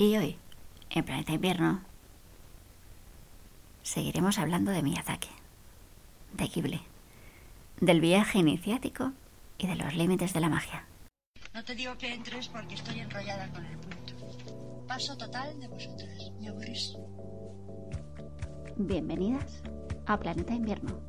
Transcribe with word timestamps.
Y 0.00 0.16
hoy, 0.16 0.38
en 0.90 1.04
Planeta 1.04 1.32
Invierno, 1.32 1.82
seguiremos 3.82 4.38
hablando 4.38 4.70
de 4.70 4.80
Miyazaki, 4.80 5.28
de 6.34 6.46
Ghibli, 6.46 6.80
del 7.80 8.00
viaje 8.00 8.38
iniciático 8.38 9.10
y 9.58 9.66
de 9.66 9.74
los 9.74 9.96
límites 9.96 10.32
de 10.32 10.38
la 10.38 10.48
magia. 10.48 10.86
No 11.52 11.64
te 11.64 11.74
digo 11.74 11.98
que 11.98 12.14
entres 12.14 12.46
porque 12.46 12.76
estoy 12.76 13.00
enrollada 13.00 13.50
con 13.50 13.66
el 13.66 13.76
punto. 13.76 14.86
Paso 14.86 15.18
total 15.18 15.58
de 15.58 15.66
vosotras. 15.66 16.30
Me 16.38 16.48
aburrís. 16.48 16.94
Bienvenidas 18.76 19.64
a 20.06 20.16
Planeta 20.16 20.54
Invierno, 20.54 21.02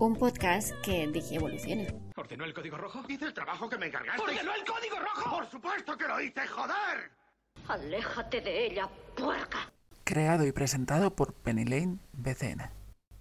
un 0.00 0.16
podcast 0.16 0.72
que 0.82 1.06
dije 1.06 1.36
evoluciona. 1.36 1.84
¿Ordenó 2.16 2.46
el 2.46 2.52
código 2.52 2.78
rojo? 2.78 3.04
Hice 3.08 3.26
el 3.26 3.32
trabajo 3.32 3.68
que 3.68 3.78
me 3.78 3.86
encargaste. 3.86 4.20
¡Ordenó 4.20 4.52
el 4.56 4.64
código 4.64 4.98
rojo! 4.98 5.30
Por 5.30 5.48
supuesto 5.48 5.96
que 5.96 6.08
lo 6.08 6.20
hice, 6.20 6.44
joder. 6.48 7.21
Aléjate 7.68 8.40
de 8.40 8.66
ella, 8.66 8.88
puerca. 9.16 9.70
Creado 10.04 10.46
y 10.46 10.52
presentado 10.52 11.14
por 11.14 11.32
Penny 11.32 11.64
Lane 11.64 11.98
BCN. 12.12 12.70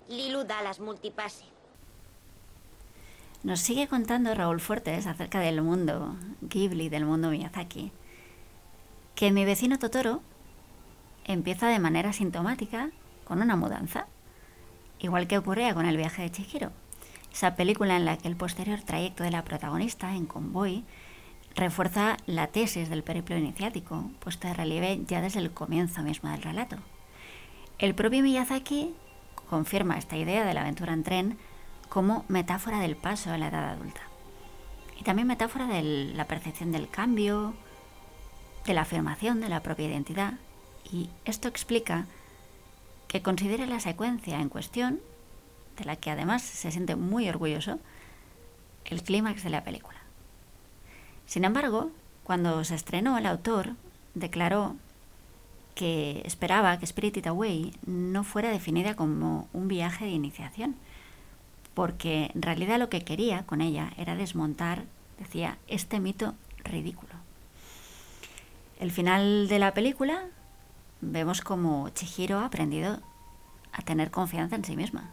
Lilu 0.10 0.44
Dallas 0.44 0.80
Multipase. 0.80 1.46
Nos 3.44 3.60
sigue 3.60 3.88
contando 3.88 4.36
Raúl 4.36 4.60
Fuertes 4.60 5.08
acerca 5.08 5.40
del 5.40 5.62
mundo 5.62 6.16
Ghibli, 6.42 6.90
del 6.90 7.06
mundo 7.06 7.30
Miyazaki, 7.30 7.92
que 9.16 9.32
mi 9.32 9.46
vecino 9.46 9.80
Totoro 9.80 10.22
empieza 11.26 11.68
de 11.68 11.80
manera 11.80 12.14
sintomática 12.14 12.92
con 13.24 13.42
una 13.42 13.56
mudanza, 13.56 14.08
igual 15.00 15.28
que 15.28 15.38
ocurría 15.38 15.74
con 15.74 15.86
el 15.86 15.98
viaje 15.98 16.24
de 16.24 16.32
Chihiro, 16.32 16.72
esa 17.32 17.56
película 17.56 17.96
en 17.96 18.06
la 18.06 18.18
que 18.18 18.28
el 18.28 18.36
posterior 18.36 18.82
trayecto 18.82 19.24
de 19.24 19.32
la 19.32 19.44
protagonista 19.44 20.16
en 20.16 20.26
convoy 20.26 20.84
refuerza 21.56 22.18
la 22.26 22.48
tesis 22.48 22.90
del 22.90 23.04
periplo 23.04 23.38
iniciático, 23.38 24.10
puesto 24.20 24.48
de 24.48 24.54
relieve 24.54 25.02
ya 25.06 25.22
desde 25.22 25.40
el 25.40 25.52
comienzo 25.52 26.02
mismo 26.04 26.30
del 26.30 26.42
relato. 26.42 26.78
El 27.80 27.96
propio 27.96 28.22
Miyazaki 28.22 28.94
confirma 29.50 29.98
esta 29.98 30.18
idea 30.18 30.46
de 30.46 30.54
la 30.54 30.62
aventura 30.62 30.94
en 30.94 31.04
tren 31.04 31.38
como 31.90 32.26
metáfora 32.28 32.80
del 32.80 32.96
paso 32.96 33.32
a 33.32 33.38
la 33.38 33.50
edad 33.50 33.70
adulta. 33.70 34.02
Y 35.00 35.04
también 35.04 35.28
metáfora 35.28 35.68
de 35.68 35.82
la 35.82 36.26
percepción 36.26 36.72
del 36.72 36.90
cambio, 36.90 37.54
de 38.66 38.74
la 38.74 38.82
afirmación 38.82 39.42
de 39.42 39.50
la 39.50 39.62
propia 39.62 39.88
identidad. 39.88 40.36
Y 40.92 41.10
esto 41.26 41.48
explica 41.48 42.06
que 43.08 43.22
considere 43.22 43.68
la 43.68 43.80
secuencia 43.80 44.40
en 44.40 44.50
cuestión, 44.50 45.02
de 45.78 45.86
la 45.86 45.96
que 45.96 46.12
además 46.12 46.44
se 46.44 46.72
siente 46.72 46.96
muy 46.96 47.28
orgulloso, 47.28 47.80
el 48.86 49.04
clímax 49.04 49.44
de 49.44 49.50
la 49.50 49.64
película. 49.64 50.01
Sin 51.32 51.46
embargo, 51.46 51.92
cuando 52.26 52.62
se 52.66 52.76
estrenó, 52.76 53.18
el 53.18 53.26
autor 53.26 53.76
declaró 54.16 54.76
que 55.76 56.22
esperaba 56.26 56.78
que 56.78 56.86
Spirited 56.86 57.26
Away 57.26 57.74
no 57.86 58.26
fuera 58.26 58.50
definida 58.50 58.98
como 58.98 59.48
un 59.54 59.70
viaje 59.70 60.04
de 60.04 60.12
iniciación, 60.12 60.76
porque 61.74 62.32
en 62.36 62.42
realidad 62.42 62.80
lo 62.80 62.90
que 62.90 63.06
quería 63.06 63.44
con 63.44 63.62
ella 63.62 63.94
era 63.96 64.18
desmontar, 64.18 64.84
decía, 65.20 65.58
este 65.70 66.02
mito 66.02 66.36
ridículo. 66.66 67.14
El 68.78 68.92
final 68.92 69.48
de 69.48 69.60
la 69.60 69.74
película 69.74 70.26
vemos 71.00 71.40
como 71.40 71.88
Chihiro 71.92 72.40
ha 72.40 72.46
aprendido 72.48 73.00
a 73.72 73.82
tener 73.84 74.12
confianza 74.12 74.58
en 74.58 74.66
sí 74.66 74.76
misma. 74.76 75.12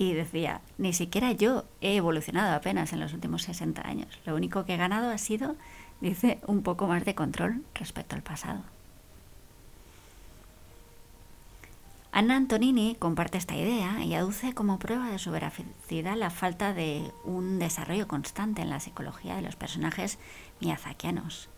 Y 0.00 0.14
decía, 0.14 0.62
ni 0.78 0.94
siquiera 0.94 1.32
yo 1.32 1.64
he 1.82 1.96
evolucionado 1.96 2.56
apenas 2.56 2.94
en 2.94 3.00
los 3.00 3.12
últimos 3.12 3.42
60 3.42 3.86
años. 3.86 4.08
Lo 4.24 4.34
único 4.34 4.64
que 4.64 4.72
he 4.72 4.78
ganado 4.78 5.10
ha 5.10 5.18
sido, 5.18 5.56
dice, 6.00 6.38
un 6.46 6.62
poco 6.62 6.86
más 6.86 7.04
de 7.04 7.14
control 7.14 7.62
respecto 7.74 8.16
al 8.16 8.22
pasado. 8.22 8.62
Anna 12.12 12.36
Antonini 12.36 12.96
comparte 12.98 13.36
esta 13.36 13.54
idea 13.54 14.02
y 14.02 14.14
aduce 14.14 14.54
como 14.54 14.78
prueba 14.78 15.10
de 15.10 15.18
su 15.18 15.32
veracidad 15.32 16.16
la 16.16 16.30
falta 16.30 16.72
de 16.72 17.12
un 17.24 17.58
desarrollo 17.58 18.08
constante 18.08 18.62
en 18.62 18.70
la 18.70 18.80
psicología 18.80 19.36
de 19.36 19.42
los 19.42 19.56
personajes 19.56 20.18
miyazakianos. 20.60 21.50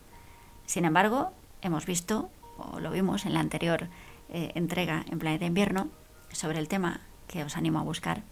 Sin 0.67 0.85
embargo, 0.85 1.31
hemos 1.61 1.87
visto, 1.87 2.29
o 2.59 2.81
lo 2.81 2.91
vimos 2.91 3.25
en 3.25 3.35
la 3.35 3.41
anterior 3.41 3.87
eh, 4.31 4.51
entrega 4.57 5.05
en 5.09 5.21
Planeta 5.21 5.45
Invierno, 5.45 5.87
sobre 6.33 6.59
el 6.59 6.67
tema 6.67 7.03
que 7.33 7.45
os 7.45 7.57
animo 7.57 7.79
a 7.79 7.83
buscar, 7.83 8.23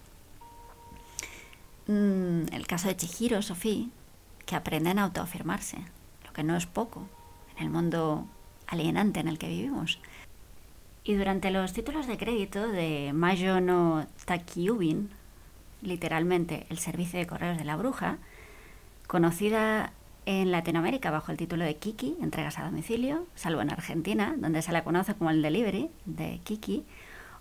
mm, 1.87 2.53
el 2.53 2.67
caso 2.67 2.89
de 2.89 2.97
Chihiro, 2.97 3.41
Sofía, 3.41 3.87
que 4.45 4.57
aprenden 4.57 4.99
a 4.99 5.05
autoafirmarse, 5.05 5.79
lo 6.27 6.33
que 6.33 6.43
no 6.45 6.55
es 6.57 6.67
poco 6.67 7.09
en 7.57 7.65
el 7.65 7.71
mundo 7.71 8.27
alienante 8.67 9.21
en 9.21 9.29
el 9.29 9.39
que 9.39 9.49
vivimos. 9.49 9.99
Y 11.03 11.15
durante 11.15 11.51
los 11.51 11.73
títulos 11.73 12.07
de 12.07 12.19
crédito 12.19 12.69
de 12.69 13.13
Mayo 13.15 13.61
no 13.61 14.07
Takiubin, 14.27 15.09
literalmente 15.81 16.67
el 16.69 16.79
servicio 16.79 17.19
de 17.19 17.27
correos 17.27 17.57
de 17.57 17.65
la 17.65 17.77
bruja, 17.77 18.19
conocida 19.07 19.93
en 20.27 20.53
Latinoamérica 20.53 21.11
bajo 21.11 21.33
el 21.33 21.39
título 21.39 21.65
de 21.65 21.77
Kiki, 21.77 22.17
entregas 22.21 22.59
a 22.59 22.65
domicilio, 22.65 23.27
salvo 23.35 23.63
en 23.63 23.71
Argentina, 23.71 24.35
donde 24.37 24.61
se 24.61 24.73
la 24.73 24.85
conoce 24.85 25.15
como 25.15 25.31
el 25.31 25.41
delivery 25.41 25.89
de 26.05 26.41
Kiki, 26.45 26.85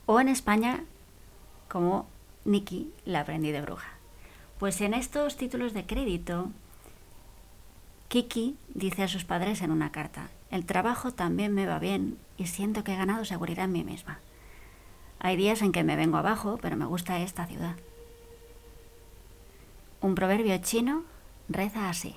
o 0.06 0.22
en 0.22 0.30
España 0.30 0.86
como 1.70 2.08
Nikki, 2.46 2.92
la 3.06 3.22
aprendí 3.22 3.52
de 3.52 3.62
bruja. 3.62 3.94
Pues 4.60 4.82
en 4.82 4.94
estos 4.94 5.38
títulos 5.38 5.74
de 5.74 5.86
crédito, 5.86 6.50
Kiki 8.10 8.58
dice 8.74 9.04
a 9.04 9.08
sus 9.08 9.24
padres 9.24 9.62
en 9.62 9.72
una 9.72 9.92
carta, 9.92 10.30
el 10.52 10.66
trabajo 10.66 11.12
también 11.12 11.54
me 11.54 11.66
va 11.66 11.80
bien 11.80 12.18
y 12.38 12.48
siento 12.48 12.84
que 12.84 12.94
he 12.94 12.98
ganado 12.98 13.24
seguridad 13.24 13.66
en 13.66 13.72
mí 13.72 13.84
misma. 13.84 14.20
Hay 15.20 15.38
días 15.38 15.62
en 15.62 15.72
que 15.72 15.84
me 15.84 15.96
vengo 15.96 16.18
abajo, 16.18 16.58
pero 16.62 16.76
me 16.76 16.86
gusta 16.86 17.20
esta 17.20 17.46
ciudad. 17.46 17.76
Un 20.02 20.16
proverbio 20.16 20.58
chino 20.58 21.04
reza 21.50 21.90
así. 21.90 22.16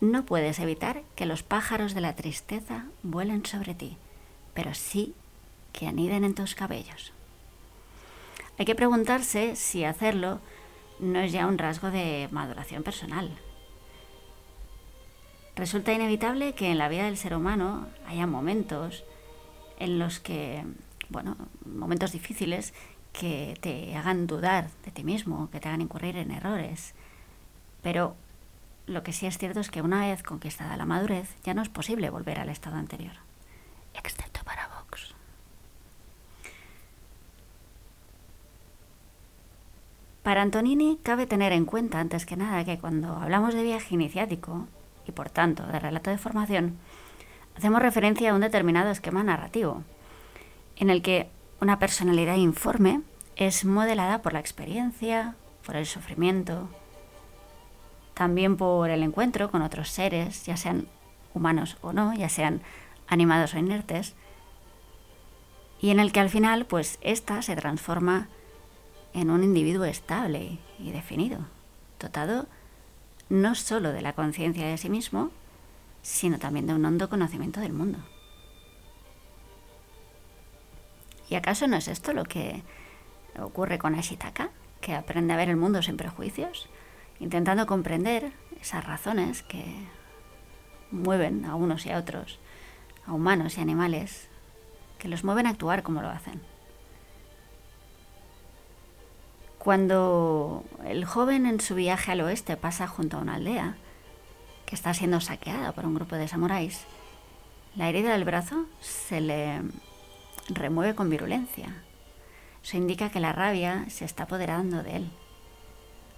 No 0.00 0.24
puedes 0.24 0.58
evitar 0.58 1.02
que 1.14 1.26
los 1.26 1.42
pájaros 1.42 1.94
de 1.94 2.00
la 2.00 2.16
tristeza 2.16 2.86
vuelen 3.02 3.46
sobre 3.46 3.74
ti, 3.74 3.96
pero 4.52 4.74
sí 4.74 5.14
que 5.72 5.86
aniden 5.86 6.24
en 6.24 6.34
tus 6.34 6.54
cabellos. 6.54 7.12
Hay 8.62 8.66
que 8.66 8.76
preguntarse 8.76 9.56
si 9.56 9.82
hacerlo 9.82 10.38
no 11.00 11.18
es 11.18 11.32
ya 11.32 11.48
un 11.48 11.58
rasgo 11.58 11.90
de 11.90 12.28
maduración 12.30 12.84
personal, 12.84 13.36
Resulta 15.56 15.92
inevitable 15.92 16.54
que 16.54 16.70
en 16.70 16.78
la 16.78 16.88
vida 16.88 17.06
del 17.06 17.16
ser 17.16 17.34
humano 17.34 17.88
haya 18.06 18.28
momentos 18.28 19.02
en 19.80 19.98
los 19.98 20.20
que, 20.20 20.64
bueno, 21.08 21.36
momentos 21.66 22.12
difíciles 22.12 22.72
que 23.12 23.58
te 23.60 23.96
hagan 23.96 24.28
dudar 24.28 24.70
de 24.84 24.92
ti 24.92 25.02
mismo, 25.02 25.50
que 25.50 25.58
te 25.58 25.66
hagan 25.66 25.80
incurrir 25.80 26.16
en 26.16 26.30
errores. 26.30 26.94
Pero 27.82 28.14
lo 28.86 29.02
que 29.02 29.12
sí 29.12 29.26
es 29.26 29.38
cierto 29.38 29.58
es 29.58 29.70
que 29.70 29.82
una 29.82 30.06
vez 30.06 30.22
conquistada 30.22 30.76
la 30.76 30.86
madurez 30.86 31.34
ya 31.42 31.52
no 31.52 31.62
es 31.62 31.68
posible 31.68 32.10
volver 32.10 32.38
al 32.38 32.48
estado 32.48 32.76
anterior, 32.76 33.14
para 34.44 34.68
Vox. 34.68 35.14
Para 40.22 40.42
Antonini 40.42 40.98
cabe 41.02 41.26
tener 41.26 41.52
en 41.52 41.64
cuenta 41.64 41.98
antes 41.98 42.26
que 42.26 42.36
nada 42.36 42.64
que 42.64 42.78
cuando 42.78 43.16
hablamos 43.16 43.54
de 43.54 43.64
viaje 43.64 43.94
iniciático, 43.94 44.68
y 45.06 45.12
por 45.12 45.30
tanto 45.30 45.66
de 45.66 45.80
relato 45.80 46.10
de 46.10 46.18
formación, 46.18 46.78
hacemos 47.56 47.82
referencia 47.82 48.30
a 48.30 48.34
un 48.34 48.40
determinado 48.40 48.90
esquema 48.90 49.24
narrativo, 49.24 49.82
en 50.76 50.90
el 50.90 51.02
que 51.02 51.28
una 51.60 51.80
personalidad 51.80 52.36
informe 52.36 53.02
es 53.34 53.64
modelada 53.64 54.22
por 54.22 54.32
la 54.32 54.38
experiencia, 54.38 55.34
por 55.66 55.74
el 55.74 55.86
sufrimiento, 55.86 56.68
también 58.14 58.56
por 58.56 58.90
el 58.90 59.02
encuentro 59.02 59.50
con 59.50 59.62
otros 59.62 59.88
seres, 59.88 60.46
ya 60.46 60.56
sean 60.56 60.86
humanos 61.34 61.78
o 61.80 61.92
no, 61.92 62.14
ya 62.14 62.28
sean 62.28 62.60
animados 63.08 63.54
o 63.54 63.58
inertes, 63.58 64.14
y 65.80 65.90
en 65.90 65.98
el 65.98 66.12
que 66.12 66.20
al 66.20 66.30
final, 66.30 66.64
pues, 66.66 67.00
ésta 67.00 67.42
se 67.42 67.56
transforma 67.56 68.28
en 68.28 68.41
un 69.14 69.44
individuo 69.44 69.84
estable 69.84 70.58
y 70.78 70.90
definido, 70.90 71.40
dotado 72.00 72.46
no 73.28 73.54
solo 73.54 73.92
de 73.92 74.02
la 74.02 74.12
conciencia 74.12 74.66
de 74.66 74.76
sí 74.76 74.90
mismo, 74.90 75.30
sino 76.02 76.38
también 76.38 76.66
de 76.66 76.74
un 76.74 76.84
hondo 76.84 77.08
conocimiento 77.08 77.60
del 77.60 77.72
mundo. 77.72 77.98
¿Y 81.30 81.34
acaso 81.34 81.66
no 81.66 81.76
es 81.76 81.88
esto 81.88 82.12
lo 82.12 82.24
que 82.24 82.62
ocurre 83.40 83.78
con 83.78 83.94
Ashitaka, 83.94 84.50
que 84.80 84.94
aprende 84.94 85.32
a 85.32 85.36
ver 85.36 85.48
el 85.48 85.56
mundo 85.56 85.80
sin 85.80 85.96
prejuicios, 85.96 86.68
intentando 87.20 87.66
comprender 87.66 88.32
esas 88.60 88.84
razones 88.84 89.42
que 89.42 89.64
mueven 90.90 91.46
a 91.46 91.54
unos 91.54 91.86
y 91.86 91.90
a 91.90 91.98
otros, 91.98 92.38
a 93.06 93.12
humanos 93.12 93.56
y 93.56 93.60
animales, 93.62 94.28
que 94.98 95.08
los 95.08 95.24
mueven 95.24 95.46
a 95.46 95.50
actuar 95.50 95.82
como 95.82 96.02
lo 96.02 96.10
hacen? 96.10 96.51
Cuando 99.62 100.64
el 100.84 101.04
joven 101.04 101.46
en 101.46 101.60
su 101.60 101.76
viaje 101.76 102.10
al 102.10 102.20
oeste 102.22 102.56
pasa 102.56 102.88
junto 102.88 103.16
a 103.16 103.20
una 103.20 103.36
aldea 103.36 103.76
que 104.66 104.74
está 104.74 104.92
siendo 104.92 105.20
saqueada 105.20 105.70
por 105.70 105.86
un 105.86 105.94
grupo 105.94 106.16
de 106.16 106.26
samuráis, 106.26 106.84
La 107.76 107.88
herida 107.88 108.10
del 108.10 108.24
brazo 108.24 108.66
se 108.80 109.20
le 109.20 109.62
remueve 110.48 110.96
con 110.96 111.08
virulencia. 111.08 111.76
Eso 112.60 112.76
indica 112.76 113.10
que 113.10 113.20
la 113.20 113.32
rabia 113.32 113.84
se 113.88 114.04
está 114.04 114.24
apoderando 114.24 114.82
de 114.82 114.96
él. 114.96 115.10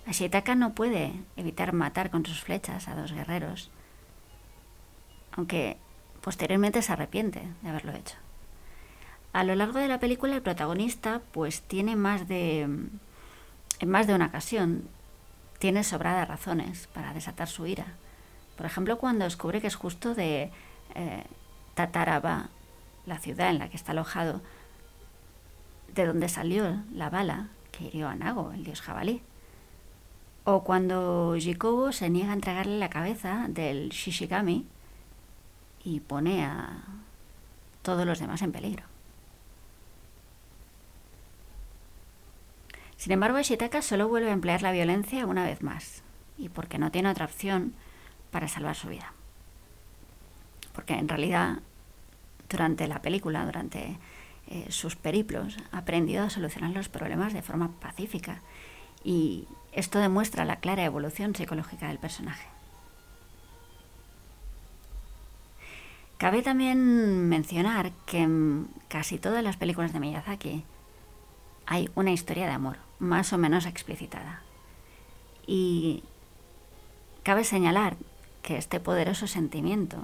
Ashitaka 0.07 0.55
no 0.55 0.73
puede 0.75 1.13
evitar 1.37 1.75
matar 1.75 2.09
con 2.09 2.25
sus 2.25 2.41
flechas 2.41 2.89
a 2.89 2.95
dos 2.95 3.13
guerreros, 3.13 3.71
aunque 5.33 5.77
posteriormente 6.23 6.81
se 6.81 6.95
arrepiente 6.95 7.43
de 7.61 7.69
haberlo 7.69 7.93
hecho. 7.93 8.17
A 9.35 9.45
lo 9.45 9.55
largo 9.55 9.81
de 9.81 9.89
la 9.89 10.01
película 10.01 10.35
el 10.35 10.41
protagonista 10.41 11.21
pues 11.31 11.61
tiene 11.61 11.95
más 11.95 12.27
de 12.27 12.89
en 13.85 13.91
más 13.91 14.07
de 14.07 14.15
una 14.15 14.27
ocasión 14.27 14.89
tiene 15.59 15.85
sobradas 15.85 16.27
razones 16.27 16.89
para 16.95 17.13
desatar 17.13 17.49
su 17.49 17.67
ira. 17.67 17.85
Por 18.57 18.65
ejemplo, 18.65 18.97
cuando 18.97 19.25
descubre 19.25 19.61
que 19.61 19.67
es 19.67 19.75
justo 19.75 20.15
de 20.15 20.51
eh, 20.95 21.25
Tataraba, 21.75 22.49
la 23.05 23.19
ciudad 23.19 23.51
en 23.51 23.59
la 23.59 23.69
que 23.69 23.77
está 23.77 23.93
alojado, 23.93 24.41
de 25.95 26.07
donde 26.07 26.31
salió 26.31 26.83
la 26.95 27.11
bala 27.11 27.49
que 27.73 27.85
hirió 27.85 28.09
a 28.09 28.15
Nago, 28.15 28.53
el 28.53 28.65
dios 28.65 28.81
jabalí. 28.81 29.21
O 30.45 30.65
cuando 30.65 31.37
Jikobo 31.39 31.93
se 31.93 32.09
niega 32.09 32.31
a 32.31 32.35
entregarle 32.35 32.79
la 32.79 32.89
cabeza 32.89 33.47
del 33.51 33.91
Shishigami 33.91 34.67
y 35.85 36.01
pone 36.01 36.43
a 36.47 36.85
todos 37.83 38.07
los 38.07 38.19
demás 38.19 38.41
en 38.41 38.53
peligro. 38.53 38.94
Sin 42.97 43.13
embargo, 43.13 43.39
Ishitaka 43.39 43.83
solo 43.83 44.09
vuelve 44.09 44.31
a 44.31 44.33
emplear 44.33 44.63
la 44.63 44.73
violencia 44.73 45.27
una 45.27 45.45
vez 45.45 45.63
más, 45.63 46.03
y 46.39 46.49
porque 46.49 46.79
no 46.79 46.91
tiene 46.91 47.11
otra 47.11 47.27
opción 47.27 47.75
para 48.31 48.49
salvar 48.49 48.77
su 48.77 48.89
vida. 48.89 49.13
Porque 50.73 50.95
en 50.95 51.09
realidad, 51.09 51.59
durante 52.49 52.89
la 52.89 53.03
película, 53.03 53.45
durante 53.45 53.99
eh, 54.49 54.67
sus 54.71 54.97
periplos, 54.97 55.57
ha 55.73 55.79
aprendido 55.79 56.25
a 56.25 56.31
solucionar 56.31 56.71
los 56.71 56.89
problemas 56.89 57.33
de 57.33 57.43
forma 57.43 57.71
pacífica, 57.81 58.41
y 59.03 59.47
esto 59.73 59.99
demuestra 59.99 60.45
la 60.45 60.57
clara 60.57 60.85
evolución 60.85 61.35
psicológica 61.35 61.89
del 61.89 61.99
personaje. 61.99 62.47
Cabe 66.17 66.43
también 66.43 67.29
mencionar 67.29 67.93
que 68.07 68.23
en 68.23 68.69
casi 68.89 69.19
todas 69.19 69.43
las 69.43 69.57
películas 69.57 69.93
de 69.93 70.01
Miyazaki 70.01 70.65
hay 71.67 71.91
una 71.95 72.13
historia 72.13 72.47
de 72.47 72.53
amor, 72.53 72.79
más 72.99 73.33
o 73.33 73.39
menos 73.39 73.67
explicitada. 73.67 74.43
Y 75.47 76.03
cabe 77.23 77.45
señalar 77.45 77.97
que 78.43 78.57
este 78.57 78.81
poderoso 78.81 79.27
sentimiento, 79.27 79.99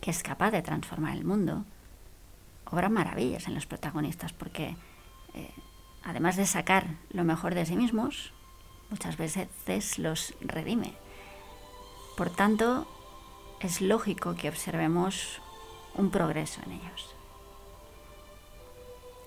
que 0.00 0.10
es 0.10 0.22
capaz 0.22 0.50
de 0.50 0.62
transformar 0.62 1.16
el 1.16 1.24
mundo, 1.24 1.64
obra 2.70 2.88
maravillas 2.88 3.46
en 3.46 3.54
los 3.54 3.66
protagonistas, 3.66 4.32
porque 4.32 4.76
eh, 5.34 5.50
además 6.02 6.36
de 6.36 6.46
sacar 6.46 6.86
lo 7.10 7.24
mejor 7.24 7.54
de 7.54 7.66
sí 7.66 7.76
mismos, 7.76 8.32
muchas 8.90 9.16
veces 9.16 9.98
los 9.98 10.34
redime. 10.40 10.94
Por 12.16 12.30
tanto, 12.30 12.86
es 13.60 13.80
lógico 13.80 14.34
que 14.34 14.48
observemos 14.48 15.40
un 15.94 16.10
progreso 16.10 16.60
en 16.66 16.72
ellos. 16.72 17.14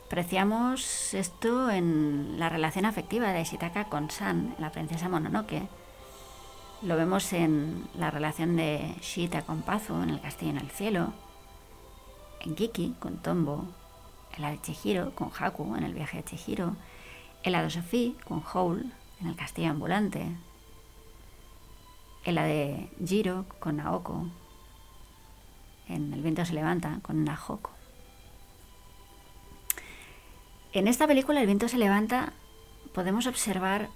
Apreciamos 0.05 1.15
esto 1.15 1.71
en 1.71 2.35
la 2.37 2.47
relación 2.47 2.85
afectiva 2.85 3.29
de 3.29 3.43
Shitaka 3.43 3.85
con 3.85 4.11
San, 4.11 4.55
la 4.59 4.71
princesa 4.71 5.09
Mononoke. 5.09 5.67
Lo 6.83 6.95
vemos 6.95 7.33
en 7.33 7.87
la 7.95 8.11
relación 8.11 8.55
de 8.55 8.93
Shita 9.01 9.41
con 9.41 9.63
Pazu 9.63 9.95
en 10.03 10.11
El 10.11 10.21
castillo 10.21 10.51
en 10.51 10.57
el 10.59 10.69
cielo, 10.69 11.11
en 12.39 12.53
Kiki 12.53 12.95
con 12.99 13.17
Tombo, 13.17 13.65
en 14.35 14.43
la 14.43 14.51
de 14.51 14.61
Chihiro 14.61 15.15
con 15.15 15.31
Haku 15.37 15.75
en 15.75 15.83
El 15.83 15.95
viaje 15.95 16.17
de 16.17 16.23
Chihiro, 16.23 16.75
en 17.41 17.51
la 17.51 17.63
de 17.63 17.71
Sophie 17.71 18.15
con 18.27 18.43
Howl 18.53 18.93
en 19.19 19.27
El 19.27 19.35
castillo 19.35 19.71
ambulante, 19.71 20.37
en 22.25 22.35
la 22.35 22.43
de 22.43 22.91
Jiro 23.03 23.45
con 23.59 23.77
Naoko, 23.77 24.27
en 25.89 26.13
El 26.13 26.21
viento 26.21 26.45
se 26.45 26.53
levanta 26.53 26.99
con 27.01 27.25
Nahoko. 27.25 27.74
En 30.75 30.89
esta 30.89 31.07
película 31.07 31.39
El 31.39 31.45
viento 31.45 31.69
se 31.69 31.77
levanta 31.77 32.33
podemos 32.93 33.27
observar, 33.27 33.87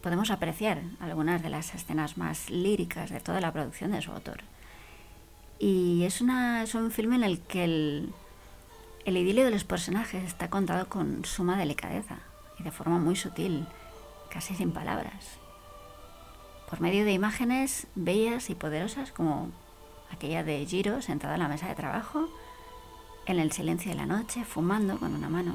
podemos 0.00 0.30
apreciar 0.30 0.80
algunas 1.00 1.42
de 1.42 1.50
las 1.50 1.74
escenas 1.74 2.16
más 2.16 2.50
líricas 2.50 3.10
de 3.10 3.18
toda 3.18 3.40
la 3.40 3.52
producción 3.52 3.90
de 3.90 4.00
su 4.00 4.12
autor. 4.12 4.42
Y 5.58 6.04
es, 6.04 6.20
una, 6.20 6.62
es 6.62 6.76
un 6.76 6.92
filme 6.92 7.16
en 7.16 7.24
el 7.24 7.40
que 7.40 7.64
el, 7.64 8.12
el 9.04 9.16
idilio 9.16 9.44
de 9.44 9.50
los 9.50 9.64
personajes 9.64 10.22
está 10.22 10.50
contado 10.50 10.88
con 10.88 11.24
suma 11.24 11.58
delicadeza 11.58 12.18
y 12.60 12.62
de 12.62 12.70
forma 12.70 13.00
muy 13.00 13.16
sutil, 13.16 13.66
casi 14.30 14.54
sin 14.54 14.70
palabras, 14.70 15.40
por 16.70 16.80
medio 16.80 17.04
de 17.04 17.12
imágenes 17.12 17.88
bellas 17.96 18.50
y 18.50 18.54
poderosas 18.54 19.10
como 19.10 19.50
aquella 20.12 20.44
de 20.44 20.64
Giro 20.64 21.02
sentada 21.02 21.34
en 21.34 21.40
la 21.40 21.48
mesa 21.48 21.66
de 21.66 21.74
trabajo, 21.74 22.28
en 23.26 23.40
el 23.40 23.52
silencio 23.52 23.90
de 23.90 23.96
la 23.96 24.06
noche, 24.06 24.44
fumando 24.44 24.98
con 24.98 25.14
una 25.14 25.28
mano 25.28 25.54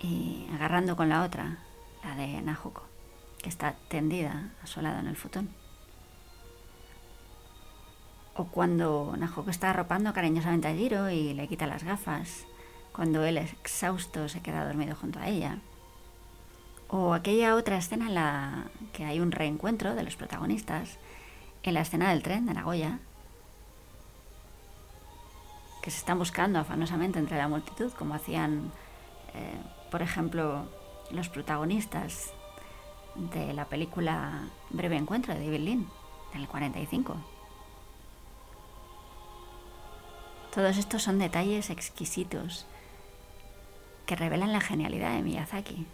y 0.00 0.46
agarrando 0.54 0.96
con 0.96 1.08
la 1.08 1.24
otra, 1.24 1.58
la 2.04 2.14
de 2.14 2.40
Najuko, 2.40 2.82
que 3.42 3.48
está 3.48 3.74
tendida 3.88 4.52
a 4.62 4.66
su 4.66 4.80
lado 4.80 5.00
en 5.00 5.08
el 5.08 5.16
futón. 5.16 5.50
O 8.34 8.44
cuando 8.44 9.14
Najuko 9.18 9.50
está 9.50 9.70
arropando 9.70 10.12
cariñosamente 10.12 10.68
a 10.68 10.74
Jiro 10.74 11.10
y 11.10 11.34
le 11.34 11.48
quita 11.48 11.66
las 11.66 11.82
gafas, 11.82 12.46
cuando 12.92 13.24
él 13.24 13.36
exhausto 13.36 14.28
se 14.28 14.40
queda 14.40 14.64
dormido 14.64 14.94
junto 14.94 15.18
a 15.18 15.28
ella. 15.28 15.58
O 16.86 17.14
aquella 17.14 17.56
otra 17.56 17.76
escena 17.76 18.06
en 18.06 18.14
la 18.14 18.64
que 18.92 19.04
hay 19.04 19.18
un 19.18 19.32
reencuentro 19.32 19.96
de 19.96 20.04
los 20.04 20.14
protagonistas, 20.14 20.98
en 21.64 21.74
la 21.74 21.80
escena 21.80 22.10
del 22.10 22.22
tren 22.22 22.46
de 22.46 22.54
Nagoya, 22.54 23.00
que 25.88 25.92
se 25.92 26.00
están 26.00 26.18
buscando 26.18 26.58
afanosamente 26.58 27.18
entre 27.18 27.38
la 27.38 27.48
multitud, 27.48 27.90
como 27.94 28.12
hacían, 28.12 28.70
eh, 29.32 29.58
por 29.90 30.02
ejemplo, 30.02 30.68
los 31.10 31.30
protagonistas 31.30 32.34
de 33.14 33.54
la 33.54 33.64
película 33.64 34.50
Breve 34.68 34.98
Encuentro 34.98 35.32
de 35.32 35.40
David 35.40 35.60
Lynn, 35.60 35.88
del 36.34 36.46
45. 36.46 37.16
Todos 40.54 40.76
estos 40.76 41.02
son 41.02 41.18
detalles 41.18 41.70
exquisitos 41.70 42.66
que 44.04 44.14
revelan 44.14 44.52
la 44.52 44.60
genialidad 44.60 45.14
de 45.14 45.22
Miyazaki. 45.22 45.86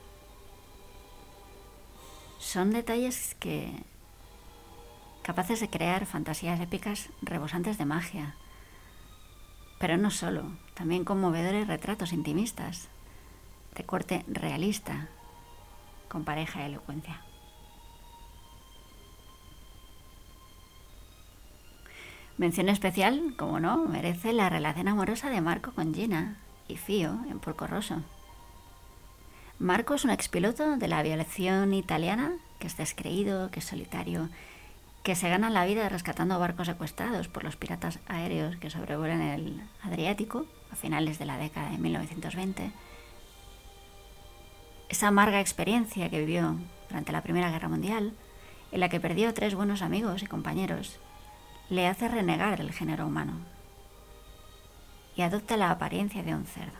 Son 2.40 2.72
detalles 2.72 3.36
que 3.36 3.70
capaces 5.22 5.60
de 5.60 5.70
crear 5.70 6.04
fantasías 6.04 6.58
épicas 6.58 7.10
rebosantes 7.22 7.78
de 7.78 7.84
magia, 7.84 8.34
pero 9.78 9.96
no 9.96 10.10
solo, 10.10 10.52
también 10.74 11.04
conmovedores 11.04 11.66
retratos 11.66 12.12
intimistas, 12.12 12.88
de 13.74 13.84
corte 13.84 14.24
realista, 14.28 15.08
con 16.08 16.24
pareja 16.24 16.62
y 16.62 16.66
elocuencia. 16.66 17.20
Mención 22.36 22.68
especial, 22.68 23.34
como 23.36 23.60
no, 23.60 23.84
merece 23.86 24.32
la 24.32 24.48
relación 24.48 24.88
amorosa 24.88 25.30
de 25.30 25.40
Marco 25.40 25.72
con 25.72 25.94
Gina 25.94 26.36
y 26.66 26.76
Fio 26.76 27.20
en 27.30 27.38
Porco 27.38 27.68
Rosso. 27.68 28.02
Marco 29.60 29.94
es 29.94 30.04
un 30.04 30.10
expiloto 30.10 30.76
de 30.76 30.88
la 30.88 30.98
aviación 30.98 31.72
italiana 31.74 32.32
que 32.58 32.66
es 32.66 32.76
descreído, 32.76 33.50
que 33.52 33.60
es 33.60 33.66
solitario 33.66 34.28
que 35.04 35.14
se 35.14 35.28
ganan 35.28 35.52
la 35.52 35.66
vida 35.66 35.86
rescatando 35.90 36.38
barcos 36.38 36.66
secuestrados 36.66 37.28
por 37.28 37.44
los 37.44 37.56
piratas 37.56 37.98
aéreos 38.08 38.56
que 38.56 38.70
sobrevuelan 38.70 39.20
el 39.20 39.62
Adriático 39.82 40.46
a 40.72 40.76
finales 40.76 41.18
de 41.18 41.26
la 41.26 41.36
década 41.36 41.70
de 41.70 41.76
1920. 41.76 42.72
Esa 44.88 45.08
amarga 45.08 45.40
experiencia 45.40 46.08
que 46.08 46.20
vivió 46.20 46.56
durante 46.88 47.12
la 47.12 47.22
Primera 47.22 47.50
Guerra 47.50 47.68
Mundial, 47.68 48.14
en 48.72 48.80
la 48.80 48.88
que 48.88 48.98
perdió 48.98 49.34
tres 49.34 49.54
buenos 49.54 49.82
amigos 49.82 50.22
y 50.22 50.26
compañeros, 50.26 50.98
le 51.68 51.86
hace 51.86 52.08
renegar 52.08 52.56
del 52.56 52.72
género 52.72 53.06
humano 53.06 53.34
y 55.16 55.20
adopta 55.20 55.58
la 55.58 55.70
apariencia 55.70 56.22
de 56.22 56.34
un 56.34 56.46
cerdo. 56.46 56.78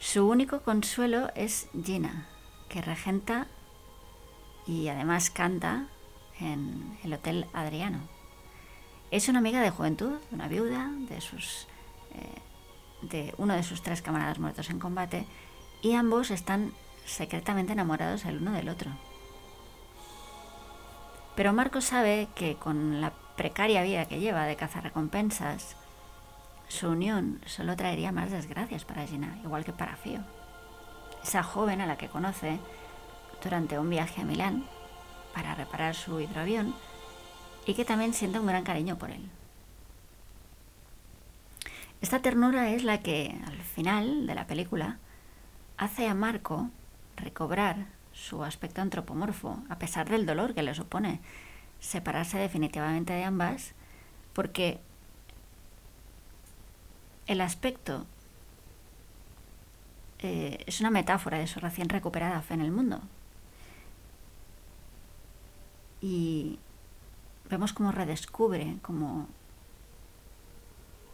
Su 0.00 0.28
único 0.28 0.62
consuelo 0.62 1.30
es 1.36 1.68
Gina, 1.84 2.26
que 2.68 2.82
regenta 2.82 3.46
y 4.66 4.88
además 4.88 5.30
canta 5.30 5.86
en 6.40 6.98
el 7.04 7.12
Hotel 7.12 7.46
Adriano. 7.52 7.98
Es 9.10 9.28
una 9.28 9.38
amiga 9.40 9.60
de 9.60 9.70
juventud, 9.70 10.18
una 10.30 10.48
viuda 10.48 10.90
de, 11.08 11.20
sus, 11.20 11.66
eh, 12.14 12.40
de 13.02 13.34
uno 13.38 13.54
de 13.54 13.62
sus 13.62 13.82
tres 13.82 14.02
camaradas 14.02 14.38
muertos 14.38 14.70
en 14.70 14.78
combate 14.78 15.26
y 15.82 15.94
ambos 15.94 16.30
están 16.30 16.72
secretamente 17.06 17.72
enamorados 17.72 18.24
el 18.24 18.38
uno 18.38 18.52
del 18.52 18.68
otro. 18.68 18.90
Pero 21.34 21.52
Marco 21.52 21.80
sabe 21.80 22.28
que 22.34 22.56
con 22.56 23.00
la 23.00 23.12
precaria 23.36 23.82
vida 23.82 24.06
que 24.06 24.20
lleva 24.20 24.44
de 24.44 24.56
cazar 24.56 24.84
recompensas, 24.84 25.76
su 26.68 26.88
unión 26.90 27.40
solo 27.46 27.76
traería 27.76 28.12
más 28.12 28.30
desgracias 28.30 28.84
para 28.84 29.06
Gina, 29.06 29.38
igual 29.42 29.64
que 29.64 29.72
para 29.72 29.96
Fio. 29.96 30.20
Esa 31.22 31.42
joven 31.42 31.80
a 31.80 31.86
la 31.86 31.96
que 31.96 32.08
conoce 32.08 32.60
durante 33.42 33.78
un 33.78 33.90
viaje 33.90 34.20
a 34.20 34.24
Milán 34.24 34.66
para 35.34 35.54
reparar 35.54 35.94
su 35.94 36.20
hidroavión 36.20 36.74
y 37.66 37.74
que 37.74 37.84
también 37.84 38.14
siente 38.14 38.38
un 38.38 38.46
gran 38.46 38.64
cariño 38.64 38.98
por 38.98 39.10
él. 39.10 39.28
Esta 42.00 42.22
ternura 42.22 42.70
es 42.70 42.82
la 42.82 43.02
que 43.02 43.38
al 43.46 43.60
final 43.60 44.26
de 44.26 44.34
la 44.34 44.46
película 44.46 44.98
hace 45.76 46.08
a 46.08 46.14
Marco 46.14 46.70
recobrar 47.16 47.86
su 48.12 48.42
aspecto 48.42 48.80
antropomorfo, 48.80 49.62
a 49.68 49.78
pesar 49.78 50.08
del 50.08 50.26
dolor 50.26 50.54
que 50.54 50.62
le 50.62 50.74
supone 50.74 51.20
separarse 51.78 52.38
definitivamente 52.38 53.12
de 53.12 53.24
ambas, 53.24 53.72
porque 54.32 54.80
el 57.26 57.40
aspecto 57.40 58.06
eh, 60.18 60.64
es 60.66 60.80
una 60.80 60.90
metáfora 60.90 61.38
de 61.38 61.46
su 61.46 61.60
recién 61.60 61.88
recuperada 61.88 62.42
fe 62.42 62.54
en 62.54 62.60
el 62.60 62.72
mundo. 62.72 63.00
Y 66.00 66.58
vemos 67.48 67.72
cómo 67.72 67.92
redescubre, 67.92 68.76
cómo 68.82 69.28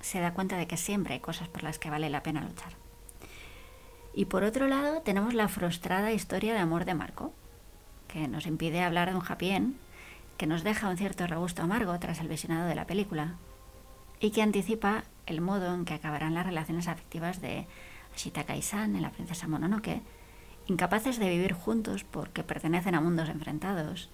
se 0.01 0.21
da 0.21 0.35
cuenta 0.35 0.57
de 0.57 0.67
que 0.67 0.77
siempre 0.77 1.15
hay 1.15 1.21
cosas 1.21 1.49
por 1.49 1.63
las 1.63 1.79
que 1.79 1.91
vale 1.91 2.11
la 2.11 2.23
pena 2.23 2.43
luchar. 2.43 2.73
Y 4.15 4.27
por 4.27 4.45
otro 4.45 4.69
lado 4.69 5.03
tenemos 5.03 5.35
la 5.35 5.49
frustrada 5.49 6.13
historia 6.13 6.55
de 6.55 6.61
amor 6.61 6.85
de 6.85 6.95
Marco, 6.95 7.33
que 8.09 8.29
nos 8.29 8.47
impide 8.47 8.83
hablar 8.83 9.11
de 9.11 9.17
un 9.17 9.25
happy 9.27 9.51
end, 9.51 9.77
que 10.37 10.47
nos 10.47 10.65
deja 10.65 10.89
un 10.89 10.97
cierto 10.97 11.27
regusto 11.27 11.63
amargo 11.63 11.99
tras 11.99 12.21
el 12.21 12.29
visionado 12.29 12.69
de 12.69 12.75
la 12.75 12.87
película, 12.87 13.35
y 14.21 14.31
que 14.31 14.43
anticipa 14.43 15.05
el 15.27 15.41
modo 15.41 15.75
en 15.75 15.85
que 15.85 15.95
acabarán 15.95 16.35
las 16.35 16.47
relaciones 16.47 16.89
afectivas 16.89 17.41
de 17.41 17.67
Ashitaka 18.15 18.57
y 18.57 18.63
en 18.73 19.03
La 19.03 19.11
princesa 19.11 19.49
Mononoke, 19.49 20.01
incapaces 20.67 21.19
de 21.19 21.29
vivir 21.29 21.53
juntos 21.53 22.05
porque 22.05 22.43
pertenecen 22.43 22.95
a 22.95 23.01
mundos 23.01 23.29
enfrentados, 23.29 24.09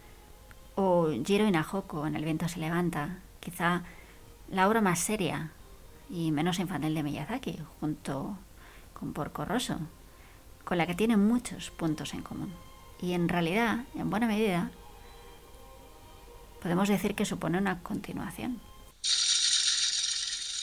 o 0.74 1.10
Jiro 1.24 1.46
y 1.46 1.50
Nahoko 1.50 2.06
en 2.06 2.16
El 2.16 2.24
viento 2.24 2.48
se 2.48 2.58
levanta, 2.58 3.20
quizá 3.40 3.82
la 4.50 4.68
obra 4.68 4.80
más 4.80 5.00
seria 5.00 5.52
y 6.08 6.30
menos 6.30 6.58
infantil 6.58 6.94
de 6.94 7.02
Miyazaki, 7.02 7.58
junto 7.80 8.38
con 8.92 9.12
Porco 9.12 9.44
Rosso, 9.44 9.78
con 10.64 10.78
la 10.78 10.86
que 10.86 10.94
tiene 10.94 11.16
muchos 11.16 11.70
puntos 11.70 12.14
en 12.14 12.22
común. 12.22 12.54
Y 13.00 13.14
en 13.14 13.28
realidad, 13.28 13.84
en 13.94 14.10
buena 14.10 14.26
medida, 14.26 14.70
podemos 16.62 16.88
decir 16.88 17.14
que 17.14 17.24
supone 17.24 17.58
una 17.58 17.82
continuación. 17.82 18.60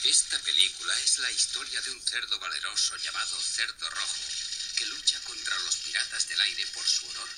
Esta 0.04 0.38
película 0.38 0.94
es 1.04 1.18
la 1.18 1.30
historia 1.30 1.80
de 1.82 1.90
un 1.92 2.00
cerdo 2.00 2.40
valeroso 2.40 2.96
llamado 2.96 3.36
Cerdo 3.36 3.90
Rojo, 3.90 4.20
que 4.78 4.86
lucha 4.86 5.18
contra 5.26 5.58
los 5.66 5.76
piratas 5.76 6.28
del 6.28 6.40
aire 6.40 6.64
por 6.72 6.82
su 6.82 7.06
honor, 7.06 7.28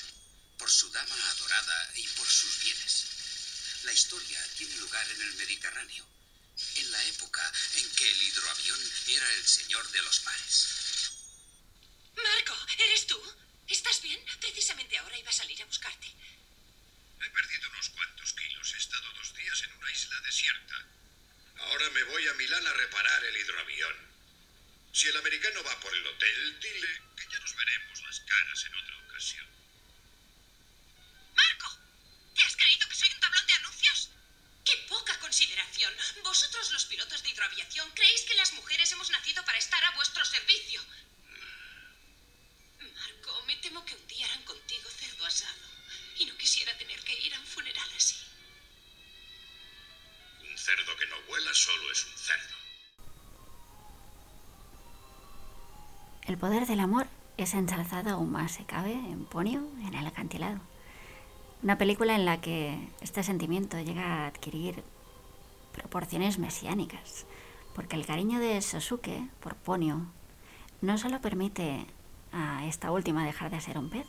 por 0.63 0.71
su 0.71 0.89
dama 0.93 1.31
adorada 1.31 1.91
y 1.97 2.07
por 2.07 2.29
sus 2.29 2.63
bienes. 2.63 3.83
La 3.83 3.93
historia 3.93 4.39
tiene 4.57 4.77
lugar 4.77 5.11
en 5.11 5.23
el 5.23 5.35
Mediterráneo, 5.35 6.07
en 6.77 6.93
la 6.93 7.03
época 7.07 7.53
en 7.75 7.91
que 7.97 8.09
el 8.09 8.23
hidroavión 8.23 8.93
era 9.09 9.35
el 9.35 9.45
señor 9.45 9.91
de 9.91 10.03
los 10.03 10.25
mares. 10.25 10.69
Marco, 12.15 12.57
¿eres 12.79 13.09
tú? 13.09 13.21
¿Estás 13.67 14.03
bien? 14.03 14.25
Precisamente 14.39 14.97
ahora 14.99 15.19
iba 15.19 15.31
a 15.31 15.33
salir 15.33 15.61
a 15.61 15.67
buscarte. 15.67 16.07
He 16.07 17.31
perdido 17.31 17.69
unos 17.71 17.89
cuantos 17.89 18.33
kilos. 18.33 18.73
He 18.73 18.79
estado 18.79 19.13
dos 19.15 19.35
días 19.35 19.63
en 19.65 19.73
una 19.73 19.91
isla 19.91 20.21
desierta. 20.21 20.77
Ahora 21.57 21.91
me 21.91 22.05
voy 22.05 22.29
a 22.29 22.35
Milán 22.35 22.65
a 22.69 22.73
reparar 22.75 23.25
el 23.25 23.37
hidroavión. 23.37 23.97
Si 24.93 25.09
el 25.09 25.17
americano 25.17 25.65
va 25.65 25.81
por 25.81 25.93
el 25.93 26.07
hotel, 26.07 26.61
dile 26.61 27.03
que 27.17 27.25
ya 27.33 27.41
nos 27.41 27.57
veremos 27.57 28.01
las 28.03 28.21
caras 28.21 28.65
en 28.65 28.75
otra 28.77 28.99
ocasión. 29.09 29.62
Vosotros, 36.53 36.73
los 36.75 36.85
pilotos 36.85 37.23
de 37.23 37.31
hidroaviación, 37.31 37.91
creéis 37.95 38.25
que 38.25 38.35
las 38.35 38.53
mujeres 38.53 38.93
hemos 38.93 39.11
nacido 39.11 39.43
para 39.43 39.57
estar 39.57 39.83
a 39.85 39.97
vuestro 39.97 40.23
servicio. 40.23 40.83
Marco, 42.79 43.43
me 43.47 43.57
temo 43.57 43.83
que 43.87 43.95
un 43.95 44.07
día 44.07 44.27
harán 44.27 44.43
contigo 44.43 44.91
cerdo 44.91 45.25
asado. 45.25 45.63
Y 46.19 46.27
no 46.27 46.37
quisiera 46.37 46.77
tener 46.77 47.03
que 47.05 47.19
ir 47.21 47.35
a 47.35 47.41
un 47.41 47.47
funeral 47.47 47.89
así. 47.97 48.17
Un 50.43 50.59
cerdo 50.59 50.95
que 50.95 51.07
no 51.07 51.23
vuela 51.23 51.55
solo 51.55 51.91
es 51.91 52.05
un 52.05 52.19
cerdo. 52.19 52.57
El 56.25 56.37
poder 56.37 56.67
del 56.67 56.81
amor 56.81 57.07
es 57.39 57.55
ensalzado 57.55 58.11
aún 58.11 58.31
más, 58.31 58.53
se 58.53 58.67
cabe, 58.67 58.93
en 58.93 59.25
Ponio, 59.25 59.61
en 59.87 59.95
el 59.95 60.07
acantilado. 60.07 60.61
Una 61.63 61.79
película 61.79 62.15
en 62.15 62.27
la 62.27 62.43
que 62.43 62.77
este 63.01 63.23
sentimiento 63.23 63.81
llega 63.81 64.05
a 64.05 64.27
adquirir 64.27 64.85
proporciones 65.73 66.39
mesiánicas, 66.39 67.27
porque 67.75 67.97
el 67.97 68.07
cariño 68.07 68.39
de 68.39 68.61
Sosuke 68.61 69.29
por 69.41 69.57
Ponio 69.57 70.07
no 70.81 70.99
solo 70.99 71.21
permite 71.21 71.87
a 72.33 72.67
esta 72.67 72.91
última 72.91 73.25
dejar 73.25 73.51
de 73.51 73.61
ser 73.61 73.79
un 73.79 73.91
pez 73.91 74.07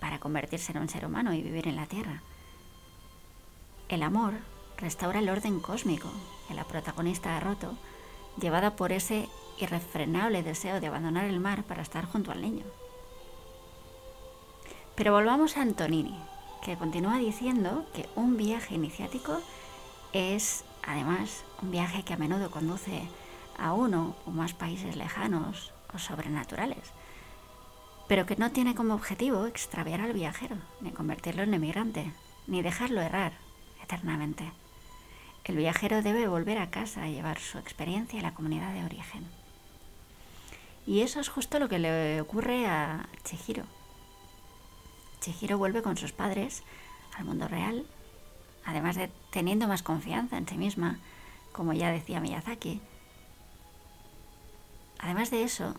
para 0.00 0.18
convertirse 0.18 0.72
en 0.72 0.78
un 0.78 0.88
ser 0.88 1.06
humano 1.06 1.32
y 1.32 1.42
vivir 1.42 1.68
en 1.68 1.76
la 1.76 1.86
Tierra. 1.86 2.22
El 3.88 4.02
amor 4.02 4.34
restaura 4.78 5.20
el 5.20 5.28
orden 5.28 5.60
cósmico 5.60 6.10
que 6.48 6.54
la 6.54 6.64
protagonista 6.64 7.36
ha 7.36 7.40
roto, 7.40 7.76
llevada 8.40 8.74
por 8.74 8.92
ese 8.92 9.28
irrefrenable 9.58 10.42
deseo 10.42 10.80
de 10.80 10.86
abandonar 10.86 11.26
el 11.26 11.40
mar 11.40 11.62
para 11.64 11.82
estar 11.82 12.04
junto 12.06 12.32
al 12.32 12.42
niño. 12.42 12.64
Pero 14.94 15.12
volvamos 15.12 15.56
a 15.56 15.62
Antonini, 15.62 16.18
que 16.62 16.76
continúa 16.76 17.18
diciendo 17.18 17.86
que 17.94 18.08
un 18.14 18.36
viaje 18.36 18.74
iniciático 18.74 19.40
es, 20.12 20.64
además, 20.82 21.44
un 21.62 21.70
viaje 21.70 22.02
que 22.02 22.14
a 22.14 22.16
menudo 22.16 22.50
conduce 22.50 23.08
a 23.58 23.72
uno 23.72 24.16
o 24.26 24.30
más 24.30 24.54
países 24.54 24.96
lejanos 24.96 25.72
o 25.94 25.98
sobrenaturales, 25.98 26.92
pero 28.08 28.26
que 28.26 28.36
no 28.36 28.50
tiene 28.50 28.74
como 28.74 28.94
objetivo 28.94 29.46
extraviar 29.46 30.00
al 30.00 30.12
viajero, 30.12 30.56
ni 30.80 30.90
convertirlo 30.90 31.42
en 31.42 31.54
emigrante, 31.54 32.12
ni 32.46 32.62
dejarlo 32.62 33.00
errar 33.00 33.32
eternamente. 33.82 34.52
El 35.44 35.56
viajero 35.56 36.02
debe 36.02 36.28
volver 36.28 36.58
a 36.58 36.70
casa 36.70 37.08
y 37.08 37.14
llevar 37.14 37.38
su 37.38 37.58
experiencia 37.58 38.20
a 38.20 38.22
la 38.22 38.34
comunidad 38.34 38.72
de 38.72 38.84
origen. 38.84 39.26
Y 40.86 41.00
eso 41.02 41.20
es 41.20 41.28
justo 41.28 41.58
lo 41.58 41.68
que 41.68 41.78
le 41.78 42.20
ocurre 42.20 42.66
a 42.66 43.08
Chihiro. 43.24 43.64
Chihiro 45.20 45.58
vuelve 45.58 45.82
con 45.82 45.96
sus 45.96 46.12
padres 46.12 46.62
al 47.16 47.24
mundo 47.24 47.46
real, 47.48 47.86
además 48.64 48.96
de 48.96 49.10
teniendo 49.30 49.68
más 49.68 49.82
confianza 49.82 50.36
en 50.36 50.48
sí 50.48 50.56
misma, 50.56 50.98
como 51.52 51.72
ya 51.72 51.90
decía 51.90 52.20
Miyazaki. 52.20 52.80
Además 54.98 55.30
de 55.30 55.42
eso, 55.42 55.74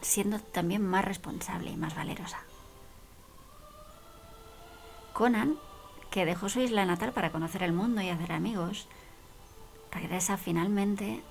siendo 0.00 0.38
también 0.40 0.84
más 0.86 1.04
responsable 1.04 1.70
y 1.70 1.76
más 1.76 1.94
valerosa. 1.94 2.38
Conan, 5.12 5.56
que 6.10 6.24
dejó 6.24 6.48
su 6.48 6.60
isla 6.60 6.84
natal 6.84 7.12
para 7.12 7.32
conocer 7.32 7.62
el 7.62 7.72
mundo 7.72 8.00
y 8.00 8.08
hacer 8.08 8.32
amigos, 8.32 8.88
regresa 9.90 10.36
finalmente 10.36 11.22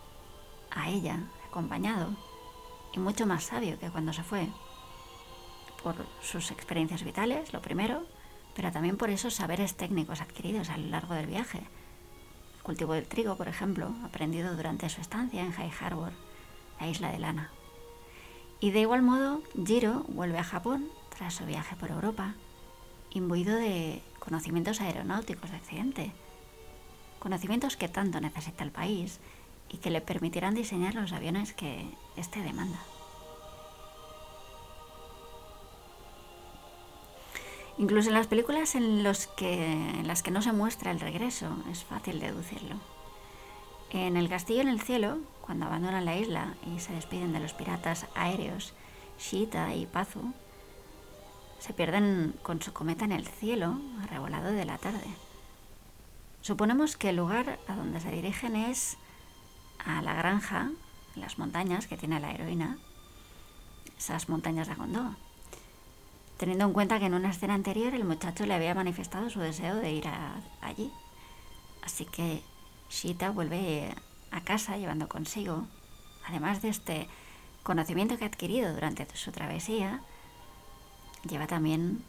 a 0.71 0.89
ella, 0.89 1.19
acompañado 1.50 2.15
y 2.93 3.00
mucho 3.00 3.25
más 3.25 3.45
sabio 3.45 3.79
que 3.79 3.89
cuando 3.89 4.13
se 4.13 4.24
fue, 4.24 4.47
por 5.83 5.95
sus 6.21 6.51
experiencias 6.51 7.03
vitales, 7.03 7.53
lo 7.53 7.62
primero, 7.62 8.05
pero 8.58 8.72
también 8.72 8.98
por 8.98 9.12
esos 9.12 9.36
saberes 9.36 9.76
técnicos 9.76 10.20
adquiridos 10.20 10.72
a 10.72 10.78
lo 10.78 10.88
largo 10.88 11.14
del 11.14 11.28
viaje. 11.28 11.60
El 11.60 12.64
cultivo 12.64 12.94
del 12.94 13.06
trigo, 13.06 13.38
por 13.38 13.48
ejemplo, 13.48 13.94
aprendido 14.04 14.56
durante 14.56 14.90
su 14.90 15.00
estancia 15.00 15.44
en 15.44 15.52
High 15.52 15.72
Harbor, 15.80 16.12
la 16.80 16.88
isla 16.88 17.12
de 17.12 17.20
Lana. 17.20 17.52
Y 18.60 18.72
de 18.72 18.82
igual 18.82 19.04
modo, 19.04 19.44
Jiro 19.64 20.06
vuelve 20.08 20.40
a 20.40 20.44
Japón 20.44 20.90
tras 21.16 21.36
su 21.36 21.46
viaje 21.46 21.76
por 21.76 21.92
Europa, 21.92 22.34
imbuido 23.12 23.56
de 23.56 24.02
conocimientos 24.18 24.82
aeronáuticos 24.82 25.52
de 25.52 25.58
accidente, 25.58 26.12
conocimientos 27.20 27.78
que 27.78 27.90
tanto 27.90 28.20
necesita 28.20 28.64
el 28.64 28.72
país 28.72 29.20
y 29.70 29.78
que 29.78 29.92
le 29.92 30.02
permitirán 30.02 30.56
diseñar 30.56 30.96
los 30.96 31.12
aviones 31.12 31.54
que 31.54 31.88
éste 32.16 32.42
demanda. 32.42 32.80
Incluso 37.77 38.10
en 38.10 38.15
las 38.15 38.27
películas 38.27 38.74
en, 38.75 39.03
las 39.03 39.27
que 39.27 40.31
no 40.31 40.41
se 40.41 40.51
muestra 40.51 40.91
el 40.91 41.00
regreso 41.00 41.48
es 41.72 41.84
fácil 41.84 42.19
deducirlo. 42.19 42.75
En 43.91 44.17
El 44.17 44.29
Castillo 44.29 44.62
en 44.62 44.67
el 44.67 44.81
Cielo, 44.81 45.19
cuando 45.41 45.65
abandonan 45.65 46.05
la 46.05 46.17
isla 46.17 46.55
y 46.65 46.79
se 46.79 46.93
despiden 46.93 47.34
de 47.34 47.39
los 47.39 47.53
piratas 47.53 48.07
aéreos 48.15 48.74
Shita 49.19 49.75
y 49.75 49.86
Pazu, 49.86 50.34
se 51.60 51.74
pierden 51.74 52.36
con 52.43 52.62
su 52.62 52.74
cometa 52.74 53.05
en 53.05 53.12
el 53.12 53.27
cielo, 53.27 53.79
arrebolado 54.03 54.51
de 54.51 54.65
la 54.65 54.77
tarde. 54.77 55.07
Suponemos 56.41 56.98
que 56.98 57.10
el 57.10 57.15
lugar 57.15 57.60
a 57.67 57.75
donde 57.75 58.00
se 58.00 58.12
dirigen 58.12 58.55
es 58.55 58.98
a 59.84 60.01
la 60.01 60.13
granja, 60.13 60.72
las 61.15 61.38
montañas 61.38 61.88
que 61.88 61.98
tiene 61.98 62.19
la 62.19 62.31
heroína, 62.31 62.77
esas 63.98 64.29
montañas 64.29 64.67
de 64.67 64.75
Gondoa. 64.75 65.17
Teniendo 66.38 66.65
en 66.65 66.74
cuenta 66.74 67.00
que 67.00 67.06
en 67.08 67.15
una 67.15 67.32
escena 67.32 67.56
anterior 67.56 67.94
el 67.96 68.03
muchacho 68.06 68.46
le 68.46 68.53
había 68.53 68.75
manifestado 68.75 69.29
su 69.29 69.39
deseo 69.39 69.75
de 69.75 69.91
ir 69.91 70.08
a- 70.08 70.36
allí. 70.62 70.91
Así 71.84 72.06
que 72.06 72.44
Shita 72.89 73.32
vuelve 73.32 73.94
a 74.32 74.41
casa 74.41 74.77
llevando 74.77 75.08
consigo, 75.08 75.67
además 76.27 76.62
de 76.62 76.70
este 76.70 77.08
conocimiento 77.63 78.17
que 78.17 78.25
ha 78.25 78.27
adquirido 78.27 78.74
durante 78.74 79.08
su 79.15 79.32
travesía, 79.32 80.01
lleva 81.27 81.48
también 81.48 82.03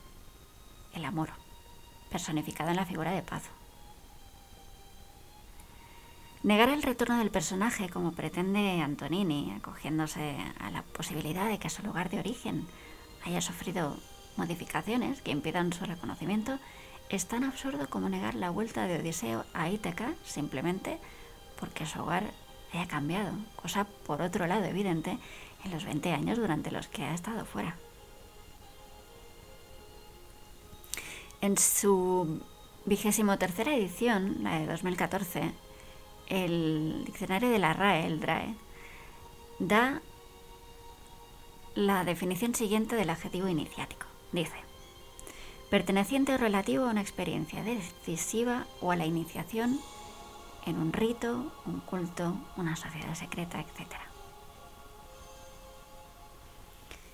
el 0.92 1.04
amor, 1.04 1.30
personificado 2.10 2.70
en 2.70 2.76
la 2.76 2.84
figura 2.86 3.12
de 3.12 3.22
Pazo. 3.22 3.50
Negar 6.42 6.68
el 6.68 6.82
retorno 6.82 7.18
del 7.18 7.30
personaje 7.30 7.88
como 7.88 8.12
pretende 8.12 8.80
Antonini, 8.80 9.52
acogiéndose 9.56 10.36
a 10.60 10.70
la 10.70 10.82
posibilidad 10.82 11.48
de 11.48 11.58
que 11.58 11.70
su 11.70 11.82
lugar 11.82 12.10
de 12.10 12.20
origen 12.20 12.66
haya 13.24 13.40
sufrido 13.40 13.96
modificaciones 14.38 15.20
que 15.20 15.32
impidan 15.32 15.72
su 15.72 15.84
reconocimiento, 15.84 16.58
es 17.10 17.26
tan 17.26 17.44
absurdo 17.44 17.88
como 17.90 18.08
negar 18.08 18.34
la 18.34 18.50
vuelta 18.50 18.86
de 18.86 18.98
Odiseo 18.98 19.44
a 19.52 19.68
Ítaca 19.68 20.14
simplemente 20.24 20.98
porque 21.58 21.86
su 21.86 22.00
hogar 22.00 22.24
haya 22.72 22.86
cambiado, 22.86 23.32
cosa 23.56 23.84
por 24.06 24.22
otro 24.22 24.46
lado 24.46 24.64
evidente 24.64 25.18
en 25.64 25.70
los 25.70 25.84
20 25.84 26.12
años 26.12 26.38
durante 26.38 26.70
los 26.70 26.88
que 26.88 27.04
ha 27.04 27.14
estado 27.14 27.44
fuera. 27.44 27.76
En 31.40 31.56
su 31.56 32.42
vigésimo 32.84 33.38
tercera 33.38 33.74
edición, 33.74 34.38
la 34.42 34.58
de 34.58 34.66
2014, 34.66 35.52
el 36.26 37.04
diccionario 37.06 37.50
de 37.50 37.58
la 37.58 37.72
RAE, 37.72 38.06
el 38.06 38.20
DRAE, 38.20 38.54
da 39.58 40.02
la 41.74 42.04
definición 42.04 42.54
siguiente 42.54 42.96
del 42.96 43.10
adjetivo 43.10 43.46
iniciático. 43.48 44.07
Dice, 44.32 44.56
perteneciente 45.70 46.34
o 46.34 46.38
relativo 46.38 46.84
a 46.84 46.90
una 46.90 47.00
experiencia 47.00 47.62
decisiva 47.62 48.66
o 48.80 48.90
a 48.90 48.96
la 48.96 49.06
iniciación 49.06 49.80
en 50.66 50.78
un 50.78 50.92
rito, 50.92 51.52
un 51.64 51.80
culto, 51.80 52.36
una 52.56 52.76
sociedad 52.76 53.14
secreta, 53.14 53.60
etc. 53.60 53.94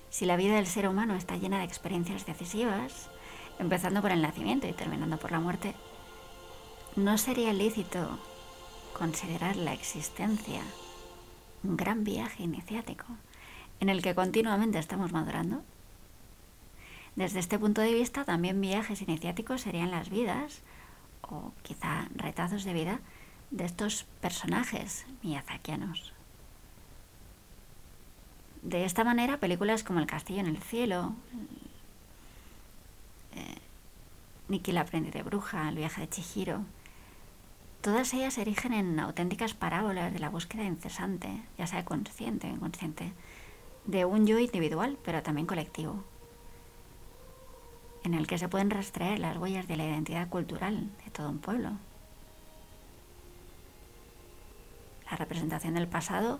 Si 0.09 0.25
la 0.25 0.35
vida 0.35 0.55
del 0.55 0.67
ser 0.67 0.87
humano 0.87 1.15
está 1.15 1.37
llena 1.37 1.59
de 1.59 1.65
experiencias 1.65 2.25
decisivas, 2.25 3.09
empezando 3.59 4.01
por 4.01 4.11
el 4.11 4.21
nacimiento 4.21 4.67
y 4.67 4.73
terminando 4.73 5.17
por 5.17 5.31
la 5.31 5.39
muerte, 5.39 5.73
¿no 6.95 7.17
sería 7.17 7.53
lícito 7.53 8.19
considerar 8.93 9.55
la 9.55 9.73
existencia 9.73 10.61
un 11.63 11.77
gran 11.77 12.03
viaje 12.03 12.43
iniciático 12.43 13.05
en 13.79 13.89
el 13.89 14.01
que 14.01 14.15
continuamente 14.15 14.79
estamos 14.79 15.11
madurando? 15.11 15.63
Desde 17.15 17.39
este 17.39 17.57
punto 17.57 17.81
de 17.81 17.93
vista, 17.93 18.25
también 18.25 18.59
viajes 18.59 19.01
iniciáticos 19.01 19.61
serían 19.61 19.91
las 19.91 20.09
vidas, 20.09 20.61
o 21.21 21.53
quizá 21.63 22.09
retazos 22.15 22.65
de 22.65 22.73
vida, 22.73 22.99
de 23.51 23.65
estos 23.65 24.03
personajes 24.21 25.05
miyazakianos. 25.23 26.13
De 28.63 28.83
esta 28.83 29.03
manera, 29.03 29.39
películas 29.39 29.83
como 29.83 29.99
El 29.99 30.07
castillo 30.07 30.41
en 30.41 30.47
el 30.47 30.57
cielo, 30.57 31.13
eh, 33.35 34.71
la 34.73 34.81
aprendiz 34.81 35.13
de 35.13 35.23
bruja, 35.23 35.69
El 35.69 35.75
viaje 35.75 36.01
de 36.01 36.09
Chihiro, 36.09 36.61
todas 37.81 38.13
ellas 38.13 38.33
se 38.33 38.41
erigen 38.41 38.73
en 38.73 38.99
auténticas 38.99 39.53
parábolas 39.53 40.11
de 40.11 40.19
la 40.19 40.29
búsqueda 40.29 40.63
incesante, 40.63 41.43
ya 41.57 41.67
sea 41.67 41.85
consciente 41.85 42.47
o 42.47 42.55
inconsciente, 42.55 43.13
de 43.85 44.03
un 44.03 44.25
yo 44.25 44.39
individual, 44.39 44.97
pero 45.05 45.21
también 45.21 45.45
colectivo, 45.47 46.03
en 48.05 48.13
el 48.13 48.27
que 48.27 48.37
se 48.37 48.47
pueden 48.47 48.69
rastrear 48.69 49.19
las 49.19 49.37
huellas 49.37 49.67
de 49.67 49.77
la 49.77 49.85
identidad 49.85 50.29
cultural 50.29 50.89
de 51.03 51.11
todo 51.11 51.29
un 51.29 51.39
pueblo. 51.39 51.71
La 55.09 55.17
representación 55.17 55.73
del 55.73 55.87
pasado 55.87 56.39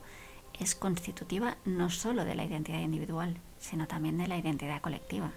es 0.59 0.75
constitutiva 0.75 1.57
no 1.65 1.89
solo 1.89 2.23
de 2.23 2.35
la 2.35 2.45
identidad 2.45 2.79
individual, 2.79 3.37
sino 3.59 3.87
también 3.87 4.17
de 4.17 4.27
la 4.27 4.37
identidad 4.37 4.81
colectiva. 4.81 5.31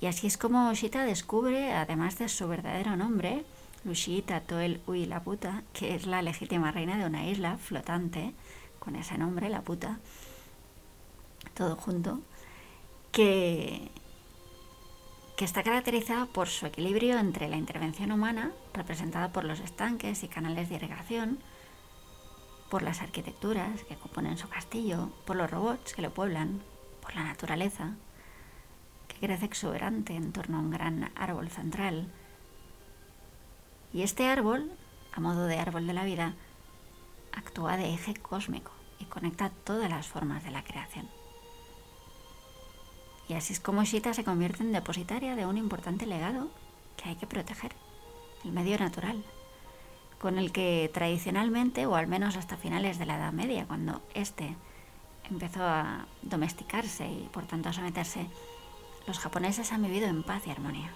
Y 0.00 0.06
así 0.06 0.26
es 0.26 0.36
como 0.36 0.72
Shita 0.74 1.04
descubre, 1.04 1.72
además 1.72 2.18
de 2.18 2.28
su 2.28 2.46
verdadero 2.48 2.96
nombre, 2.96 3.44
Lushita 3.84 4.40
Toel 4.40 4.80
Ui 4.86 5.06
la 5.06 5.22
puta, 5.22 5.62
que 5.72 5.94
es 5.94 6.06
la 6.06 6.22
legítima 6.22 6.70
reina 6.70 6.98
de 6.98 7.06
una 7.06 7.26
isla 7.26 7.56
flotante, 7.56 8.34
con 8.78 8.96
ese 8.96 9.16
nombre, 9.16 9.48
la 9.48 9.62
puta, 9.62 9.98
todo 11.54 11.76
junto, 11.76 12.20
que, 13.16 13.90
está 15.38 15.62
caracterizada 15.62 16.26
por 16.26 16.48
su 16.48 16.66
equilibrio 16.66 17.18
entre 17.18 17.48
la 17.48 17.56
intervención 17.56 18.12
humana, 18.12 18.52
representada 18.74 19.32
por 19.32 19.44
los 19.44 19.60
estanques 19.60 20.22
y 20.22 20.28
canales 20.28 20.68
de 20.68 20.74
irrigación, 20.74 21.38
por 22.68 22.82
las 22.82 23.00
arquitecturas 23.00 23.84
que 23.84 23.96
componen 23.96 24.36
su 24.36 24.50
castillo, 24.50 25.08
por 25.24 25.36
los 25.36 25.50
robots 25.50 25.94
que 25.94 26.02
lo 26.02 26.12
pueblan, 26.12 26.60
por 27.00 27.14
la 27.14 27.24
naturaleza, 27.24 27.94
que 29.08 29.18
crece 29.18 29.46
exuberante 29.46 30.14
en 30.14 30.32
torno 30.32 30.58
a 30.58 30.60
un 30.60 30.70
gran 30.70 31.10
árbol 31.16 31.48
central. 31.48 32.12
Y 33.94 34.02
este 34.02 34.28
árbol, 34.28 34.70
a 35.14 35.20
modo 35.20 35.46
de 35.46 35.58
árbol 35.58 35.86
de 35.86 35.94
la 35.94 36.04
vida, 36.04 36.34
actúa 37.32 37.78
de 37.78 37.94
eje 37.94 38.12
cósmico 38.14 38.72
y 38.98 39.06
conecta 39.06 39.48
todas 39.64 39.88
las 39.88 40.06
formas 40.06 40.44
de 40.44 40.50
la 40.50 40.62
creación. 40.64 41.15
Y 43.28 43.34
así 43.34 43.52
es 43.52 43.60
como 43.60 43.84
Shita 43.84 44.14
se 44.14 44.24
convierte 44.24 44.62
en 44.62 44.72
depositaria 44.72 45.34
de 45.34 45.46
un 45.46 45.58
importante 45.58 46.06
legado 46.06 46.48
que 46.96 47.08
hay 47.08 47.16
que 47.16 47.26
proteger, 47.26 47.72
el 48.44 48.52
medio 48.52 48.78
natural, 48.78 49.22
con 50.20 50.38
el 50.38 50.52
que 50.52 50.90
tradicionalmente, 50.94 51.86
o 51.86 51.96
al 51.96 52.06
menos 52.06 52.36
hasta 52.36 52.56
finales 52.56 52.98
de 52.98 53.06
la 53.06 53.16
Edad 53.16 53.32
Media, 53.32 53.66
cuando 53.66 54.00
éste 54.14 54.56
empezó 55.30 55.64
a 55.64 56.06
domesticarse 56.22 57.06
y 57.06 57.28
por 57.32 57.46
tanto 57.46 57.68
a 57.68 57.72
someterse, 57.72 58.26
los 59.06 59.18
japoneses 59.18 59.72
han 59.72 59.82
vivido 59.82 60.06
en 60.06 60.22
paz 60.22 60.46
y 60.46 60.50
armonía. 60.50 60.92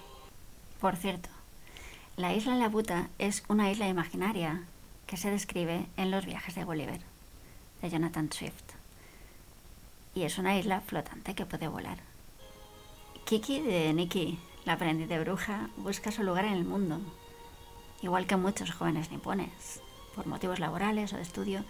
Por 0.79 0.95
cierto, 0.95 1.29
la 2.17 2.33
isla 2.33 2.55
Laputa 2.55 3.09
es 3.19 3.43
una 3.47 3.71
isla 3.71 3.87
imaginaria 3.87 4.63
que 5.07 5.17
se 5.17 5.31
describe 5.31 5.85
en 5.97 6.11
Los 6.11 6.25
viajes 6.25 6.55
de 6.55 6.63
Gulliver, 6.63 7.01
de 7.81 7.89
Jonathan 7.89 8.31
Swift. 8.31 8.63
Y 10.13 10.23
es 10.23 10.37
una 10.37 10.57
isla 10.57 10.81
flotante 10.81 11.35
que 11.35 11.45
puede 11.45 11.67
volar. 11.67 12.10
Kiki 13.31 13.61
de 13.61 13.93
Nikki, 13.93 14.37
la 14.65 14.73
aprendiz 14.73 15.07
de 15.07 15.17
bruja, 15.17 15.69
busca 15.77 16.11
su 16.11 16.21
lugar 16.21 16.43
en 16.43 16.51
el 16.51 16.65
mundo, 16.65 16.99
igual 18.01 18.27
que 18.27 18.35
muchos 18.35 18.71
jóvenes 18.71 19.09
nipones, 19.09 19.81
por 20.13 20.27
motivos 20.27 20.59
laborales 20.59 21.13
o 21.13 21.15
de 21.15 21.21
estudio, 21.21 21.63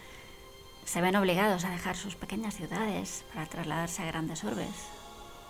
se 0.85 1.01
ven 1.01 1.15
obligados 1.15 1.63
a 1.63 1.69
dejar 1.69 1.95
sus 1.95 2.15
pequeñas 2.15 2.55
ciudades 2.55 3.25
para 3.31 3.45
trasladarse 3.45 4.01
a 4.01 4.07
grandes 4.07 4.43
urbes, 4.43 4.73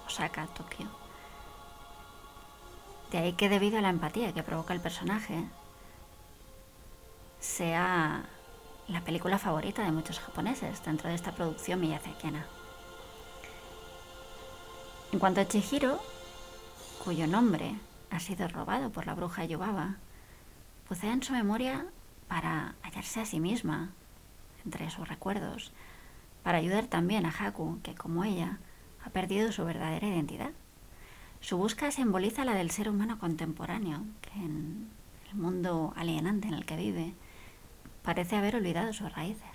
Osaka, 0.05 0.47
Tokio. 0.47 0.89
De 3.11 3.19
ahí 3.19 3.31
que 3.31 3.47
debido 3.47 3.77
a 3.77 3.81
la 3.81 3.89
empatía 3.89 4.33
que 4.33 4.43
provoca 4.43 4.73
el 4.73 4.81
personaje, 4.81 5.45
sea 7.39 8.25
la 8.89 9.01
película 9.05 9.39
favorita 9.39 9.85
de 9.85 9.93
muchos 9.93 10.19
japoneses 10.19 10.83
dentro 10.83 11.07
de 11.07 11.15
esta 11.15 11.33
producción 11.33 11.79
miyazakiana. 11.79 12.45
En 15.11 15.19
cuanto 15.19 15.41
a 15.41 15.47
Chihiro, 15.47 15.99
cuyo 17.03 17.27
nombre 17.27 17.75
ha 18.11 18.19
sido 18.21 18.47
robado 18.47 18.91
por 18.91 19.05
la 19.05 19.13
bruja 19.13 19.43
Yubaba, 19.43 19.97
bucea 20.87 21.11
en 21.11 21.21
su 21.21 21.33
memoria 21.33 21.85
para 22.29 22.75
hallarse 22.81 23.19
a 23.19 23.25
sí 23.25 23.41
misma 23.41 23.89
entre 24.63 24.89
sus 24.89 25.09
recuerdos, 25.09 25.73
para 26.43 26.59
ayudar 26.59 26.85
también 26.87 27.25
a 27.25 27.29
Haku, 27.29 27.81
que 27.83 27.93
como 27.93 28.23
ella 28.23 28.59
ha 29.03 29.09
perdido 29.09 29.51
su 29.51 29.65
verdadera 29.65 30.07
identidad. 30.07 30.51
Su 31.41 31.57
búsqueda 31.57 31.91
simboliza 31.91 32.45
la 32.45 32.53
del 32.53 32.71
ser 32.71 32.87
humano 32.87 33.19
contemporáneo, 33.19 34.03
que 34.21 34.39
en 34.39 34.89
el 35.29 35.35
mundo 35.35 35.93
alienante 35.97 36.47
en 36.47 36.53
el 36.53 36.65
que 36.65 36.77
vive 36.77 37.15
parece 38.01 38.37
haber 38.37 38.55
olvidado 38.55 38.93
sus 38.93 39.11
raíces. 39.13 39.50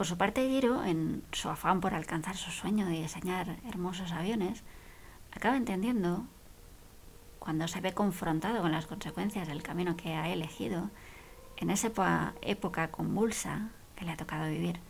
Por 0.00 0.06
su 0.06 0.16
parte, 0.16 0.48
Giro, 0.48 0.82
en 0.82 1.22
su 1.30 1.50
afán 1.50 1.82
por 1.82 1.92
alcanzar 1.92 2.34
su 2.34 2.50
sueño 2.50 2.86
de 2.86 3.02
diseñar 3.02 3.58
hermosos 3.68 4.12
aviones, 4.12 4.62
acaba 5.30 5.58
entendiendo, 5.58 6.24
cuando 7.38 7.68
se 7.68 7.82
ve 7.82 7.92
confrontado 7.92 8.62
con 8.62 8.72
las 8.72 8.86
consecuencias 8.86 9.46
del 9.46 9.62
camino 9.62 9.98
que 9.98 10.14
ha 10.14 10.30
elegido, 10.30 10.88
en 11.58 11.68
esa 11.68 11.88
época, 12.40 12.90
convulsa 12.90 13.68
que 13.94 14.06
le 14.06 14.12
ha 14.12 14.16
tocado 14.16 14.48
vivir, 14.48 14.80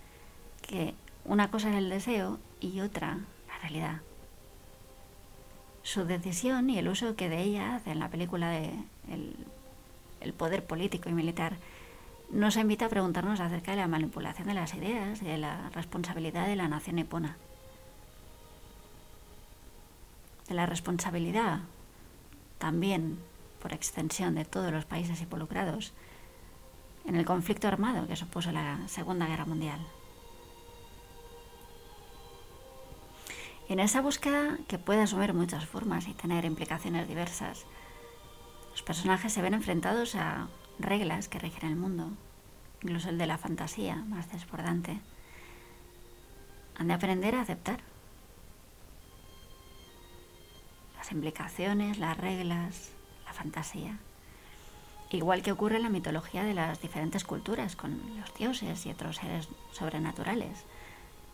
que 0.62 0.94
una 1.24 1.50
cosa 1.50 1.70
es 1.70 1.76
el 1.78 1.90
deseo 1.90 2.38
y 2.60 2.78
otra 2.78 3.18
la 3.48 3.58
realidad. 3.62 4.02
Su 5.82 6.04
decisión 6.04 6.70
y 6.70 6.78
el 6.78 6.86
uso 6.86 7.16
que 7.16 7.28
de 7.28 7.42
ella 7.42 7.74
hace 7.74 7.90
en 7.90 7.98
la 7.98 8.10
película 8.10 8.50
de 8.50 8.72
el 10.20 10.32
poder 10.34 10.64
político 10.64 11.08
y 11.08 11.14
militar 11.14 11.56
nos 12.32 12.56
invita 12.56 12.86
a 12.86 12.88
preguntarnos 12.88 13.40
acerca 13.40 13.72
de 13.72 13.78
la 13.78 13.88
manipulación 13.88 14.46
de 14.48 14.54
las 14.54 14.74
ideas 14.74 15.20
y 15.22 15.24
de 15.24 15.38
la 15.38 15.68
responsabilidad 15.70 16.46
de 16.46 16.56
la 16.56 16.68
nación 16.68 16.96
nipona. 16.96 17.36
De 20.48 20.54
la 20.54 20.66
responsabilidad 20.66 21.60
también, 22.58 23.18
por 23.60 23.72
extensión, 23.72 24.34
de 24.34 24.44
todos 24.44 24.72
los 24.72 24.84
países 24.84 25.20
involucrados 25.20 25.92
en 27.06 27.16
el 27.16 27.24
conflicto 27.24 27.66
armado 27.66 28.06
que 28.06 28.16
supuso 28.16 28.52
la 28.52 28.86
Segunda 28.86 29.26
Guerra 29.26 29.46
Mundial. 29.46 29.80
En 33.68 33.80
esa 33.80 34.00
búsqueda, 34.00 34.58
que 34.66 34.78
puede 34.78 35.02
asumir 35.02 35.32
muchas 35.32 35.64
formas 35.64 36.08
y 36.08 36.14
tener 36.14 36.44
implicaciones 36.44 37.06
diversas, 37.08 37.66
los 38.72 38.82
personajes 38.82 39.32
se 39.32 39.42
ven 39.42 39.54
enfrentados 39.54 40.16
a 40.16 40.48
reglas 40.82 41.28
que 41.28 41.38
rigen 41.38 41.68
el 41.68 41.76
mundo, 41.76 42.10
incluso 42.82 43.08
el 43.08 43.18
de 43.18 43.26
la 43.26 43.38
fantasía 43.38 43.96
más 43.96 44.30
desbordante. 44.30 45.00
Han 46.76 46.88
de 46.88 46.94
aprender 46.94 47.34
a 47.34 47.42
aceptar 47.42 47.80
las 50.96 51.12
implicaciones, 51.12 51.98
las 51.98 52.16
reglas, 52.16 52.92
la 53.26 53.32
fantasía. 53.32 53.98
Igual 55.10 55.42
que 55.42 55.50
ocurre 55.52 55.76
en 55.76 55.82
la 55.82 55.88
mitología 55.88 56.44
de 56.44 56.54
las 56.54 56.80
diferentes 56.80 57.24
culturas, 57.24 57.74
con 57.74 58.00
los 58.18 58.32
dioses 58.34 58.86
y 58.86 58.90
otros 58.90 59.16
seres 59.16 59.48
sobrenaturales, 59.72 60.64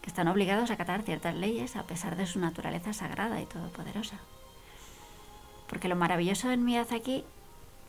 que 0.00 0.08
están 0.08 0.28
obligados 0.28 0.70
a 0.70 0.74
acatar 0.74 1.02
ciertas 1.02 1.34
leyes 1.34 1.76
a 1.76 1.86
pesar 1.86 2.16
de 2.16 2.26
su 2.26 2.38
naturaleza 2.38 2.92
sagrada 2.92 3.40
y 3.40 3.46
todopoderosa. 3.46 4.18
Porque 5.68 5.88
lo 5.88 5.96
maravilloso 5.96 6.50
en 6.52 6.64
Miyazaki 6.64 7.24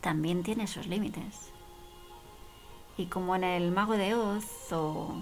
también 0.00 0.42
tiene 0.42 0.66
sus 0.66 0.86
límites. 0.86 1.52
Y 2.96 3.06
como 3.06 3.36
en 3.36 3.44
El 3.44 3.70
Mago 3.70 3.96
de 3.96 4.14
Oz 4.14 4.72
o 4.72 5.14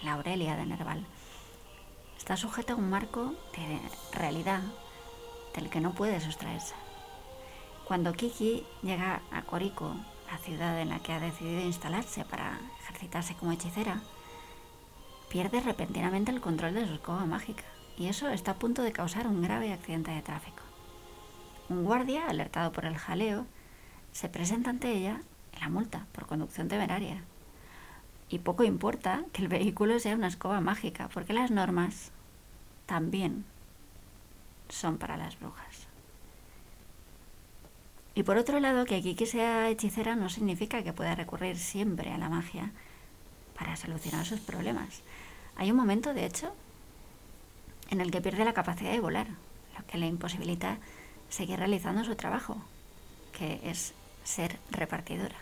en 0.00 0.06
La 0.06 0.14
Aurelia 0.14 0.56
de 0.56 0.66
Nerval, 0.66 1.04
está 2.18 2.36
sujeto 2.36 2.72
a 2.72 2.76
un 2.76 2.90
marco 2.90 3.34
de 3.56 3.80
realidad 4.12 4.62
del 5.54 5.70
que 5.70 5.80
no 5.80 5.92
puede 5.92 6.20
sustraerse. 6.20 6.74
Cuando 7.86 8.12
Kiki 8.12 8.64
llega 8.82 9.22
a 9.30 9.42
Koriko, 9.42 9.94
la 10.30 10.38
ciudad 10.38 10.80
en 10.80 10.88
la 10.88 11.00
que 11.00 11.12
ha 11.12 11.20
decidido 11.20 11.60
instalarse 11.60 12.24
para 12.24 12.58
ejercitarse 12.82 13.34
como 13.34 13.52
hechicera, 13.52 14.00
pierde 15.28 15.60
repentinamente 15.60 16.30
el 16.30 16.40
control 16.40 16.74
de 16.74 16.86
su 16.86 16.94
escoba 16.94 17.26
mágica 17.26 17.64
y 17.98 18.06
eso 18.06 18.28
está 18.28 18.52
a 18.52 18.58
punto 18.58 18.82
de 18.82 18.92
causar 18.92 19.26
un 19.26 19.42
grave 19.42 19.72
accidente 19.72 20.10
de 20.10 20.22
tráfico. 20.22 20.62
Un 21.68 21.84
guardia, 21.84 22.26
alertado 22.26 22.72
por 22.72 22.84
el 22.86 22.96
jaleo, 22.96 23.46
se 24.12 24.28
presenta 24.28 24.70
ante 24.70 24.92
ella 24.92 25.20
la 25.60 25.68
multa 25.68 26.06
por 26.12 26.26
conducción 26.26 26.68
temeraria. 26.68 27.22
Y 28.28 28.38
poco 28.38 28.64
importa 28.64 29.24
que 29.32 29.42
el 29.42 29.48
vehículo 29.48 29.98
sea 29.98 30.14
una 30.14 30.28
escoba 30.28 30.60
mágica, 30.60 31.08
porque 31.12 31.32
las 31.32 31.50
normas 31.50 32.12
también 32.86 33.44
son 34.68 34.96
para 34.98 35.16
las 35.16 35.38
brujas. 35.38 35.86
Y 38.14 38.24
por 38.24 38.36
otro 38.36 38.60
lado, 38.60 38.84
que 38.84 39.00
Kiki 39.02 39.26
sea 39.26 39.68
hechicera 39.68 40.16
no 40.16 40.28
significa 40.28 40.82
que 40.82 40.92
pueda 40.92 41.14
recurrir 41.14 41.58
siempre 41.58 42.10
a 42.10 42.18
la 42.18 42.28
magia 42.28 42.70
para 43.58 43.76
solucionar 43.76 44.26
sus 44.26 44.40
problemas. 44.40 45.02
Hay 45.56 45.70
un 45.70 45.76
momento, 45.76 46.12
de 46.12 46.26
hecho, 46.26 46.52
en 47.90 48.00
el 48.00 48.10
que 48.10 48.20
pierde 48.20 48.44
la 48.44 48.54
capacidad 48.54 48.92
de 48.92 49.00
volar, 49.00 49.28
lo 49.78 49.86
que 49.86 49.98
le 49.98 50.06
imposibilita 50.06 50.78
seguir 51.28 51.58
realizando 51.58 52.04
su 52.04 52.14
trabajo, 52.16 52.56
que 53.32 53.60
es 53.64 53.94
ser 54.24 54.58
repartidora. 54.70 55.36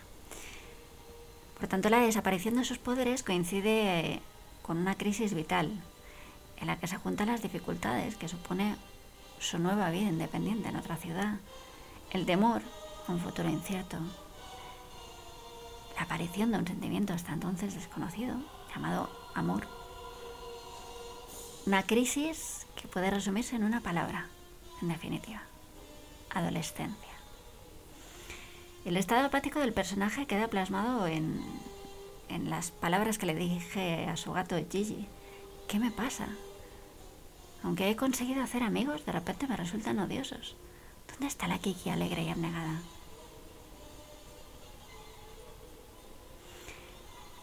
Por 1.59 1.67
tanto, 1.67 1.89
la 1.89 1.99
desaparición 1.99 2.55
de 2.55 2.65
sus 2.65 2.79
poderes 2.79 3.23
coincide 3.23 4.21
con 4.61 4.77
una 4.77 4.95
crisis 4.95 5.33
vital, 5.33 5.71
en 6.57 6.67
la 6.67 6.77
que 6.77 6.87
se 6.87 6.97
juntan 6.97 7.27
las 7.27 7.41
dificultades 7.41 8.15
que 8.15 8.27
supone 8.27 8.75
su 9.39 9.59
nueva 9.59 9.89
vida 9.89 10.09
independiente 10.09 10.69
en 10.69 10.75
otra 10.75 10.97
ciudad, 10.97 11.35
el 12.11 12.25
temor 12.25 12.61
a 13.07 13.11
un 13.11 13.19
futuro 13.19 13.49
incierto, 13.49 13.97
la 15.95 16.03
aparición 16.03 16.51
de 16.51 16.59
un 16.59 16.67
sentimiento 16.67 17.13
hasta 17.13 17.33
entonces 17.33 17.75
desconocido, 17.75 18.35
llamado 18.73 19.09
amor. 19.35 19.67
Una 21.65 21.83
crisis 21.83 22.65
que 22.75 22.87
puede 22.87 23.11
resumirse 23.11 23.55
en 23.55 23.63
una 23.63 23.81
palabra, 23.81 24.27
en 24.81 24.87
definitiva, 24.87 25.43
adolescencia. 26.31 27.10
El 28.83 28.97
estado 28.97 29.27
apático 29.27 29.59
del 29.59 29.73
personaje 29.73 30.25
queda 30.25 30.47
plasmado 30.47 31.05
en, 31.05 31.39
en 32.29 32.49
las 32.49 32.71
palabras 32.71 33.19
que 33.19 33.27
le 33.27 33.35
dije 33.35 34.07
a 34.07 34.17
su 34.17 34.31
gato 34.33 34.55
Gigi. 34.71 35.07
¿Qué 35.67 35.77
me 35.77 35.91
pasa? 35.91 36.27
Aunque 37.63 37.91
he 37.91 37.95
conseguido 37.95 38.41
hacer 38.41 38.63
amigos, 38.63 39.05
de 39.05 39.11
repente 39.11 39.47
me 39.47 39.55
resultan 39.55 39.99
odiosos. 39.99 40.55
¿Dónde 41.07 41.27
está 41.27 41.47
la 41.47 41.59
Kiki 41.59 41.91
alegre 41.91 42.23
y 42.23 42.29
abnegada? 42.29 42.81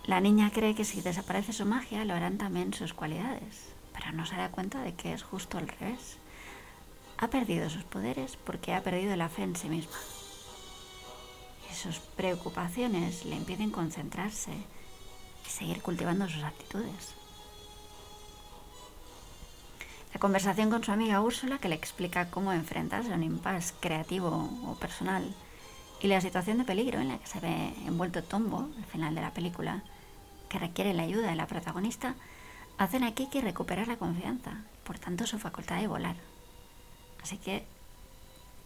La 0.07 0.20
niña 0.20 0.51
cree 0.53 0.74
que 0.74 0.85
si 0.85 1.03
desaparece 1.03 1.53
su 1.53 1.66
magia, 1.66 2.05
lo 2.05 2.14
harán 2.14 2.38
también 2.38 2.74
sus 2.74 2.94
cualidades, 2.94 3.68
pero 3.92 4.11
no 4.11 4.27
se 4.27 4.35
da 4.35 4.51
cuenta 4.51 4.83
de 4.83 4.94
que 4.94 5.12
es 5.12 5.22
justo 5.22 5.59
al 5.59 5.68
revés. 5.68 6.16
Ha 7.18 7.29
perdido 7.29 7.70
sus 7.70 7.85
poderes 7.85 8.37
porque 8.37 8.74
ha 8.74 8.83
perdido 8.83 9.14
la 9.14 9.29
fe 9.29 9.44
en 9.44 9.55
sí 9.55 9.68
misma 9.68 9.96
sus 11.74 11.98
preocupaciones 11.98 13.24
le 13.24 13.37
impiden 13.37 13.70
concentrarse 13.70 14.52
y 15.46 15.50
seguir 15.50 15.83
cultivando 15.83 16.28
sus 16.28 16.42
actitudes. 16.42 17.14
La 20.12 20.20
conversación 20.20 20.70
con 20.70 20.83
su 20.83 20.90
amiga 20.90 21.20
Úrsula, 21.20 21.59
que 21.59 21.68
le 21.68 21.74
explica 21.74 22.31
cómo 22.31 22.52
enfrentarse 22.52 23.12
a 23.12 23.16
un 23.16 23.22
impasse 23.22 23.74
creativo 23.81 24.50
o 24.66 24.74
personal, 24.76 25.35
y 26.00 26.07
la 26.07 26.20
situación 26.20 26.59
de 26.59 26.64
peligro 26.64 27.00
en 27.00 27.09
la 27.09 27.18
que 27.18 27.26
se 27.26 27.40
ve 27.40 27.74
envuelto 27.87 28.22
Tombo 28.22 28.68
al 28.76 28.85
final 28.87 29.14
de 29.14 29.20
la 29.20 29.35
película, 29.35 29.83
que 30.48 30.59
requiere 30.59 30.94
la 30.94 31.02
ayuda 31.02 31.28
de 31.28 31.37
la 31.37 31.46
protagonista, 31.46 32.14
hacen 32.78 33.04
a 33.04 33.12
Kiki 33.12 33.40
recuperar 33.40 33.88
la 33.88 33.96
confianza, 33.96 34.62
por 34.85 34.98
tanto 34.98 35.26
su 35.26 35.38
facultad 35.38 35.81
de 35.81 35.88
volar. 35.88 36.16
Así 37.22 37.37
que 37.37 37.64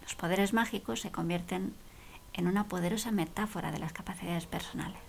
los 0.02 0.14
poderes 0.14 0.52
mágicos 0.52 1.00
se 1.00 1.10
convierten 1.10 1.74
en 2.34 2.46
una 2.46 2.64
poderosa 2.64 3.10
metáfora 3.10 3.70
de 3.70 3.78
las 3.78 3.92
capacidades 3.92 4.46
personales. 4.46 5.00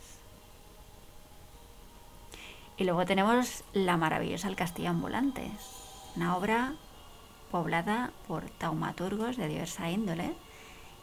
Y 2.77 2.83
luego 2.85 3.05
tenemos 3.05 3.63
La 3.73 3.97
maravillosa 3.97 4.47
El 4.47 4.55
Castillo 4.55 4.89
Ambulante, 4.89 5.51
una 6.15 6.35
obra 6.35 6.73
poblada 7.51 8.11
por 8.27 8.49
taumaturgos 8.49 9.37
de 9.37 9.47
diversa 9.47 9.89
índole, 9.91 10.33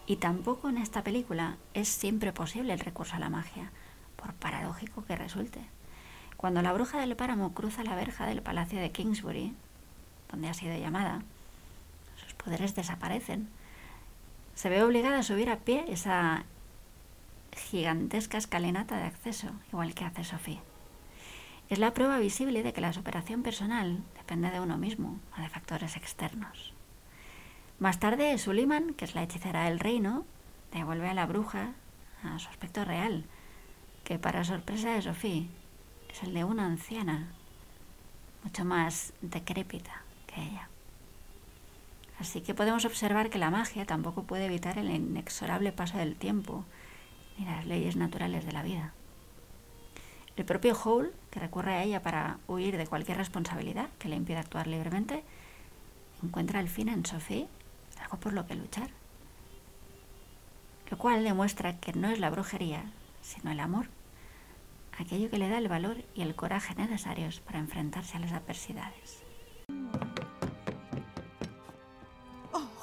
y 0.06 0.16
tampoco 0.16 0.68
en 0.68 0.78
esta 0.78 1.04
película 1.04 1.56
es 1.74 1.88
siempre 1.88 2.32
posible 2.32 2.72
el 2.72 2.80
recurso 2.80 3.14
a 3.14 3.20
la 3.20 3.30
magia, 3.30 3.70
por 4.16 4.34
paradójico 4.34 5.04
que 5.04 5.14
resulte. 5.14 5.60
Cuando 6.36 6.62
la 6.62 6.72
bruja 6.72 6.98
del 6.98 7.16
páramo 7.16 7.54
cruza 7.54 7.84
la 7.84 7.94
verja 7.94 8.26
del 8.26 8.42
palacio 8.42 8.80
de 8.80 8.90
Kingsbury, 8.90 9.54
donde 10.30 10.48
ha 10.48 10.54
sido 10.54 10.76
llamada, 10.76 11.22
sus 12.16 12.34
poderes 12.34 12.74
desaparecen 12.74 13.48
se 14.60 14.68
ve 14.68 14.82
obligada 14.82 15.20
a 15.20 15.22
subir 15.22 15.48
a 15.48 15.60
pie 15.60 15.86
esa 15.88 16.44
gigantesca 17.70 18.36
escalinata 18.36 18.98
de 18.98 19.04
acceso, 19.04 19.48
igual 19.72 19.94
que 19.94 20.04
hace 20.04 20.22
Sofía. 20.22 20.60
Es 21.70 21.78
la 21.78 21.94
prueba 21.94 22.18
visible 22.18 22.62
de 22.62 22.74
que 22.74 22.82
la 22.82 22.92
superación 22.92 23.42
personal 23.42 24.04
depende 24.18 24.50
de 24.50 24.60
uno 24.60 24.76
mismo, 24.76 25.18
o 25.34 25.40
de 25.40 25.48
factores 25.48 25.96
externos. 25.96 26.74
Más 27.78 28.00
tarde, 28.00 28.36
Suliman, 28.36 28.92
que 28.92 29.06
es 29.06 29.14
la 29.14 29.22
hechicera 29.22 29.64
del 29.64 29.80
reino, 29.80 30.26
devuelve 30.74 31.08
a 31.08 31.14
la 31.14 31.24
bruja 31.24 31.72
a 32.22 32.38
su 32.38 32.50
aspecto 32.50 32.84
real, 32.84 33.24
que 34.04 34.18
para 34.18 34.44
sorpresa 34.44 34.90
de 34.90 35.00
Sofía 35.00 35.46
es 36.10 36.22
el 36.22 36.34
de 36.34 36.44
una 36.44 36.66
anciana, 36.66 37.32
mucho 38.44 38.66
más 38.66 39.14
decrépita 39.22 40.02
que 40.26 40.42
ella. 40.42 40.69
Así 42.20 42.42
que 42.42 42.54
podemos 42.54 42.84
observar 42.84 43.30
que 43.30 43.38
la 43.38 43.50
magia 43.50 43.86
tampoco 43.86 44.24
puede 44.24 44.44
evitar 44.44 44.76
el 44.76 44.90
inexorable 44.90 45.72
paso 45.72 45.96
del 45.96 46.16
tiempo 46.16 46.66
ni 47.38 47.46
las 47.46 47.64
leyes 47.64 47.96
naturales 47.96 48.44
de 48.44 48.52
la 48.52 48.62
vida. 48.62 48.92
El 50.36 50.44
propio 50.44 50.78
Hole, 50.84 51.10
que 51.30 51.40
recurre 51.40 51.72
a 51.72 51.82
ella 51.82 52.02
para 52.02 52.38
huir 52.46 52.76
de 52.76 52.86
cualquier 52.86 53.16
responsabilidad 53.16 53.88
que 53.98 54.08
le 54.08 54.16
impida 54.16 54.40
actuar 54.40 54.66
libremente, 54.66 55.24
encuentra 56.22 56.60
al 56.60 56.68
fin 56.68 56.90
en 56.90 57.06
Sophie 57.06 57.48
algo 58.02 58.18
por 58.18 58.34
lo 58.34 58.46
que 58.46 58.54
luchar. 58.54 58.90
Lo 60.90 60.98
cual 60.98 61.24
demuestra 61.24 61.78
que 61.78 61.94
no 61.94 62.10
es 62.10 62.18
la 62.18 62.30
brujería, 62.30 62.84
sino 63.22 63.50
el 63.50 63.60
amor, 63.60 63.86
aquello 64.98 65.30
que 65.30 65.38
le 65.38 65.48
da 65.48 65.56
el 65.56 65.68
valor 65.68 65.96
y 66.14 66.20
el 66.20 66.34
coraje 66.34 66.74
necesarios 66.74 67.40
para 67.40 67.60
enfrentarse 67.60 68.16
a 68.16 68.20
las 68.20 68.32
adversidades. 68.32 69.22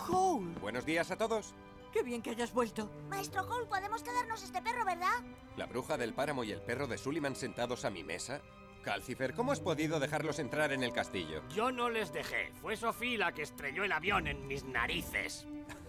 Hole. 0.07 0.53
Buenos 0.61 0.85
días 0.85 1.11
a 1.11 1.17
todos. 1.17 1.53
Qué 1.91 2.03
bien 2.03 2.21
que 2.21 2.31
hayas 2.31 2.53
vuelto. 2.53 2.89
Maestro 3.09 3.43
Hole, 3.43 3.65
podemos 3.65 4.03
quedarnos 4.03 4.43
este 4.43 4.61
perro, 4.61 4.85
¿verdad? 4.85 5.23
La 5.55 5.65
bruja 5.65 5.97
del 5.97 6.13
páramo 6.13 6.43
y 6.43 6.51
el 6.51 6.61
perro 6.61 6.87
de 6.87 6.97
Sullivan 6.97 7.35
sentados 7.35 7.85
a 7.85 7.89
mi 7.89 8.03
mesa. 8.03 8.41
Calcifer, 8.83 9.33
¿cómo 9.33 9.51
has 9.51 9.59
podido 9.59 9.99
dejarlos 9.99 10.39
entrar 10.39 10.71
en 10.71 10.83
el 10.83 10.93
castillo? 10.93 11.41
Yo 11.49 11.71
no 11.71 11.89
les 11.89 12.13
dejé. 12.13 12.51
Fue 12.61 12.77
Sofía 12.77 13.17
la 13.17 13.31
que 13.33 13.41
estrelló 13.41 13.83
el 13.83 13.91
avión 13.91 14.27
en 14.27 14.47
mis 14.47 14.63
narices. 14.63 15.45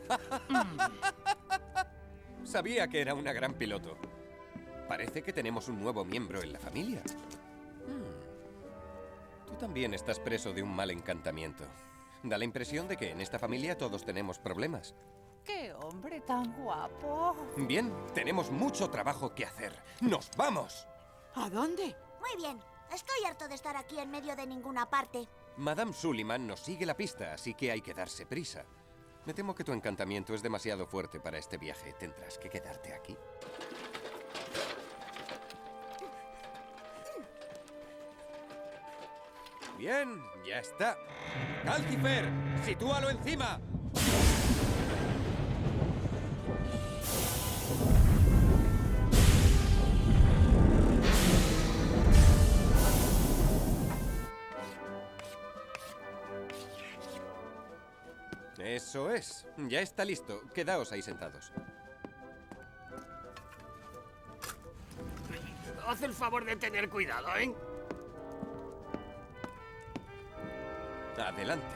Sabía 2.44 2.88
que 2.88 3.00
era 3.00 3.14
una 3.14 3.32
gran 3.32 3.54
piloto. 3.54 3.96
Parece 4.88 5.22
que 5.22 5.32
tenemos 5.32 5.68
un 5.68 5.80
nuevo 5.80 6.04
miembro 6.04 6.42
en 6.42 6.52
la 6.52 6.58
familia. 6.58 7.02
Hmm. 7.86 9.46
Tú 9.46 9.54
también 9.54 9.94
estás 9.94 10.18
preso 10.18 10.52
de 10.52 10.62
un 10.62 10.74
mal 10.74 10.90
encantamiento. 10.90 11.64
Da 12.22 12.36
la 12.38 12.44
impresión 12.44 12.88
de 12.88 12.96
que 12.96 13.10
en 13.10 13.20
esta 13.20 13.38
familia 13.38 13.78
todos 13.78 14.04
tenemos 14.04 14.38
problemas. 14.38 14.94
¡Qué 15.44 15.72
hombre 15.72 16.20
tan 16.20 16.52
guapo! 16.62 17.34
Bien, 17.56 17.92
tenemos 18.12 18.50
mucho 18.50 18.90
trabajo 18.90 19.34
que 19.34 19.46
hacer. 19.46 19.72
¡Nos 20.00 20.30
vamos! 20.36 20.86
¿A 21.34 21.48
dónde? 21.48 21.96
Muy 22.20 22.36
bien. 22.36 22.58
Estoy 22.92 23.24
harto 23.26 23.48
de 23.48 23.54
estar 23.54 23.76
aquí 23.76 23.98
en 23.98 24.10
medio 24.10 24.34
de 24.34 24.46
ninguna 24.46 24.88
parte. 24.88 25.28
Madame 25.56 25.92
Sullivan 25.92 26.46
nos 26.46 26.60
sigue 26.60 26.86
la 26.86 26.96
pista, 26.96 27.34
así 27.34 27.54
que 27.54 27.70
hay 27.70 27.80
que 27.80 27.94
darse 27.94 28.26
prisa. 28.26 28.64
Me 29.26 29.34
temo 29.34 29.54
que 29.54 29.64
tu 29.64 29.72
encantamiento 29.72 30.34
es 30.34 30.42
demasiado 30.42 30.86
fuerte 30.86 31.20
para 31.20 31.38
este 31.38 31.58
viaje. 31.58 31.92
Tendrás 31.92 32.38
que 32.38 32.48
quedarte 32.48 32.92
aquí. 32.94 33.16
Bien, 39.78 40.20
ya 40.44 40.58
está. 40.58 40.98
¡Calcifer! 41.64 42.24
¡Sitúalo 42.64 43.10
encima! 43.10 43.60
Eso 58.58 59.10
es. 59.12 59.46
Ya 59.56 59.80
está 59.80 60.04
listo. 60.04 60.42
Quedaos 60.52 60.90
ahí 60.90 61.02
sentados. 61.02 61.52
Haz 65.86 66.02
el 66.02 66.12
favor 66.12 66.44
de 66.44 66.56
tener 66.56 66.88
cuidado, 66.88 67.28
¿eh? 67.36 67.54
Adelante. 71.20 71.66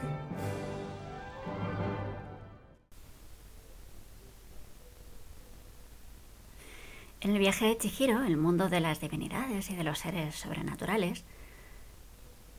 En 7.21 7.31
el 7.31 7.39
viaje 7.39 7.65
de 7.65 7.77
Chihiro, 7.77 8.23
el 8.23 8.35
mundo 8.35 8.67
de 8.69 8.81
las 8.81 8.99
divinidades 8.99 9.69
y 9.69 9.75
de 9.75 9.83
los 9.83 9.99
seres 9.99 10.35
sobrenaturales 10.35 11.23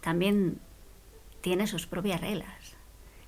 también 0.00 0.58
tiene 1.42 1.66
sus 1.66 1.86
propias 1.86 2.20
reglas. 2.20 2.76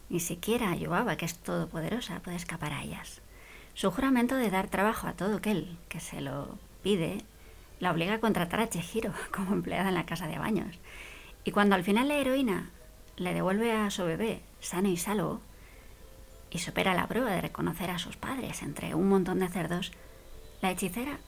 Ni 0.08 0.20
siquiera 0.20 0.74
Yubaba, 0.74 1.16
que 1.16 1.26
es 1.26 1.38
todopoderosa, 1.38 2.20
puede 2.20 2.36
escapar 2.36 2.72
a 2.72 2.82
ellas. 2.82 3.20
Su 3.74 3.90
juramento 3.90 4.36
de 4.36 4.50
dar 4.50 4.68
trabajo 4.68 5.08
a 5.08 5.12
todo 5.12 5.36
aquel 5.36 5.76
que 5.90 6.00
se 6.00 6.22
lo 6.22 6.58
pide 6.82 7.18
la 7.80 7.90
obliga 7.92 8.14
a 8.14 8.20
contratar 8.20 8.60
a 8.60 8.70
Chihiro 8.70 9.12
como 9.34 9.52
empleada 9.52 9.90
en 9.90 9.94
la 9.94 10.06
casa 10.06 10.26
de 10.26 10.38
baños. 10.38 10.78
Y 11.44 11.50
cuando 11.50 11.74
al 11.74 11.84
final 11.84 12.08
la 12.08 12.16
heroína 12.16 12.70
le 13.16 13.35
devuelve 13.35 13.72
a 13.72 13.90
su 13.90 14.05
bebé 14.05 14.42
sano 14.61 14.88
y 14.88 14.96
salvo 14.96 15.40
y 16.50 16.59
supera 16.59 16.94
la 16.94 17.07
prueba 17.07 17.31
de 17.31 17.40
reconocer 17.40 17.90
a 17.90 17.98
sus 17.98 18.16
padres 18.16 18.62
entre 18.62 18.94
un 18.94 19.09
montón 19.09 19.40
de 19.40 19.48
cerdos, 19.48 19.92
la 20.62 20.70
hechicera 20.70 21.18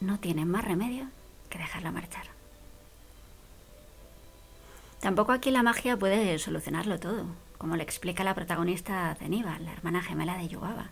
no 0.00 0.18
tiene 0.18 0.44
más 0.44 0.64
remedio 0.64 1.08
que 1.48 1.58
dejarla 1.58 1.92
marchar. 1.92 2.26
Tampoco 5.00 5.32
aquí 5.32 5.50
la 5.50 5.62
magia 5.62 5.96
puede 5.96 6.38
solucionarlo 6.38 6.98
todo, 6.98 7.26
como 7.58 7.76
le 7.76 7.82
explica 7.82 8.24
la 8.24 8.34
protagonista 8.34 9.14
Zeniba, 9.18 9.58
la 9.58 9.72
hermana 9.72 10.02
gemela 10.02 10.36
de 10.38 10.48
Yubaba, 10.48 10.90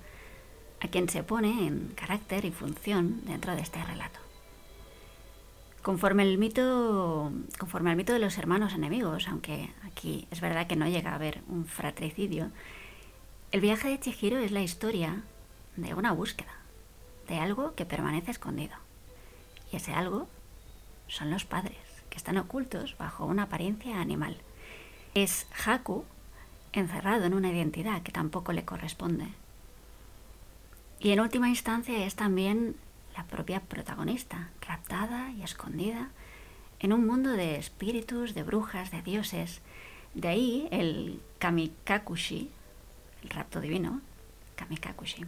a 0.81 0.89
quien 0.89 1.09
se 1.09 1.23
pone 1.23 1.67
en 1.67 1.93
carácter 1.95 2.45
y 2.45 2.51
función 2.51 3.25
dentro 3.25 3.55
de 3.55 3.63
este 3.63 3.83
relato. 3.83 4.24
Conforme 5.85 6.23
al 6.23 6.39
mito 6.39 7.43
de 8.15 8.19
los 8.19 8.39
hermanos 8.39 8.73
enemigos, 8.73 9.29
aunque 9.29 9.69
aquí 9.87 10.27
es 10.31 10.41
verdad 10.41 10.67
que 10.67 10.77
no 10.77 10.89
llega 10.89 11.11
a 11.11 11.17
haber 11.17 11.43
un 11.47 11.67
fratricidio, 11.67 12.51
el 13.53 13.61
viaje 13.61 13.91
de 13.91 14.01
Chihiro 14.01 14.39
es 14.39 14.51
la 14.51 14.63
historia 14.63 15.21
de 15.77 15.93
una 15.93 16.13
búsqueda, 16.13 16.55
de 17.29 17.39
algo 17.39 17.75
que 17.75 17.85
permanece 17.85 18.31
escondido. 18.31 18.75
Y 19.71 19.77
ese 19.77 19.93
algo 19.93 20.27
son 21.07 21.31
los 21.31 21.45
padres, 21.45 21.77
que 22.09 22.17
están 22.17 22.39
ocultos 22.39 22.97
bajo 22.97 23.27
una 23.27 23.43
apariencia 23.43 24.01
animal. 24.01 24.39
Es 25.13 25.47
Haku 25.67 26.07
encerrado 26.73 27.25
en 27.25 27.35
una 27.35 27.51
identidad 27.51 28.01
que 28.01 28.11
tampoco 28.11 28.55
le 28.55 28.65
corresponde. 28.65 29.27
Y 30.99 31.11
en 31.11 31.21
última 31.21 31.51
instancia 31.51 32.07
es 32.07 32.15
también 32.15 32.75
la 33.17 33.25
propia 33.25 33.61
protagonista, 33.61 34.51
raptada 34.61 35.31
y 35.31 35.43
escondida 35.43 36.11
en 36.81 36.93
un 36.93 37.07
mundo 37.07 37.31
de 37.31 37.57
espíritus, 37.57 38.35
de 38.35 38.43
brujas, 38.43 38.91
de 38.91 39.03
dioses. 39.03 39.61
De 40.15 40.29
ahí 40.29 40.69
el 40.71 41.21
kamikakushi, 41.39 42.51
el 43.23 43.31
rapto 43.31 43.61
divino, 43.61 44.01
kamikakushi, 44.57 45.25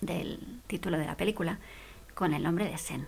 del 0.00 0.60
título 0.66 0.98
de 0.98 1.06
la 1.06 1.16
película, 1.16 1.58
con 2.14 2.32
el 2.32 2.42
nombre 2.42 2.66
de 2.66 2.78
Sen. 2.78 3.06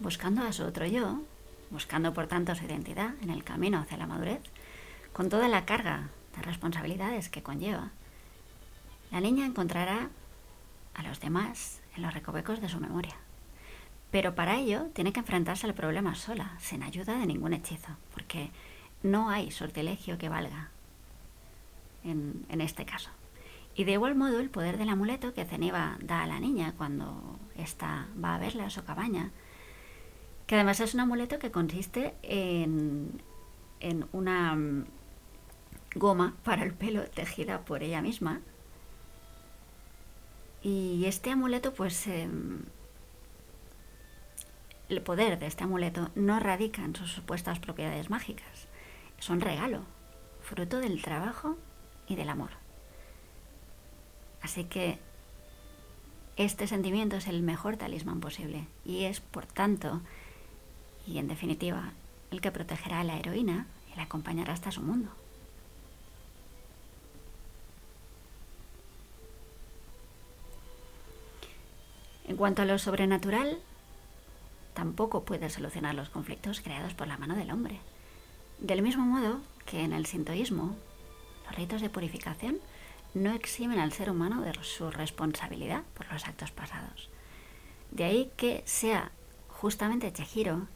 Buscando 0.00 0.42
a 0.42 0.52
su 0.52 0.64
otro 0.64 0.86
yo, 0.86 1.20
buscando 1.70 2.14
por 2.14 2.26
tanto 2.26 2.54
su 2.54 2.64
identidad 2.64 3.14
en 3.20 3.30
el 3.30 3.44
camino 3.44 3.78
hacia 3.78 3.98
la 3.98 4.06
madurez, 4.06 4.40
con 5.12 5.28
toda 5.28 5.48
la 5.48 5.64
carga 5.64 6.10
de 6.36 6.42
responsabilidades 6.42 7.28
que 7.28 7.42
conlleva, 7.42 7.90
la 9.10 9.20
niña 9.20 9.46
encontrará 9.46 10.10
a 10.94 11.02
los 11.02 11.20
demás 11.20 11.80
en 11.96 12.02
los 12.02 12.14
recovecos 12.14 12.60
de 12.60 12.68
su 12.68 12.80
memoria. 12.80 13.16
Pero 14.10 14.34
para 14.34 14.56
ello 14.56 14.86
tiene 14.94 15.12
que 15.12 15.20
enfrentarse 15.20 15.66
al 15.66 15.74
problema 15.74 16.14
sola, 16.14 16.56
sin 16.58 16.82
ayuda 16.82 17.18
de 17.18 17.26
ningún 17.26 17.52
hechizo, 17.52 17.96
porque 18.14 18.50
no 19.02 19.30
hay 19.30 19.50
sortilegio 19.50 20.18
que 20.18 20.28
valga 20.28 20.70
en, 22.04 22.60
este 22.60 22.84
caso. 22.84 23.10
Y 23.74 23.84
de 23.84 23.92
igual 23.92 24.14
modo 24.14 24.40
el 24.40 24.50
poder 24.50 24.78
del 24.78 24.88
amuleto 24.88 25.34
que 25.34 25.44
Zeniba 25.44 25.98
da 26.02 26.22
a 26.22 26.26
la 26.26 26.40
niña 26.40 26.74
cuando 26.76 27.38
ésta 27.56 28.08
va 28.22 28.34
a 28.34 28.38
verla 28.38 28.66
a 28.66 28.70
su 28.70 28.82
cabaña, 28.82 29.30
que 30.46 30.54
además 30.54 30.80
es 30.80 30.94
un 30.94 31.00
amuleto 31.00 31.38
que 31.38 31.50
consiste 31.50 32.14
en, 32.22 33.22
en 33.80 34.06
una 34.12 34.56
mm, 34.56 34.86
goma 35.94 36.34
para 36.42 36.64
el 36.64 36.72
pelo 36.72 37.04
tejida 37.14 37.60
por 37.60 37.82
ella 37.82 38.00
misma. 38.00 38.40
Y 40.68 41.06
este 41.06 41.30
amuleto, 41.30 41.72
pues 41.72 42.06
em, 42.08 42.60
el 44.90 45.00
poder 45.00 45.38
de 45.38 45.46
este 45.46 45.64
amuleto 45.64 46.10
no 46.14 46.38
radica 46.40 46.84
en 46.84 46.94
sus 46.94 47.10
supuestas 47.10 47.58
propiedades 47.58 48.10
mágicas. 48.10 48.68
Es 49.18 49.30
un 49.30 49.40
regalo, 49.40 49.80
fruto 50.42 50.78
del 50.78 51.00
trabajo 51.00 51.56
y 52.06 52.16
del 52.16 52.28
amor. 52.28 52.50
Así 54.42 54.64
que 54.64 54.98
este 56.36 56.66
sentimiento 56.66 57.16
es 57.16 57.28
el 57.28 57.40
mejor 57.40 57.78
talismán 57.78 58.20
posible 58.20 58.66
y 58.84 59.04
es, 59.04 59.20
por 59.20 59.46
tanto, 59.46 60.02
y 61.06 61.16
en 61.16 61.28
definitiva, 61.28 61.94
el 62.30 62.42
que 62.42 62.52
protegerá 62.52 63.00
a 63.00 63.04
la 63.04 63.18
heroína 63.18 63.68
y 63.90 63.96
la 63.96 64.02
acompañará 64.02 64.52
hasta 64.52 64.70
su 64.70 64.82
mundo. 64.82 65.08
En 72.28 72.36
cuanto 72.36 72.60
a 72.60 72.66
lo 72.66 72.78
sobrenatural, 72.78 73.58
tampoco 74.74 75.24
puede 75.24 75.48
solucionar 75.48 75.94
los 75.94 76.10
conflictos 76.10 76.60
creados 76.60 76.92
por 76.92 77.08
la 77.08 77.16
mano 77.16 77.34
del 77.34 77.50
hombre. 77.50 77.80
Del 78.58 78.82
mismo 78.82 79.06
modo 79.06 79.40
que 79.64 79.82
en 79.82 79.94
el 79.94 80.04
sintoísmo, 80.04 80.76
los 81.46 81.56
ritos 81.56 81.80
de 81.80 81.88
purificación 81.88 82.58
no 83.14 83.32
eximen 83.32 83.78
al 83.78 83.92
ser 83.92 84.10
humano 84.10 84.42
de 84.42 84.52
su 84.62 84.90
responsabilidad 84.90 85.84
por 85.94 86.12
los 86.12 86.26
actos 86.26 86.50
pasados. 86.50 87.08
De 87.90 88.04
ahí 88.04 88.30
que 88.36 88.62
sea 88.66 89.10
justamente 89.48 90.12
Chihiro 90.12 90.66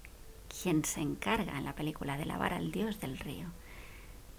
quien 0.63 0.87
se 0.87 1.03
encarga 1.03 1.59
en 1.59 1.65
la 1.65 1.75
película 1.75 2.17
de 2.17 2.25
lavar 2.25 2.55
al 2.55 2.73
dios 2.73 2.99
del 2.99 3.19
río, 3.19 3.49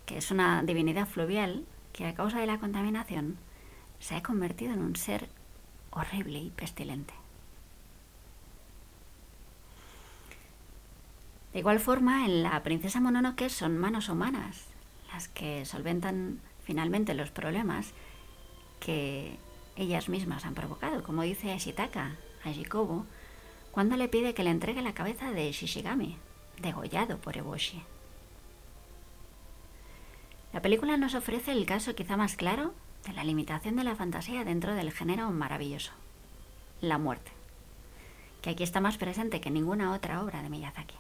que 0.07 0.17
es 0.17 0.31
una 0.31 0.63
divinidad 0.63 1.07
fluvial 1.07 1.63
que 1.91 2.07
a 2.07 2.15
causa 2.15 2.39
de 2.39 2.47
la 2.47 2.57
contaminación 2.57 3.37
se 3.99 4.15
ha 4.15 4.23
convertido 4.23 4.73
en 4.73 4.81
un 4.81 4.95
ser 4.95 5.29
horrible 5.93 6.39
y 6.39 6.49
pestilente. 6.49 7.13
De 11.53 11.59
igual 11.59 11.79
forma, 11.79 12.25
en 12.25 12.43
la 12.43 12.63
princesa 12.63 12.99
Mononoke 12.99 13.49
son 13.49 13.77
manos 13.77 14.09
humanas 14.09 14.65
las 15.13 15.27
que 15.27 15.65
solventan 15.65 16.39
finalmente 16.63 17.13
los 17.13 17.29
problemas 17.29 17.91
que 18.79 19.37
ellas 19.75 20.09
mismas 20.09 20.45
han 20.45 20.55
provocado, 20.55 21.03
como 21.03 21.21
dice 21.21 21.51
Ashitaka 21.51 22.15
a 22.43 22.49
Jikobu, 22.49 23.05
cuando 23.71 23.95
le 23.95 24.07
pide 24.07 24.33
que 24.33 24.43
le 24.43 24.49
entregue 24.49 24.81
la 24.81 24.93
cabeza 24.93 25.31
de 25.31 25.51
Shishigami, 25.51 26.17
degollado 26.59 27.19
por 27.19 27.37
Eboshi. 27.37 27.83
La 30.51 30.61
película 30.61 30.97
nos 30.97 31.15
ofrece 31.15 31.51
el 31.51 31.65
caso 31.65 31.95
quizá 31.95 32.17
más 32.17 32.35
claro 32.35 32.73
de 33.05 33.13
la 33.13 33.23
limitación 33.23 33.75
de 33.75 33.83
la 33.83 33.95
fantasía 33.95 34.43
dentro 34.43 34.73
del 34.73 34.91
género 34.91 35.29
maravilloso, 35.31 35.91
la 36.81 36.97
muerte, 36.97 37.31
que 38.41 38.51
aquí 38.51 38.63
está 38.63 38.79
más 38.79 38.97
presente 38.97 39.41
que 39.41 39.49
ninguna 39.49 39.93
otra 39.93 40.21
obra 40.21 40.41
de 40.41 40.49
Miyazaki. 40.49 40.95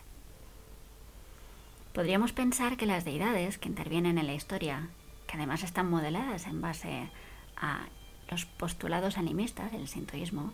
Podríamos 1.93 2.33
pensar 2.33 2.75
que 2.75 2.85
las 2.85 3.05
deidades 3.05 3.57
que 3.57 3.69
intervienen 3.69 4.17
en 4.17 4.27
la 4.27 4.33
historia, 4.33 4.89
que 5.27 5.37
además 5.37 5.63
están 5.63 5.89
modeladas 5.89 6.47
en 6.47 6.61
base 6.61 7.09
a 7.55 7.85
los 8.29 8.45
postulados 8.45 9.17
animistas 9.17 9.71
del 9.71 9.87
sintoísmo, 9.87 10.51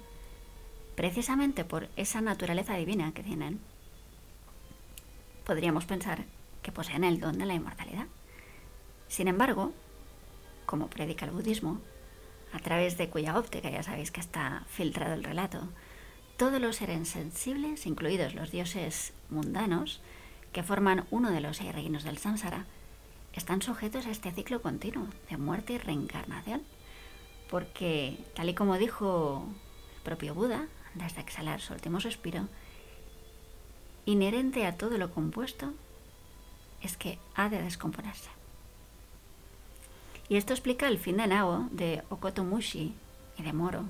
precisamente 0.95 1.63
por 1.63 1.87
esa 1.95 2.19
naturaleza 2.19 2.75
divina 2.75 3.13
que 3.13 3.23
tienen, 3.23 3.59
podríamos 5.45 5.85
pensar 5.85 6.25
que 6.61 6.73
poseen 6.73 7.05
el 7.05 7.19
don 7.21 7.37
de 7.37 7.45
la 7.45 7.53
inmortalidad. 7.53 8.07
Sin 9.07 9.29
embargo, 9.29 9.71
como 10.69 10.87
predica 10.87 11.25
el 11.25 11.31
budismo, 11.31 11.81
a 12.53 12.59
través 12.59 12.95
de 12.95 13.09
cuya 13.09 13.39
óptica 13.39 13.71
ya 13.71 13.81
sabéis 13.81 14.11
que 14.11 14.19
está 14.19 14.65
filtrado 14.67 15.15
el 15.15 15.23
relato, 15.23 15.67
todos 16.37 16.61
los 16.61 16.75
seres 16.75 17.09
sensibles, 17.09 17.87
incluidos 17.87 18.35
los 18.35 18.51
dioses 18.51 19.13
mundanos, 19.31 19.99
que 20.53 20.61
forman 20.61 21.07
uno 21.09 21.31
de 21.31 21.41
los 21.41 21.57
seis 21.57 21.73
reinos 21.73 22.03
del 22.03 22.19
samsara, 22.19 22.67
están 23.33 23.63
sujetos 23.63 24.05
a 24.05 24.11
este 24.11 24.31
ciclo 24.31 24.61
continuo 24.61 25.07
de 25.27 25.37
muerte 25.37 25.73
y 25.73 25.77
reencarnación, 25.79 26.61
porque, 27.49 28.23
tal 28.35 28.49
y 28.49 28.53
como 28.53 28.77
dijo 28.77 29.47
el 29.97 30.03
propio 30.03 30.35
Buda, 30.35 30.67
antes 30.93 31.15
de 31.15 31.21
exhalar 31.21 31.61
su 31.61 31.73
último 31.73 31.99
suspiro, 31.99 32.47
inherente 34.05 34.67
a 34.67 34.77
todo 34.77 34.99
lo 34.99 35.11
compuesto 35.11 35.73
es 36.83 36.95
que 36.95 37.17
ha 37.33 37.49
de 37.49 37.63
descomponerse. 37.63 38.29
Y 40.29 40.37
esto 40.37 40.53
explica 40.53 40.87
el 40.87 40.99
fin 40.99 41.17
de 41.17 41.25
Nao 41.25 41.67
de 41.71 42.03
Okotomushi 42.09 42.93
y 43.37 43.43
de 43.43 43.51
Moro, 43.51 43.85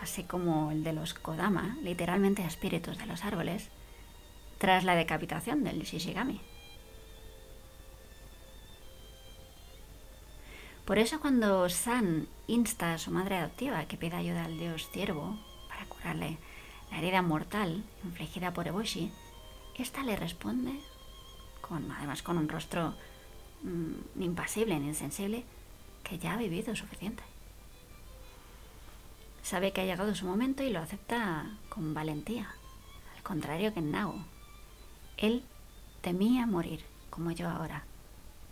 así 0.00 0.22
como 0.22 0.70
el 0.70 0.84
de 0.84 0.92
los 0.92 1.14
Kodama, 1.14 1.76
literalmente 1.82 2.44
espíritus 2.44 2.96
de 2.96 3.06
los 3.06 3.24
árboles, 3.24 3.68
tras 4.58 4.84
la 4.84 4.94
decapitación 4.94 5.64
del 5.64 5.82
Shishigami. 5.82 6.40
Por 10.84 10.98
eso 10.98 11.18
cuando 11.18 11.68
San 11.68 12.28
insta 12.46 12.94
a 12.94 12.98
su 12.98 13.10
madre 13.10 13.38
adoptiva 13.38 13.86
que 13.86 13.96
pida 13.96 14.18
ayuda 14.18 14.44
al 14.44 14.56
dios 14.56 14.88
ciervo 14.92 15.36
para 15.68 15.84
curarle 15.86 16.38
la 16.92 16.98
herida 16.98 17.22
mortal 17.22 17.82
infligida 18.04 18.52
por 18.52 18.68
Eboshi, 18.68 19.10
ésta 19.74 20.04
le 20.04 20.14
responde, 20.14 20.78
con, 21.60 21.90
además 21.90 22.22
con 22.22 22.38
un 22.38 22.48
rostro 22.48 22.94
mm, 23.62 24.22
impasible 24.22 24.78
ni 24.78 24.88
insensible, 24.88 25.44
que 26.02 26.18
ya 26.18 26.34
ha 26.34 26.36
vivido 26.36 26.74
suficiente. 26.76 27.22
Sabe 29.42 29.72
que 29.72 29.80
ha 29.80 29.84
llegado 29.84 30.14
su 30.14 30.26
momento 30.26 30.62
y 30.62 30.70
lo 30.70 30.80
acepta 30.80 31.46
con 31.68 31.94
valentía, 31.94 32.52
al 33.16 33.22
contrario 33.22 33.72
que 33.72 33.80
Nao. 33.80 34.14
Él 35.16 35.44
temía 36.00 36.46
morir, 36.46 36.84
como 37.10 37.30
yo 37.30 37.48
ahora. 37.48 37.84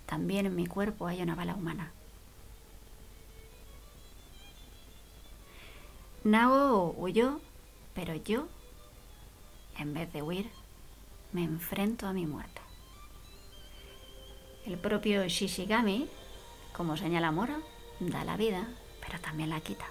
También 0.07 0.47
en 0.47 0.55
mi 0.55 0.67
cuerpo 0.67 1.07
hay 1.07 1.21
una 1.23 1.35
bala 1.35 1.55
humana. 1.55 1.93
Nao 6.23 6.95
huyó, 6.97 7.41
pero 7.95 8.15
yo, 8.15 8.49
en 9.77 9.95
vez 9.95 10.13
de 10.13 10.23
huir, 10.23 10.51
me 11.33 11.45
enfrento 11.45 12.07
a 12.07 12.13
mi 12.13 12.27
muerte. 12.27 12.64
El 14.67 14.79
propio 14.79 15.27
Shishigami, 15.29 16.09
como 16.73 16.97
señala 16.97 17.31
Moro, 17.31 17.57
da 18.01 18.25
la 18.25 18.37
vida, 18.37 18.67
pero 19.05 19.21
también 19.21 19.51
la 19.51 19.61
quita. 19.61 19.85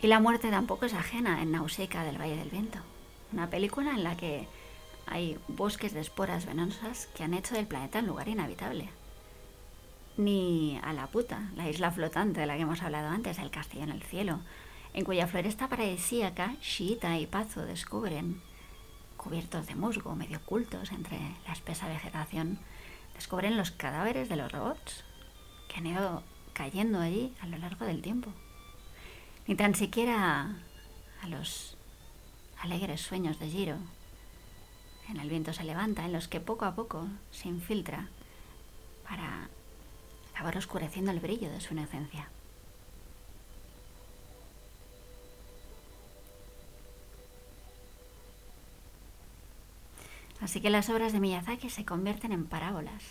Y 0.00 0.06
la 0.08 0.20
muerte 0.20 0.50
tampoco 0.50 0.86
es 0.86 0.94
ajena 0.94 1.42
en 1.42 1.52
Nausicaa 1.52 2.04
del 2.04 2.20
Valle 2.20 2.36
del 2.36 2.50
Viento, 2.50 2.78
una 3.32 3.50
película 3.50 3.90
en 3.90 4.04
la 4.04 4.16
que 4.16 4.46
hay 5.06 5.38
bosques 5.48 5.92
de 5.92 6.00
esporas 6.00 6.46
venenosas 6.46 7.06
que 7.08 7.24
han 7.24 7.34
hecho 7.34 7.54
del 7.54 7.66
planeta 7.66 7.98
un 7.98 8.06
lugar 8.06 8.28
inhabitable. 8.28 8.88
Ni 10.16 10.80
a 10.82 10.92
la 10.92 11.06
puta, 11.06 11.50
la 11.54 11.68
isla 11.68 11.90
flotante 11.90 12.40
de 12.40 12.46
la 12.46 12.56
que 12.56 12.62
hemos 12.62 12.82
hablado 12.82 13.08
antes, 13.08 13.38
el 13.38 13.50
castillo 13.50 13.84
en 13.84 13.90
el 13.90 14.02
cielo, 14.02 14.40
en 14.96 15.04
cuya 15.04 15.26
floresta 15.26 15.68
paradisíaca 15.68 16.56
Shita 16.62 17.18
y 17.18 17.26
Pazo 17.26 17.66
descubren, 17.66 18.40
cubiertos 19.18 19.66
de 19.66 19.74
musgo, 19.74 20.16
medio 20.16 20.38
ocultos 20.38 20.90
entre 20.90 21.18
la 21.46 21.52
espesa 21.52 21.86
vegetación, 21.86 22.58
descubren 23.14 23.58
los 23.58 23.70
cadáveres 23.70 24.30
de 24.30 24.36
los 24.36 24.50
robots 24.50 25.04
que 25.68 25.76
han 25.76 25.86
ido 25.86 26.22
cayendo 26.54 26.98
allí 26.98 27.34
a 27.42 27.46
lo 27.46 27.58
largo 27.58 27.84
del 27.84 28.00
tiempo. 28.00 28.32
Ni 29.46 29.54
tan 29.54 29.74
siquiera 29.74 30.56
a 31.22 31.28
los 31.28 31.76
alegres 32.62 33.02
sueños 33.02 33.38
de 33.38 33.50
Giro, 33.50 33.76
en 35.10 35.20
el 35.20 35.28
viento 35.28 35.52
se 35.52 35.64
levanta, 35.64 36.06
en 36.06 36.14
los 36.14 36.26
que 36.26 36.40
poco 36.40 36.64
a 36.64 36.74
poco 36.74 37.06
se 37.30 37.48
infiltra 37.48 38.08
para 39.06 39.50
acabar 40.32 40.56
oscureciendo 40.56 41.10
el 41.10 41.20
brillo 41.20 41.50
de 41.50 41.60
su 41.60 41.74
inocencia. 41.74 42.30
Así 50.40 50.60
que 50.60 50.70
las 50.70 50.90
obras 50.90 51.12
de 51.12 51.20
Miyazaki 51.20 51.70
se 51.70 51.84
convierten 51.84 52.32
en 52.32 52.46
parábolas, 52.46 53.02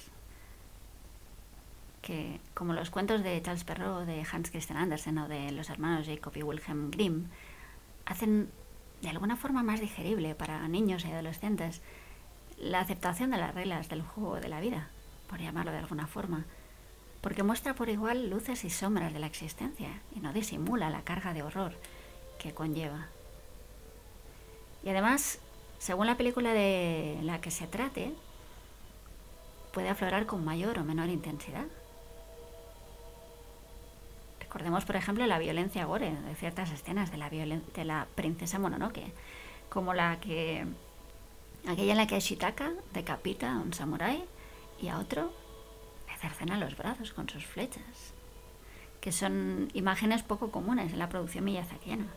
que, 2.02 2.40
como 2.54 2.74
los 2.74 2.92
cuentos 2.92 3.24
de 3.24 3.42
Charles 3.42 3.64
Perrault, 3.64 4.06
de 4.06 4.26
Hans 4.32 4.52
Christian 4.52 4.78
Andersen 4.78 5.18
o 5.18 5.28
de 5.28 5.52
los 5.52 5.70
hermanos 5.70 6.06
Jacob 6.06 6.34
y 6.36 6.44
Wilhelm 6.44 6.92
Grimm, 6.92 7.30
hacen 8.06 8.52
de 9.02 9.10
alguna 9.10 9.36
forma 9.36 9.64
más 9.64 9.80
digerible 9.80 10.36
para 10.36 10.68
niños 10.68 11.04
y 11.04 11.12
adolescentes 11.12 11.82
la 12.58 12.80
aceptación 12.80 13.32
de 13.32 13.38
las 13.38 13.54
reglas 13.54 13.90
del 13.90 14.04
juego 14.04 14.40
de 14.40 14.50
la 14.50 14.62
vida, 14.62 14.90
por 15.28 15.40
llamarlo 15.40 15.72
de 15.72 15.80
alguna 15.80 16.08
forma, 16.08 16.46
porque 17.22 17.44
muestra 17.44 17.74
por 17.74 17.90
igual 17.90 18.30
luces 18.30 18.64
y 18.64 18.70
sombras 18.70 19.12
de 19.12 19.20
la 19.20 19.28
existencia 19.28 20.02
y 20.16 20.20
no 20.20 20.32
disimula 20.32 20.92
la 20.92 21.02
carga 21.02 21.34
de 21.34 21.42
horror 21.42 21.74
que 22.38 22.54
conlleva. 22.54 23.08
Y 24.84 24.90
además, 24.90 25.40
según 25.86 26.08
la 26.08 26.18
película 26.18 26.52
de 26.52 27.20
la 27.22 27.42
que 27.42 27.52
se 27.52 27.68
trate, 27.68 28.12
puede 29.72 29.88
aflorar 29.88 30.26
con 30.26 30.44
mayor 30.44 30.80
o 30.80 30.84
menor 30.84 31.10
intensidad. 31.10 31.68
Recordemos, 34.40 34.84
por 34.84 34.96
ejemplo, 34.96 35.28
la 35.28 35.38
violencia 35.38 35.86
gore 35.86 36.10
de 36.10 36.34
ciertas 36.34 36.72
escenas 36.72 37.12
de 37.12 37.18
la, 37.18 37.30
de 37.30 37.86
la 37.86 38.08
princesa 38.16 38.58
Mononoke, 38.58 39.14
como 39.70 39.94
la 39.94 40.20
que 40.20 40.66
aquella 41.68 41.92
en 41.92 41.98
la 41.98 42.08
que 42.08 42.20
Shitaka 42.20 42.72
decapita 42.92 43.54
a 43.54 43.60
un 43.60 43.72
samurái 43.72 44.26
y 44.82 44.88
a 44.88 44.98
otro 44.98 45.32
le 46.08 46.18
cercena 46.18 46.58
los 46.58 46.76
brazos 46.76 47.14
con 47.14 47.30
sus 47.30 47.46
flechas, 47.46 48.16
que 49.02 49.12
son 49.12 49.70
imágenes 49.76 50.24
poco 50.24 50.50
comunes 50.50 50.94
en 50.94 50.98
la 50.98 51.10
producción 51.10 51.46
miyazakiana. 51.46 52.08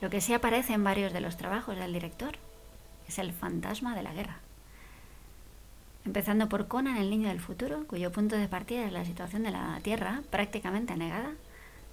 Lo 0.00 0.10
que 0.10 0.20
sí 0.20 0.32
aparece 0.32 0.74
en 0.74 0.84
varios 0.84 1.12
de 1.12 1.20
los 1.20 1.36
trabajos 1.36 1.76
del 1.76 1.92
director 1.92 2.36
es 3.08 3.18
el 3.18 3.32
fantasma 3.32 3.96
de 3.96 4.04
la 4.04 4.12
guerra. 4.12 4.38
Empezando 6.04 6.48
por 6.48 6.68
Conan, 6.68 6.98
el 6.98 7.10
niño 7.10 7.28
del 7.28 7.40
futuro, 7.40 7.84
cuyo 7.88 8.12
punto 8.12 8.36
de 8.36 8.46
partida 8.46 8.86
es 8.86 8.92
la 8.92 9.04
situación 9.04 9.42
de 9.42 9.50
la 9.50 9.80
Tierra 9.82 10.22
prácticamente 10.30 10.92
anegada 10.92 11.32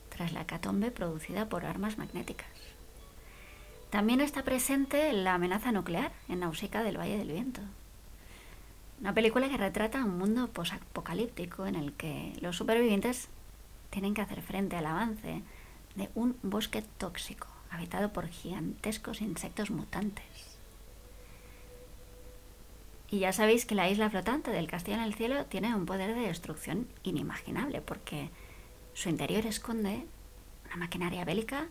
tras 0.10 0.34
la 0.34 0.46
catombe 0.46 0.92
producida 0.92 1.50
por 1.50 1.66
armas 1.66 1.98
magnéticas. 1.98 2.48
También 3.90 4.22
está 4.22 4.44
presente 4.44 5.12
la 5.12 5.34
amenaza 5.34 5.72
nuclear 5.72 6.12
en 6.30 6.42
Nausicaa 6.42 6.84
del 6.84 7.00
Valle 7.00 7.18
del 7.18 7.32
Viento. 7.32 7.62
Una 9.02 9.14
película 9.14 9.50
que 9.50 9.58
retrata 9.58 10.06
un 10.06 10.18
mundo 10.18 10.48
posapocalíptico 10.48 11.66
en 11.66 11.76
el 11.76 11.94
que 11.94 12.34
los 12.40 12.56
supervivientes 12.56 13.30
tienen 13.90 14.14
que 14.14 14.22
hacer 14.22 14.42
frente 14.42 14.76
al 14.76 14.86
avance 14.86 15.42
de 15.96 16.10
un 16.14 16.38
bosque 16.44 16.84
tóxico 16.98 17.55
habitado 17.76 18.12
por 18.12 18.28
gigantescos 18.28 19.22
insectos 19.22 19.70
mutantes. 19.70 20.26
Y 23.12 23.20
ya 23.20 23.34
sabéis 23.34 23.66
que 23.66 23.76
la 23.76 23.90
isla 23.90 24.10
flotante 24.10 24.52
del 24.52 24.68
Castillo 24.68 24.98
en 24.98 25.04
el 25.04 25.14
Cielo 25.14 25.46
tiene 25.46 25.76
un 25.76 25.86
poder 25.86 26.16
de 26.16 26.28
destrucción 26.28 26.88
inimaginable, 27.04 27.82
porque 27.82 28.30
su 28.94 29.10
interior 29.10 29.46
esconde 29.46 30.06
una 30.66 30.78
maquinaria 30.78 31.24
bélica 31.24 31.68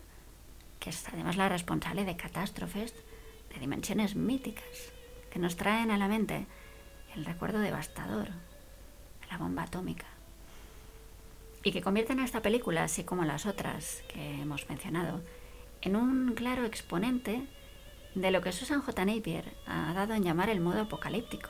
que 0.79 0.89
es 0.91 1.07
además 1.07 1.35
la 1.37 1.49
responsable 1.49 2.05
de 2.05 2.15
catástrofes 2.15 2.93
de 3.51 3.59
dimensiones 3.59 4.15
míticas, 4.15 4.91
que 5.31 5.39
nos 5.39 5.55
traen 5.55 5.91
a 5.91 5.97
la 5.97 6.07
mente 6.07 6.45
el 7.15 7.25
recuerdo 7.25 7.59
devastador 7.59 8.27
de 8.27 9.27
la 9.31 9.37
bomba 9.37 9.63
atómica. 9.63 10.05
Y 11.63 11.71
que 11.71 11.81
convierten 11.81 12.19
a 12.19 12.25
esta 12.25 12.41
película, 12.41 12.83
así 12.83 13.03
como 13.03 13.25
las 13.25 13.47
otras 13.47 14.03
que 14.07 14.41
hemos 14.41 14.69
mencionado, 14.69 15.21
en 15.85 15.95
un 15.95 16.33
claro 16.33 16.65
exponente 16.65 17.43
de 18.15 18.31
lo 18.31 18.41
que 18.41 18.51
Susan 18.51 18.81
J. 18.81 19.05
Napier 19.05 19.55
ha 19.67 19.93
dado 19.93 20.15
en 20.15 20.23
llamar 20.23 20.49
el 20.49 20.59
modo 20.59 20.81
apocalíptico, 20.81 21.49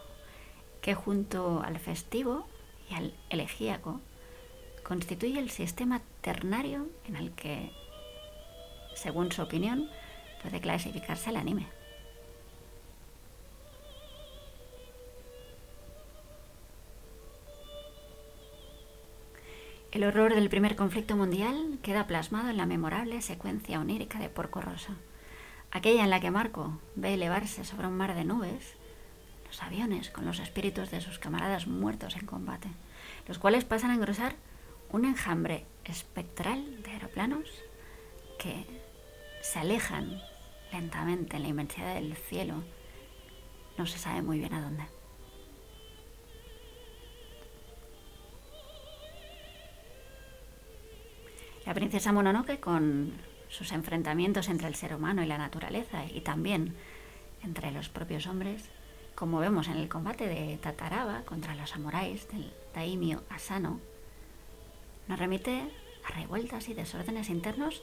que 0.81 0.93
junto 0.93 1.61
al 1.63 1.79
festivo 1.79 2.45
y 2.89 2.95
al 2.95 3.13
elegíaco 3.29 4.01
constituye 4.83 5.39
el 5.39 5.49
sistema 5.49 6.01
ternario 6.21 6.87
en 7.07 7.15
el 7.15 7.31
que, 7.31 7.71
según 8.93 9.31
su 9.31 9.41
opinión, 9.41 9.89
puede 10.43 10.59
clasificarse 10.59 11.29
el 11.29 11.37
anime. 11.37 11.67
El 19.95 20.03
horror 20.03 20.35
del 20.35 20.49
primer 20.49 20.75
conflicto 20.75 21.15
mundial 21.15 21.79
queda 21.81 22.05
plasmado 22.05 22.49
en 22.49 22.57
la 22.57 22.65
memorable 22.65 23.21
secuencia 23.21 23.79
onírica 23.79 24.19
de 24.19 24.27
Porco 24.27 24.59
Rosso 24.59 24.91
aquella 25.71 26.03
en 26.03 26.09
la 26.09 26.19
que 26.19 26.31
Marco 26.31 26.81
ve 26.95 27.13
elevarse 27.13 27.63
sobre 27.63 27.87
un 27.87 27.95
mar 27.95 28.13
de 28.13 28.25
nubes 28.25 28.75
los 29.47 29.63
aviones 29.63 30.09
con 30.09 30.25
los 30.25 30.39
espíritus 30.39 30.91
de 30.91 30.99
sus 30.99 31.17
camaradas 31.17 31.67
muertos 31.67 32.17
en 32.17 32.25
combate, 32.25 32.67
los 33.25 33.39
cuales 33.39 33.63
pasan 33.63 33.91
a 33.91 33.93
engrosar 33.93 34.35
un 34.91 35.05
enjambre 35.05 35.63
espectral 35.85 36.83
de 36.83 36.91
aeroplanos 36.91 37.49
que 38.37 38.65
se 39.41 39.59
alejan 39.59 40.21
lentamente 40.73 41.37
en 41.37 41.43
la 41.43 41.47
inmensidad 41.47 41.93
del 41.93 42.17
cielo, 42.17 42.65
no 43.77 43.85
se 43.85 43.97
sabe 43.97 44.21
muy 44.21 44.39
bien 44.39 44.55
a 44.55 44.61
dónde. 44.61 44.94
La 51.65 51.73
princesa 51.73 52.11
Mononoke 52.11 52.59
con 52.59 53.13
sus 53.49 53.71
enfrentamientos 53.71 54.49
entre 54.49 54.67
el 54.67 54.75
ser 54.75 54.93
humano 54.93 55.23
y 55.23 55.25
la 55.25 55.39
naturaleza 55.39 56.05
y 56.05 56.21
también 56.21 56.75
entre 57.43 57.71
los 57.71 57.89
propios 57.89 58.27
hombres, 58.27 58.69
como 59.15 59.39
vemos 59.39 59.67
en 59.67 59.77
el 59.77 59.89
combate 59.89 60.27
de 60.27 60.57
Tataraba 60.57 61.23
contra 61.23 61.55
los 61.55 61.71
samuráis 61.71 62.27
del 62.29 62.53
daimyo 62.75 63.23
Asano, 63.29 63.79
nos 65.07 65.17
remite 65.17 65.63
a 66.03 66.11
revueltas 66.11 66.69
y 66.69 66.75
desórdenes 66.75 67.29
internos 67.29 67.81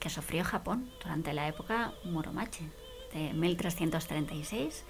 que 0.00 0.10
sufrió 0.10 0.42
Japón 0.42 0.90
durante 1.00 1.32
la 1.32 1.46
época 1.46 1.92
Muromachi, 2.04 2.68
de 3.14 3.32
1336 3.34 4.84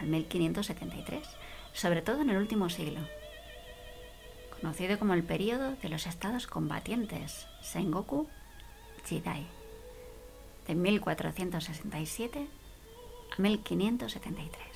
al 0.00 0.06
1573, 0.08 1.24
sobre 1.72 2.02
todo 2.02 2.22
en 2.22 2.30
el 2.30 2.38
último 2.38 2.68
siglo, 2.68 3.00
conocido 4.60 4.98
como 4.98 5.14
el 5.14 5.22
período 5.22 5.76
de 5.76 5.88
los 5.88 6.06
estados 6.06 6.46
combatientes 6.46 7.46
Sengoku 7.62 8.28
Jidai 9.04 9.46
de 10.66 10.74
1467 10.74 12.48
a 13.36 13.42
1573, 13.42 14.66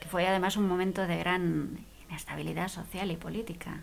que 0.00 0.08
fue 0.08 0.26
además 0.26 0.56
un 0.56 0.66
momento 0.66 1.06
de 1.06 1.18
gran 1.18 1.86
inestabilidad 2.08 2.68
social 2.68 3.10
y 3.10 3.16
política, 3.16 3.82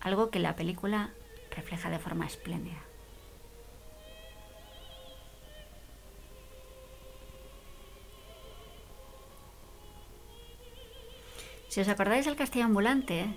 algo 0.00 0.30
que 0.30 0.38
la 0.38 0.56
película 0.56 1.10
refleja 1.50 1.90
de 1.90 1.98
forma 1.98 2.26
espléndida. 2.26 2.87
Si 11.68 11.80
os 11.80 11.88
acordáis 11.88 12.24
del 12.24 12.36
castillo 12.36 12.64
ambulante, 12.64 13.28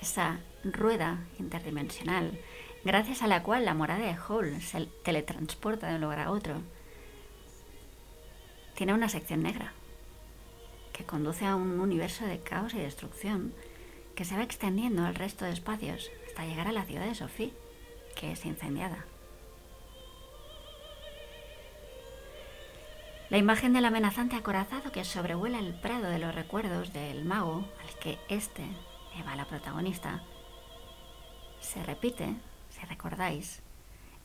esa 0.00 0.40
rueda 0.64 1.20
interdimensional 1.38 2.40
gracias 2.82 3.22
a 3.22 3.26
la 3.26 3.42
cual 3.42 3.66
la 3.66 3.74
morada 3.74 4.06
de 4.06 4.16
Hall 4.16 4.60
se 4.62 4.86
teletransporta 5.04 5.88
de 5.88 5.96
un 5.96 6.00
lugar 6.00 6.20
a 6.20 6.30
otro, 6.30 6.62
tiene 8.74 8.94
una 8.94 9.08
sección 9.08 9.42
negra 9.42 9.72
que 10.92 11.04
conduce 11.04 11.44
a 11.44 11.56
un 11.56 11.78
universo 11.78 12.24
de 12.24 12.40
caos 12.40 12.72
y 12.74 12.78
destrucción 12.78 13.52
que 14.14 14.24
se 14.24 14.36
va 14.36 14.42
extendiendo 14.42 15.04
al 15.04 15.14
resto 15.14 15.44
de 15.44 15.52
espacios 15.52 16.10
hasta 16.26 16.46
llegar 16.46 16.68
a 16.68 16.72
la 16.72 16.84
ciudad 16.84 17.06
de 17.06 17.14
Sofía, 17.14 17.50
que 18.16 18.32
es 18.32 18.46
incendiada. 18.46 19.04
La 23.34 23.38
imagen 23.38 23.72
del 23.72 23.84
amenazante 23.84 24.36
acorazado 24.36 24.92
que 24.92 25.04
sobrevuela 25.04 25.58
el 25.58 25.74
prado 25.74 26.04
de 26.04 26.20
los 26.20 26.32
recuerdos 26.32 26.92
del 26.92 27.24
mago 27.24 27.68
al 27.82 27.98
que 27.98 28.16
éste 28.28 28.64
lleva 29.16 29.34
la 29.34 29.44
protagonista 29.44 30.22
se 31.58 31.82
repite 31.82 32.36
si 32.70 32.86
recordáis, 32.86 33.60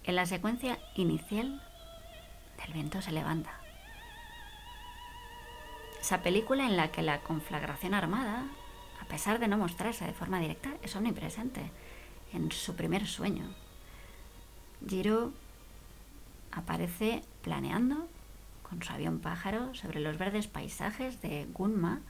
en 0.03 0.15
la 0.15 0.27
secuencia 0.27 0.77
inicial 0.93 1.59
del 2.63 2.71
viento 2.71 3.01
se 3.01 3.11
levanta. 3.11 3.59
Esa 5.99 6.21
película 6.21 6.67
en 6.67 6.77
la 6.77 6.91
que 6.91 7.01
la 7.01 7.21
conflagración 7.21 7.95
armada, 7.95 8.43
a 9.01 9.05
pesar 9.05 9.39
de 9.39 9.47
no 9.47 9.57
mostrarse 9.57 10.05
de 10.05 10.13
forma 10.13 10.39
directa, 10.39 10.75
es 10.83 10.95
omnipresente 10.95 11.71
en 12.31 12.51
su 12.51 12.75
primer 12.75 13.07
sueño. 13.07 13.55
Giro 14.87 15.33
aparece 16.51 17.23
planeando 17.41 18.07
con 18.69 18.83
su 18.83 18.93
avión 18.93 19.19
pájaro 19.19 19.73
sobre 19.73 19.99
los 19.99 20.17
verdes 20.17 20.47
paisajes 20.47 21.21
de 21.21 21.47
Gunma, 21.53 22.01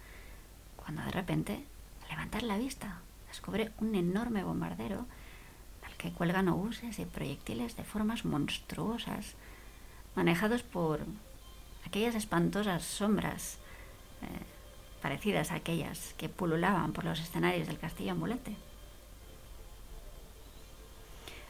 cuando 0.76 1.04
de 1.04 1.12
repente, 1.12 1.64
al 2.04 2.10
levantar 2.10 2.44
la 2.44 2.58
vista, 2.58 3.00
descubre 3.30 3.72
un 3.80 3.96
enorme 3.96 4.44
bombardero 4.44 5.06
que 6.00 6.12
cuelgan 6.12 6.48
obuses 6.48 6.98
y 6.98 7.06
proyectiles 7.06 7.76
de 7.76 7.84
formas 7.84 8.24
monstruosas, 8.24 9.36
manejados 10.16 10.64
por 10.64 11.02
aquellas 11.86 12.16
espantosas 12.16 12.84
sombras 12.84 13.58
eh, 14.22 14.28
parecidas 15.02 15.52
a 15.52 15.56
aquellas 15.56 16.14
que 16.18 16.30
pululaban 16.30 16.94
por 16.94 17.04
los 17.04 17.20
escenarios 17.20 17.68
del 17.68 17.78
castillo 17.78 18.14
ambulante. 18.14 18.56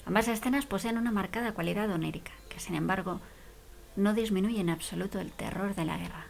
Ambas 0.05 0.27
escenas 0.27 0.65
poseen 0.65 0.97
una 0.97 1.11
marcada 1.11 1.53
cualidad 1.53 1.89
onírica, 1.91 2.31
que 2.49 2.59
sin 2.59 2.73
embargo 2.73 3.21
no 3.99 4.13
disminuye 4.13 4.59
en 4.59 4.69
absoluto 4.69 5.19
el 5.19 5.31
terror 5.31 5.75
de 5.75 5.85
la 5.85 5.97
guerra, 5.97 6.25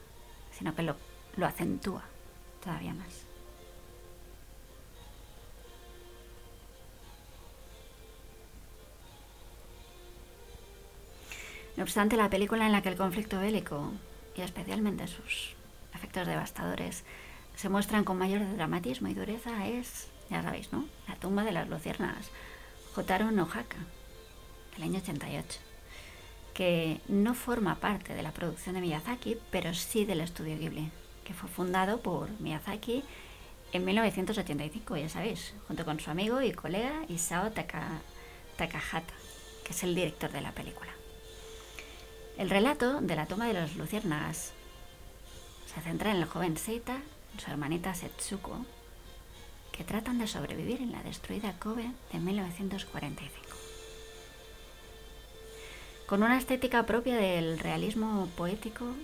sino 0.51 0.75
que 0.75 0.83
lo, 0.83 0.95
lo 1.37 1.45
acentúa 1.45 2.03
todavía 2.63 2.93
más. 2.93 3.25
No 11.77 11.83
obstante, 11.83 12.17
la 12.17 12.29
película 12.29 12.65
en 12.65 12.73
la 12.73 12.81
que 12.81 12.89
el 12.89 12.97
conflicto 12.97 13.39
bélico, 13.39 13.93
y 14.35 14.41
especialmente 14.41 15.07
sus 15.07 15.55
efectos 15.93 16.27
devastadores, 16.27 17.05
se 17.55 17.69
muestran 17.69 18.03
con 18.03 18.17
mayor 18.17 18.41
dramatismo 18.55 19.07
y 19.07 19.13
dureza 19.13 19.65
es, 19.67 20.09
ya 20.29 20.41
sabéis, 20.43 20.73
¿no? 20.73 20.85
La 21.07 21.15
tumba 21.15 21.43
de 21.43 21.53
las 21.53 21.69
luciérnagas, 21.69 22.31
Jotaro 22.93 23.31
no 23.31 23.43
Haka, 23.43 23.77
del 24.73 24.83
año 24.83 24.99
88, 24.99 25.59
que 26.59 26.99
no 27.07 27.35
forma 27.35 27.75
parte 27.75 28.13
de 28.13 28.21
la 28.21 28.33
producción 28.33 28.75
de 28.75 28.81
Miyazaki, 28.81 29.37
pero 29.49 29.73
sí 29.73 30.03
del 30.03 30.19
estudio 30.19 30.57
Ghibli, 30.57 30.91
que 31.23 31.33
fue 31.33 31.47
fundado 31.47 32.01
por 32.01 32.29
Miyazaki 32.41 33.01
en 33.71 33.85
1985, 33.85 34.97
ya 34.97 35.07
sabéis, 35.07 35.53
junto 35.69 35.85
con 35.85 36.01
su 36.01 36.11
amigo 36.11 36.41
y 36.41 36.51
colega 36.51 37.05
Isao 37.07 37.51
Takahata, 37.51 39.13
que 39.63 39.71
es 39.71 39.83
el 39.83 39.95
director 39.95 40.33
de 40.33 40.41
la 40.41 40.51
película. 40.51 40.91
El 42.37 42.49
relato 42.49 42.99
de 42.99 43.15
la 43.15 43.25
toma 43.25 43.47
de 43.47 43.53
los 43.53 43.77
luciérnagas 43.77 44.51
se 45.73 45.79
centra 45.79 46.11
en 46.11 46.17
el 46.17 46.25
joven 46.25 46.57
Seita 46.57 46.97
su 47.37 47.49
hermanita 47.49 47.93
Setsuko, 47.93 48.65
que 49.71 49.85
tratan 49.85 50.17
de 50.17 50.27
sobrevivir 50.27 50.81
en 50.81 50.91
la 50.91 51.03
destruida 51.03 51.57
Kobe 51.57 51.89
de 52.11 52.19
1945. 52.19 53.48
Con 56.09 56.23
una 56.23 56.39
estética 56.39 56.87
propia 56.87 57.17
del 57.17 57.59
realismo 57.59 58.27
poético, 58.35 58.95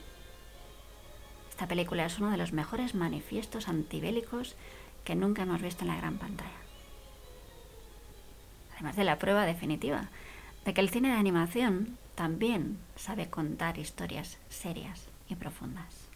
esta 1.51 1.67
película 1.67 2.03
es 2.03 2.17
uno 2.17 2.31
de 2.31 2.37
los 2.37 2.51
mejores 2.51 2.95
manifiestos 2.95 3.67
antibélicos 3.67 4.55
que 5.03 5.13
nunca 5.13 5.43
hemos 5.43 5.61
visto 5.61 5.83
en 5.83 5.89
la 5.89 5.97
gran 5.97 6.17
pantalla. 6.17 6.49
Además 8.73 8.95
de 8.95 9.03
la 9.03 9.19
prueba 9.19 9.45
definitiva 9.45 10.09
de 10.65 10.73
que 10.73 10.81
el 10.81 10.89
cine 10.89 11.09
de 11.09 11.17
animación 11.17 11.95
también 12.15 12.79
sabe 12.95 13.29
contar 13.29 13.77
historias 13.77 14.39
serias 14.49 15.05
y 15.29 15.35
profundas. 15.35 16.09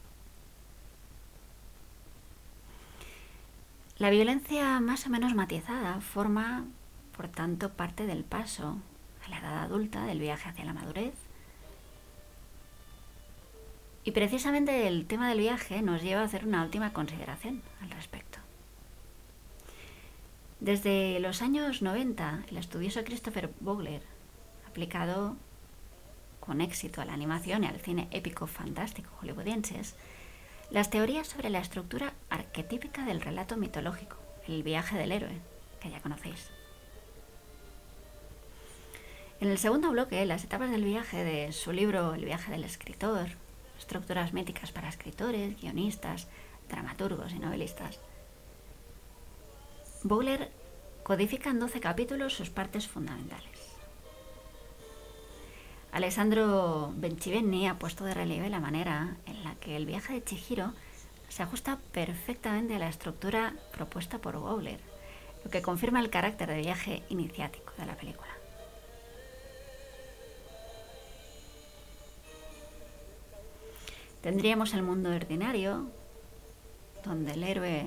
La 4.00 4.10
violencia 4.10 4.80
más 4.80 5.06
o 5.06 5.12
menos 5.12 5.36
matizada 5.36 6.02
forma, 6.02 6.66
por 7.16 7.28
tanto, 7.28 7.70
parte 7.74 8.08
del 8.08 8.24
paso 8.24 8.80
la 9.30 9.40
edad 9.40 9.64
adulta 9.64 10.06
del 10.06 10.20
viaje 10.20 10.50
hacia 10.50 10.66
la 10.66 10.74
madurez. 10.74 11.14
Y 14.04 14.12
precisamente 14.12 14.88
el 14.88 15.06
tema 15.06 15.30
del 15.30 15.40
viaje 15.40 15.82
nos 15.82 16.02
lleva 16.02 16.22
a 16.22 16.26
hacer 16.26 16.46
una 16.46 16.64
última 16.64 16.94
consideración 16.94 17.62
al 17.82 17.92
respecto. 17.92 18.40
Desde 20.60 21.20
los 21.20 21.42
años 21.42 21.82
90, 21.82 22.44
el 22.50 22.58
estudioso 22.58 23.04
Christopher 23.04 23.54
Vogler, 23.60 24.02
aplicado 24.68 25.38
con 26.40 26.60
éxito 26.60 27.02
a 27.02 27.06
la 27.06 27.14
animación 27.14 27.64
y 27.64 27.68
al 27.68 27.80
cine 27.80 28.08
épico 28.12 28.48
fantástico 28.48 29.10
hollywoodienses, 29.22 29.96
las 30.70 30.90
teorías 30.90 31.28
sobre 31.28 31.50
la 31.50 31.60
estructura 31.60 32.14
arquetípica 32.30 33.06
del 33.06 33.22
relato 33.22 33.58
mitológico, 33.58 34.18
el 34.48 34.64
viaje 34.64 34.98
del 34.98 35.12
héroe, 35.12 35.40
que 35.80 35.90
ya 35.90 36.02
conocéis. 36.02 36.52
En 39.42 39.50
el 39.50 39.58
segundo 39.58 39.90
bloque, 39.92 40.26
las 40.26 40.44
etapas 40.44 40.70
del 40.70 40.84
viaje 40.84 41.24
de 41.24 41.54
su 41.54 41.72
libro 41.72 42.14
El 42.14 42.26
viaje 42.26 42.52
del 42.52 42.66
escritor, 42.66 43.30
estructuras 43.78 44.34
míticas 44.34 44.74
para 44.74 44.90
escritores, 44.90 45.60
guionistas, 45.62 46.28
dramaturgos 46.68 47.32
y 47.32 47.40
novelistas, 47.40 48.00
Bowler 50.04 50.52
codifica 51.04 51.52
en 51.52 51.60
12 51.60 51.80
capítulos 51.80 52.34
sus 52.34 52.50
partes 52.50 52.88
fundamentales. 52.88 53.48
Alessandro 55.94 56.92
Bencivenni 56.96 57.68
ha 57.68 57.80
puesto 57.80 58.04
de 58.04 58.14
relieve 58.14 58.50
la 58.50 58.60
manera 58.60 59.16
en 59.26 59.44
la 59.46 59.56
que 59.56 59.78
el 59.78 59.86
viaje 59.86 60.14
de 60.14 60.24
Chihiro 60.24 60.74
se 61.30 61.44
ajusta 61.44 61.80
perfectamente 61.94 62.76
a 62.76 62.80
la 62.80 62.90
estructura 62.90 63.54
propuesta 63.72 64.20
por 64.20 64.38
Bowler, 64.38 64.80
lo 65.46 65.50
que 65.50 65.62
confirma 65.62 66.02
el 66.02 66.10
carácter 66.10 66.50
de 66.50 66.62
viaje 66.62 67.04
iniciático 67.10 67.72
de 67.78 67.86
la 67.86 67.96
película. 67.96 68.39
Tendríamos 74.22 74.74
el 74.74 74.84
mundo 74.84 75.10
ordinario, 75.10 75.88
donde 77.06 77.34
el 77.34 77.44
héroe, 77.44 77.86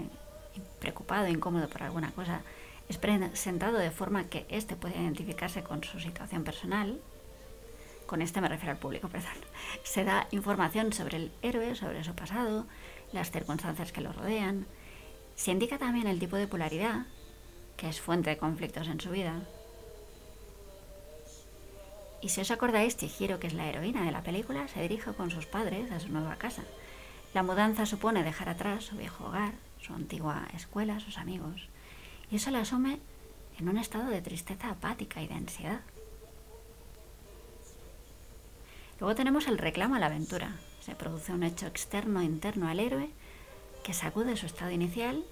preocupado 0.78 1.28
incómodo 1.28 1.68
por 1.68 1.83
alguna 1.83 2.11
cosa, 2.12 2.41
es 2.89 2.99
presentado 2.99 3.78
de 3.78 3.91
forma 3.91 4.24
que 4.24 4.47
éste 4.49 4.76
puede 4.76 5.01
identificarse 5.01 5.62
con 5.62 5.85
su 5.85 6.01
situación 6.01 6.45
personal, 6.45 7.01
con 8.07 8.22
este 8.22 8.41
me 8.41 8.49
refiero 8.49 8.72
al 8.72 8.78
público, 8.78 9.09
perdón, 9.12 9.33
se 9.85 10.05
da 10.05 10.26
información 10.30 10.93
sobre 10.93 11.16
el 11.16 11.33
héroe, 11.43 11.74
sobre 11.74 12.05
su 12.05 12.14
pasado, 12.14 12.66
las 13.12 13.30
circunstancias 13.30 13.93
que 13.93 14.01
lo 14.01 14.12
rodean. 14.12 14.66
Se 15.35 15.51
indica 15.51 15.78
también 15.78 16.07
el 16.07 16.18
tipo 16.18 16.37
de 16.37 16.47
polaridad, 16.47 17.07
que 17.76 17.89
es 17.89 18.01
fuente 18.01 18.30
de 18.30 18.39
conflictos 18.39 18.89
en 18.89 19.01
su 19.01 19.11
vida. 19.11 19.41
Y 22.23 22.29
si 22.29 22.41
os 22.41 22.53
acordáis, 22.53 22.97
Chihiro, 22.97 23.41
que 23.41 23.49
es 23.49 23.55
la 23.55 23.68
heroína 23.68 24.05
de 24.05 24.12
la 24.12 24.23
película, 24.23 24.68
se 24.68 24.81
dirige 24.81 25.12
con 25.12 25.31
sus 25.31 25.47
padres 25.47 25.91
a 25.91 25.99
su 25.99 26.09
nueva 26.09 26.37
casa. 26.37 26.62
La 27.35 27.43
mudanza 27.43 27.85
supone 27.85 28.23
dejar 28.23 28.49
atrás 28.49 28.85
su 28.85 28.97
viejo 28.97 29.27
hogar, 29.27 29.55
su 29.81 29.93
antigua 29.93 30.47
escuela, 30.55 31.01
sus 31.01 31.18
amigos. 31.18 31.68
Y 32.31 32.37
eso 32.37 32.53
la 32.53 32.61
asume 32.61 33.01
en 33.59 33.68
un 33.68 33.77
estado 33.77 34.09
de 34.09 34.23
tristeza 34.23 34.70
apática 34.70 35.20
y 35.20 35.27
de 35.27 35.35
ansiedad. 35.35 35.81
Luego 39.01 39.16
tenemos 39.16 39.49
el 39.49 39.59
reclamo 39.59 39.97
a 39.97 39.99
la 39.99 40.07
aventura. 40.07 40.55
Se 40.81 40.95
produce 40.95 41.33
un 41.33 41.43
hecho 41.43 41.66
externo 41.66 42.20
e 42.20 42.25
interno 42.25 42.68
al 42.68 42.79
héroe 42.79 43.11
que 43.83 43.95
sacude 43.95 44.37
su 44.37 44.47
estado 44.47 44.70
inicial 44.70 45.25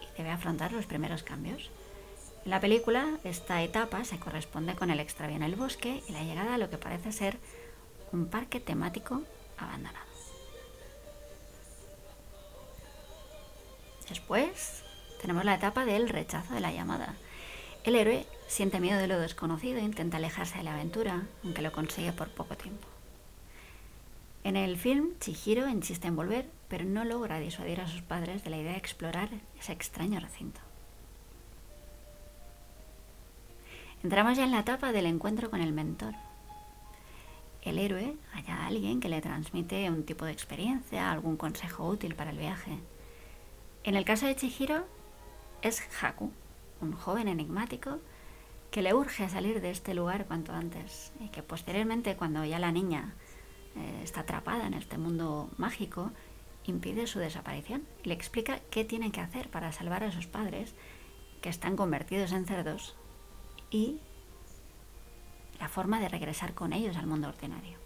y 0.00 0.16
debe 0.16 0.30
afrontar 0.30 0.72
los 0.72 0.86
primeros 0.86 1.24
cambios. 1.24 1.70
En 2.44 2.50
la 2.50 2.60
película, 2.60 3.18
esta 3.22 3.62
etapa 3.62 4.04
se 4.04 4.18
corresponde 4.18 4.74
con 4.74 4.90
el 4.90 5.00
extravío 5.00 5.36
en 5.36 5.42
el 5.42 5.56
bosque 5.56 6.02
y 6.08 6.12
la 6.12 6.22
llegada 6.22 6.54
a 6.54 6.58
lo 6.58 6.70
que 6.70 6.78
parece 6.78 7.12
ser 7.12 7.38
un 8.12 8.26
parque 8.26 8.60
temático 8.60 9.22
abandonado. 9.58 10.10
Después 14.08 14.82
tenemos 15.20 15.44
la 15.44 15.54
etapa 15.54 15.84
del 15.84 16.08
rechazo 16.08 16.54
de 16.54 16.60
la 16.60 16.72
llamada. 16.72 17.14
El 17.84 17.94
héroe 17.94 18.26
siente 18.48 18.80
miedo 18.80 18.98
de 18.98 19.06
lo 19.06 19.20
desconocido 19.20 19.78
e 19.78 19.82
intenta 19.82 20.16
alejarse 20.16 20.58
de 20.58 20.64
la 20.64 20.74
aventura, 20.74 21.26
aunque 21.44 21.62
lo 21.62 21.72
consigue 21.72 22.12
por 22.12 22.28
poco 22.28 22.56
tiempo. 22.56 22.88
En 24.42 24.56
el 24.56 24.78
film, 24.78 25.18
Chihiro 25.20 25.68
insiste 25.68 26.08
en 26.08 26.16
volver, 26.16 26.50
pero 26.68 26.84
no 26.84 27.04
logra 27.04 27.38
disuadir 27.38 27.80
a 27.80 27.86
sus 27.86 28.02
padres 28.02 28.42
de 28.42 28.50
la 28.50 28.56
idea 28.56 28.72
de 28.72 28.78
explorar 28.78 29.28
ese 29.58 29.72
extraño 29.72 30.18
recinto. 30.18 30.60
Entramos 34.02 34.38
ya 34.38 34.44
en 34.44 34.50
la 34.50 34.60
etapa 34.60 34.92
del 34.92 35.04
encuentro 35.04 35.50
con 35.50 35.60
el 35.60 35.72
mentor. 35.72 36.14
El 37.60 37.78
héroe 37.78 38.16
halla 38.32 38.56
a 38.56 38.66
alguien 38.66 38.98
que 38.98 39.10
le 39.10 39.20
transmite 39.20 39.90
un 39.90 40.04
tipo 40.04 40.24
de 40.24 40.32
experiencia, 40.32 41.12
algún 41.12 41.36
consejo 41.36 41.86
útil 41.86 42.14
para 42.14 42.30
el 42.30 42.38
viaje. 42.38 42.78
En 43.84 43.96
el 43.96 44.06
caso 44.06 44.24
de 44.24 44.36
Chihiro, 44.36 44.86
es 45.60 45.82
Haku, 46.00 46.30
un 46.80 46.92
joven 46.92 47.28
enigmático 47.28 47.98
que 48.70 48.80
le 48.80 48.94
urge 48.94 49.28
salir 49.28 49.60
de 49.60 49.70
este 49.70 49.92
lugar 49.92 50.24
cuanto 50.24 50.54
antes 50.54 51.12
y 51.20 51.28
que 51.28 51.42
posteriormente, 51.42 52.16
cuando 52.16 52.42
ya 52.46 52.58
la 52.58 52.72
niña 52.72 53.14
eh, 53.76 54.00
está 54.02 54.20
atrapada 54.20 54.66
en 54.66 54.72
este 54.72 54.96
mundo 54.96 55.50
mágico, 55.58 56.10
impide 56.64 57.06
su 57.06 57.18
desaparición 57.18 57.82
y 58.02 58.08
le 58.08 58.14
explica 58.14 58.60
qué 58.70 58.86
tiene 58.86 59.12
que 59.12 59.20
hacer 59.20 59.50
para 59.50 59.72
salvar 59.72 60.04
a 60.04 60.12
sus 60.12 60.26
padres, 60.26 60.74
que 61.42 61.50
están 61.50 61.76
convertidos 61.76 62.32
en 62.32 62.46
cerdos, 62.46 62.96
y 63.70 63.98
la 65.58 65.68
forma 65.68 66.00
de 66.00 66.08
regresar 66.08 66.54
con 66.54 66.72
ellos 66.72 66.96
al 66.96 67.06
mundo 67.06 67.28
ordinario. 67.28 67.78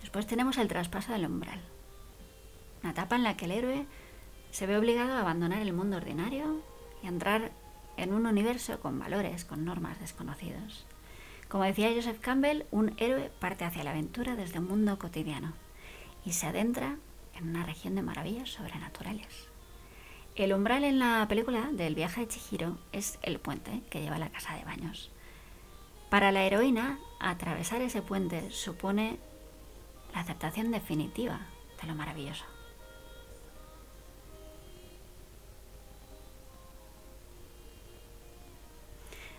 Después 0.00 0.26
tenemos 0.26 0.58
el 0.58 0.68
traspaso 0.68 1.12
del 1.12 1.26
umbral, 1.26 1.60
una 2.82 2.92
etapa 2.92 3.16
en 3.16 3.22
la 3.22 3.36
que 3.36 3.46
el 3.46 3.52
héroe 3.52 3.86
se 4.50 4.66
ve 4.66 4.76
obligado 4.76 5.14
a 5.14 5.20
abandonar 5.20 5.62
el 5.62 5.72
mundo 5.72 5.96
ordinario 5.96 6.60
y 7.02 7.06
a 7.06 7.08
entrar 7.08 7.52
en 7.96 8.12
un 8.12 8.26
universo 8.26 8.80
con 8.80 8.98
valores, 8.98 9.44
con 9.44 9.64
normas 9.64 10.00
desconocidos. 10.00 10.84
Como 11.48 11.64
decía 11.64 11.92
Joseph 11.94 12.20
Campbell, 12.20 12.64
un 12.70 12.94
héroe 12.98 13.30
parte 13.38 13.64
hacia 13.64 13.84
la 13.84 13.90
aventura 13.90 14.36
desde 14.36 14.58
un 14.58 14.68
mundo 14.68 14.98
cotidiano 14.98 15.52
y 16.24 16.32
se 16.32 16.46
adentra 16.46 16.96
en 17.34 17.48
una 17.48 17.64
región 17.64 17.94
de 17.94 18.02
maravillas 18.02 18.50
sobrenaturales. 18.50 19.48
El 20.34 20.52
umbral 20.52 20.84
en 20.84 20.98
la 20.98 21.26
película 21.28 21.68
del 21.72 21.94
viaje 21.94 22.22
de 22.22 22.28
Chihiro 22.28 22.78
es 22.92 23.18
el 23.22 23.38
puente 23.38 23.82
que 23.90 24.00
lleva 24.00 24.16
a 24.16 24.18
la 24.18 24.30
casa 24.30 24.54
de 24.54 24.64
baños. 24.64 25.10
Para 26.08 26.32
la 26.32 26.44
heroína, 26.44 26.98
atravesar 27.20 27.82
ese 27.82 28.02
puente 28.02 28.50
supone 28.50 29.18
la 30.14 30.20
aceptación 30.20 30.70
definitiva 30.70 31.40
de 31.80 31.88
lo 31.88 31.94
maravilloso. 31.94 32.44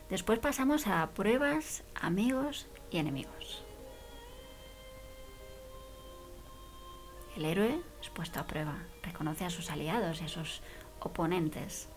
Después 0.09 0.37
pasamos 0.37 0.85
a 0.85 1.09
pruebas, 1.15 1.83
amigos 1.95 2.67
y 2.91 2.97
enemigos. 2.97 3.62
El 7.35 7.45
héroe 7.45 7.81
es 8.01 8.09
puesto 8.09 8.39
a 8.39 8.47
prueba, 8.47 8.77
reconoce 9.01 9.45
a 9.45 9.49
sus 9.49 9.69
aliados 9.71 10.21
y 10.21 10.25
a 10.25 10.27
sus 10.27 10.61
oponentes. 10.99 11.89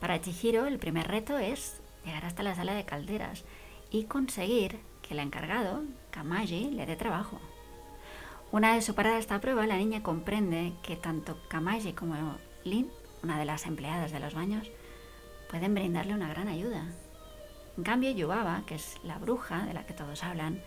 Para 0.00 0.20
Chihiro 0.20 0.66
el 0.66 0.78
primer 0.78 1.08
reto 1.08 1.38
es 1.38 1.80
llegar 2.04 2.24
hasta 2.24 2.42
la 2.42 2.54
sala 2.54 2.74
de 2.74 2.84
calderas 2.84 3.44
y 3.90 4.04
conseguir 4.04 4.78
que 5.02 5.14
el 5.14 5.20
encargado, 5.20 5.82
Kamaji, 6.10 6.70
le 6.70 6.86
dé 6.86 6.96
trabajo. 6.96 7.40
Una 8.52 8.74
vez 8.74 8.84
superada 8.84 9.18
esta 9.18 9.40
prueba, 9.40 9.66
la 9.66 9.76
niña 9.76 10.02
comprende 10.02 10.72
que 10.82 10.96
tanto 10.96 11.38
Kamaji 11.48 11.92
como 11.92 12.36
Lin, 12.64 12.90
una 13.22 13.38
de 13.38 13.44
las 13.44 13.66
empleadas 13.66 14.12
de 14.12 14.20
los 14.20 14.34
baños, 14.34 14.70
pueden 15.50 15.74
brindarle 15.74 16.14
una 16.14 16.28
gran 16.28 16.48
ayuda 16.48 16.86
en 17.78 17.84
cambio, 17.84 18.10
Yubaba, 18.10 18.64
que 18.66 18.74
es 18.74 18.96
la 19.04 19.18
bruja 19.18 19.64
de 19.64 19.72
la 19.72 19.86
que 19.86 19.94
todos 19.94 20.24
hablan, 20.24 20.60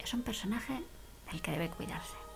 es 0.00 0.12
un 0.12 0.22
personaje 0.22 0.82
del 1.30 1.40
que 1.40 1.52
debe 1.52 1.68
cuidarse. 1.68 2.27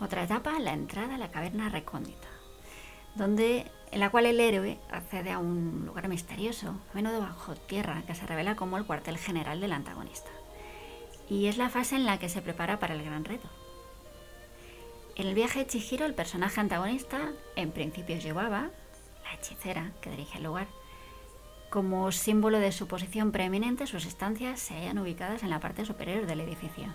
Otra 0.00 0.24
etapa, 0.24 0.58
la 0.58 0.72
entrada 0.72 1.14
a 1.14 1.18
la 1.18 1.30
caverna 1.30 1.68
recóndita, 1.68 2.28
donde, 3.14 3.70
en 3.92 4.00
la 4.00 4.10
cual 4.10 4.26
el 4.26 4.40
héroe 4.40 4.78
accede 4.90 5.30
a 5.30 5.38
un 5.38 5.84
lugar 5.86 6.08
misterioso, 6.08 6.68
a 6.92 6.94
menudo 6.94 7.20
bajo 7.20 7.54
tierra, 7.54 8.02
que 8.06 8.14
se 8.14 8.26
revela 8.26 8.56
como 8.56 8.76
el 8.76 8.86
cuartel 8.86 9.18
general 9.18 9.60
del 9.60 9.72
antagonista. 9.72 10.30
Y 11.28 11.46
es 11.46 11.56
la 11.56 11.70
fase 11.70 11.96
en 11.96 12.06
la 12.06 12.18
que 12.18 12.28
se 12.28 12.42
prepara 12.42 12.78
para 12.78 12.94
el 12.94 13.04
gran 13.04 13.24
reto, 13.24 13.48
en 15.16 15.28
el 15.28 15.34
viaje 15.34 15.60
de 15.60 15.66
Chihiro, 15.68 16.06
el 16.06 16.14
personaje 16.14 16.60
antagonista 16.60 17.30
en 17.54 17.70
principio 17.70 18.18
llevaba 18.18 18.70
la 19.22 19.34
hechicera 19.34 19.92
que 20.00 20.10
dirige 20.10 20.38
el 20.38 20.44
lugar. 20.44 20.66
Como 21.70 22.10
símbolo 22.10 22.58
de 22.58 22.72
su 22.72 22.88
posición 22.88 23.30
preeminente, 23.30 23.86
sus 23.86 24.06
estancias 24.06 24.58
se 24.58 24.74
hallan 24.74 24.98
ubicadas 24.98 25.44
en 25.44 25.50
la 25.50 25.60
parte 25.60 25.84
superior 25.84 26.26
del 26.26 26.40
edificio. 26.40 26.92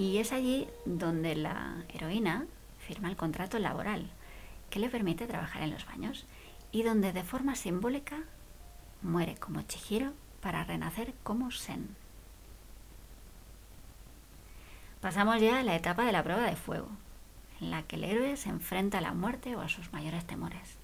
Y 0.00 0.16
es 0.16 0.32
allí 0.32 0.66
donde 0.86 1.36
la 1.36 1.84
heroína 1.90 2.46
firma 2.78 3.10
el 3.10 3.18
contrato 3.18 3.58
laboral 3.58 4.08
que 4.70 4.78
le 4.78 4.88
permite 4.88 5.26
trabajar 5.26 5.60
en 5.60 5.72
los 5.72 5.84
baños 5.84 6.24
y 6.72 6.84
donde 6.84 7.12
de 7.12 7.22
forma 7.22 7.54
simbólica 7.54 8.16
muere 9.02 9.34
como 9.34 9.60
Chihiro 9.60 10.14
para 10.40 10.64
renacer 10.64 11.12
como 11.22 11.50
Sen. 11.50 11.94
Pasamos 15.02 15.38
ya 15.38 15.58
a 15.58 15.64
la 15.64 15.76
etapa 15.76 16.06
de 16.06 16.12
la 16.12 16.24
prueba 16.24 16.44
de 16.44 16.56
fuego, 16.56 16.88
en 17.60 17.70
la 17.70 17.82
que 17.82 17.96
el 17.96 18.04
héroe 18.04 18.38
se 18.38 18.48
enfrenta 18.48 18.96
a 18.96 19.02
la 19.02 19.12
muerte 19.12 19.54
o 19.54 19.60
a 19.60 19.68
sus 19.68 19.92
mayores 19.92 20.26
temores. 20.26 20.78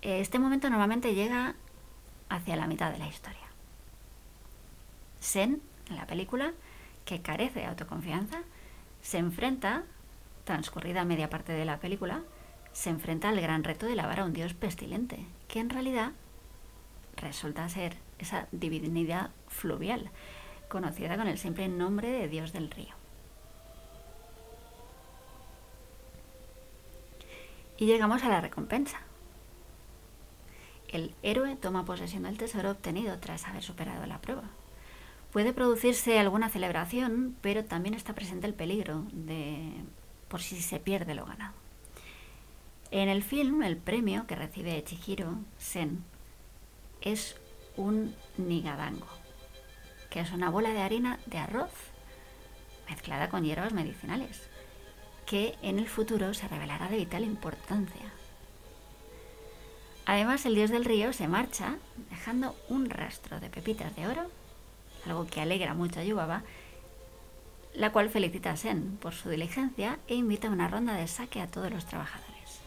Este 0.00 0.38
momento 0.38 0.70
normalmente 0.70 1.14
llega 1.14 1.54
hacia 2.30 2.56
la 2.56 2.66
mitad 2.66 2.92
de 2.92 2.98
la 2.98 3.08
historia. 3.08 3.46
Sen, 5.20 5.60
en 5.90 5.96
la 5.96 6.06
película, 6.06 6.54
que 7.04 7.22
carece 7.22 7.60
de 7.60 7.66
autoconfianza, 7.66 8.42
se 9.00 9.18
enfrenta, 9.18 9.84
transcurrida 10.44 11.04
media 11.04 11.30
parte 11.30 11.52
de 11.52 11.64
la 11.64 11.78
película, 11.78 12.22
se 12.72 12.90
enfrenta 12.90 13.28
al 13.28 13.40
gran 13.40 13.64
reto 13.64 13.86
de 13.86 13.96
lavar 13.96 14.20
a 14.20 14.24
un 14.24 14.32
dios 14.32 14.54
pestilente, 14.54 15.26
que 15.48 15.60
en 15.60 15.70
realidad 15.70 16.12
resulta 17.16 17.68
ser 17.68 17.96
esa 18.18 18.48
divinidad 18.52 19.30
fluvial, 19.48 20.10
conocida 20.68 21.16
con 21.16 21.28
el 21.28 21.38
simple 21.38 21.68
nombre 21.68 22.08
de 22.08 22.28
dios 22.28 22.52
del 22.52 22.70
río. 22.70 22.94
Y 27.76 27.86
llegamos 27.86 28.22
a 28.22 28.28
la 28.28 28.40
recompensa. 28.40 29.00
El 30.88 31.14
héroe 31.22 31.56
toma 31.56 31.84
posesión 31.84 32.22
del 32.22 32.38
tesoro 32.38 32.70
obtenido 32.70 33.18
tras 33.18 33.46
haber 33.46 33.62
superado 33.62 34.06
la 34.06 34.20
prueba. 34.20 34.44
Puede 35.32 35.54
producirse 35.54 36.18
alguna 36.18 36.50
celebración, 36.50 37.34
pero 37.40 37.64
también 37.64 37.94
está 37.94 38.14
presente 38.14 38.46
el 38.46 38.52
peligro 38.52 39.06
de 39.12 39.72
por 40.28 40.42
si 40.42 40.60
se 40.60 40.78
pierde 40.78 41.14
lo 41.14 41.24
ganado. 41.24 41.54
En 42.90 43.08
el 43.08 43.22
film, 43.22 43.62
el 43.62 43.78
premio 43.78 44.26
que 44.26 44.36
recibe 44.36 44.84
Chihiro 44.84 45.38
Sen 45.56 46.04
es 47.00 47.36
un 47.76 48.14
nigadango, 48.36 49.08
que 50.10 50.20
es 50.20 50.32
una 50.32 50.50
bola 50.50 50.70
de 50.70 50.82
harina 50.82 51.18
de 51.24 51.38
arroz 51.38 51.72
mezclada 52.88 53.30
con 53.30 53.44
hierbas 53.44 53.72
medicinales, 53.72 54.50
que 55.24 55.56
en 55.62 55.78
el 55.78 55.88
futuro 55.88 56.34
se 56.34 56.46
revelará 56.48 56.88
de 56.88 56.98
vital 56.98 57.24
importancia. 57.24 58.12
Además, 60.04 60.44
el 60.44 60.56
dios 60.56 60.70
del 60.70 60.84
río 60.84 61.14
se 61.14 61.28
marcha 61.28 61.78
dejando 62.10 62.54
un 62.68 62.90
rastro 62.90 63.40
de 63.40 63.48
pepitas 63.48 63.96
de 63.96 64.06
oro, 64.06 64.30
algo 65.06 65.26
que 65.26 65.40
alegra 65.40 65.74
mucho 65.74 66.00
a 66.00 66.04
Yubaba, 66.04 66.42
la 67.74 67.90
cual 67.90 68.10
felicita 68.10 68.50
a 68.50 68.56
Sen 68.56 68.96
por 68.98 69.14
su 69.14 69.30
diligencia 69.30 69.98
e 70.06 70.14
invita 70.14 70.48
a 70.48 70.50
una 70.50 70.68
ronda 70.68 70.94
de 70.94 71.06
saque 71.08 71.40
a 71.40 71.46
todos 71.46 71.70
los 71.70 71.86
trabajadores. 71.86 72.60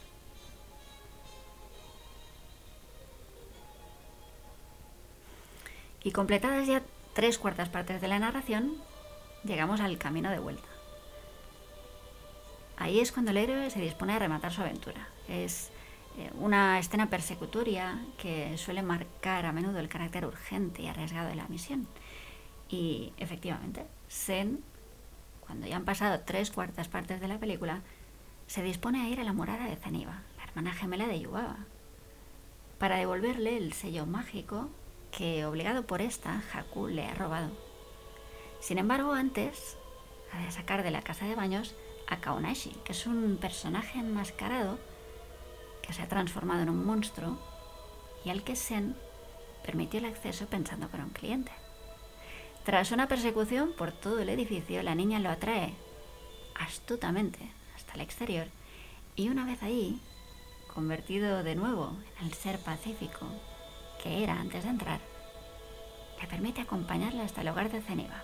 Y 6.04 6.12
completadas 6.12 6.68
ya 6.68 6.84
tres 7.14 7.40
cuartas 7.40 7.70
partes 7.70 8.02
de 8.02 8.08
la 8.08 8.20
narración, 8.20 8.76
llegamos 9.44 9.80
al 9.82 9.98
camino 9.98 10.30
de 10.30 10.40
vuelta. 10.40 10.68
Ahí 12.78 13.00
es 13.00 13.12
cuando 13.12 13.32
el 13.32 13.38
héroe 13.38 13.70
se 13.70 13.80
dispone 13.80 14.14
a 14.14 14.20
rematar 14.20 14.52
su 14.52 14.62
aventura. 14.62 15.08
Es 15.28 15.72
eh, 16.18 16.30
una 16.40 16.78
escena 16.78 17.10
persecutoria 17.10 18.00
que 18.18 18.58
suele 18.58 18.82
marcar 18.82 19.46
a 19.46 19.52
menudo 19.52 19.80
el 19.80 19.88
carácter 19.88 20.26
urgente 20.26 20.82
y 20.82 20.88
arriesgado 20.88 21.30
de 21.30 21.36
la 21.36 21.48
misión. 21.48 21.88
Y 22.70 23.14
efectivamente, 23.18 23.86
Sen, 24.08 24.64
cuando 25.42 25.68
ya 25.68 25.76
han 25.76 25.86
pasado 25.86 26.22
tres 26.22 26.52
cuartas 26.52 26.88
partes 26.88 27.22
de 27.22 27.28
la 27.28 27.40
película, 27.40 27.82
se 28.48 28.64
dispone 28.64 29.02
a 29.02 29.10
ir 29.10 29.20
a 29.20 29.24
la 29.24 29.34
morada 29.34 29.66
de 29.66 29.76
Zeniba, 29.76 30.22
la 30.38 30.44
hermana 30.44 30.74
gemela 30.74 31.08
de 31.08 31.20
Yubaba, 31.20 31.58
para 32.80 32.98
devolverle 32.98 33.58
el 33.58 33.74
sello 33.74 34.06
mágico 34.06 34.70
que, 35.12 35.46
obligado 35.46 35.86
por 35.88 36.02
esta, 36.02 36.44
Haku 36.54 36.88
le 36.88 37.06
ha 37.06 37.14
robado. 37.14 37.52
Sin 38.60 38.78
embargo, 38.78 39.14
antes 39.14 39.78
ha 40.32 40.40
de 40.44 40.52
sacar 40.52 40.84
de 40.84 40.92
la 40.92 41.02
casa 41.02 41.26
de 41.26 41.36
baños 41.36 41.76
a 42.08 42.20
Kaonashi, 42.20 42.72
que 42.84 42.92
es 42.92 43.08
un 43.08 43.38
personaje 43.38 44.00
enmascarado 44.00 44.78
que 45.82 45.94
se 45.94 46.02
ha 46.02 46.08
transformado 46.08 46.64
en 46.64 46.70
un 46.70 46.86
monstruo 46.86 47.38
y 48.24 48.30
al 48.30 48.44
que 48.44 48.56
Sen 48.56 48.96
permitió 49.64 50.00
el 50.00 50.06
acceso 50.06 50.48
pensando 50.48 50.90
que 50.90 50.98
era 50.98 51.06
un 51.06 51.12
cliente. 51.12 51.52
Tras 52.66 52.92
una 52.92 53.08
persecución 53.08 53.74
por 53.74 53.92
todo 53.92 54.18
el 54.18 54.28
edificio, 54.30 54.82
la 54.82 54.96
niña 54.96 55.20
lo 55.20 55.30
atrae 55.30 55.76
astutamente 56.56 57.52
hasta 57.76 57.94
el 57.94 58.02
exterior 58.02 58.48
y 59.16 59.30
una 59.30 59.46
vez 59.46 59.62
ahí, 59.62 60.02
convertido 60.74 61.44
de 61.44 61.54
nuevo 61.54 61.96
en 62.20 62.26
el 62.26 62.34
ser 62.34 62.58
pacífico 62.58 63.28
que 64.02 64.24
era 64.24 64.40
antes 64.40 64.64
de 64.64 64.72
entrar, 64.72 65.00
le 66.20 66.28
permite 66.28 66.62
acompañarla 66.62 67.24
hasta 67.24 67.42
el 67.42 67.50
hogar 67.50 67.72
de 67.72 67.82
Zeniba. 67.82 68.24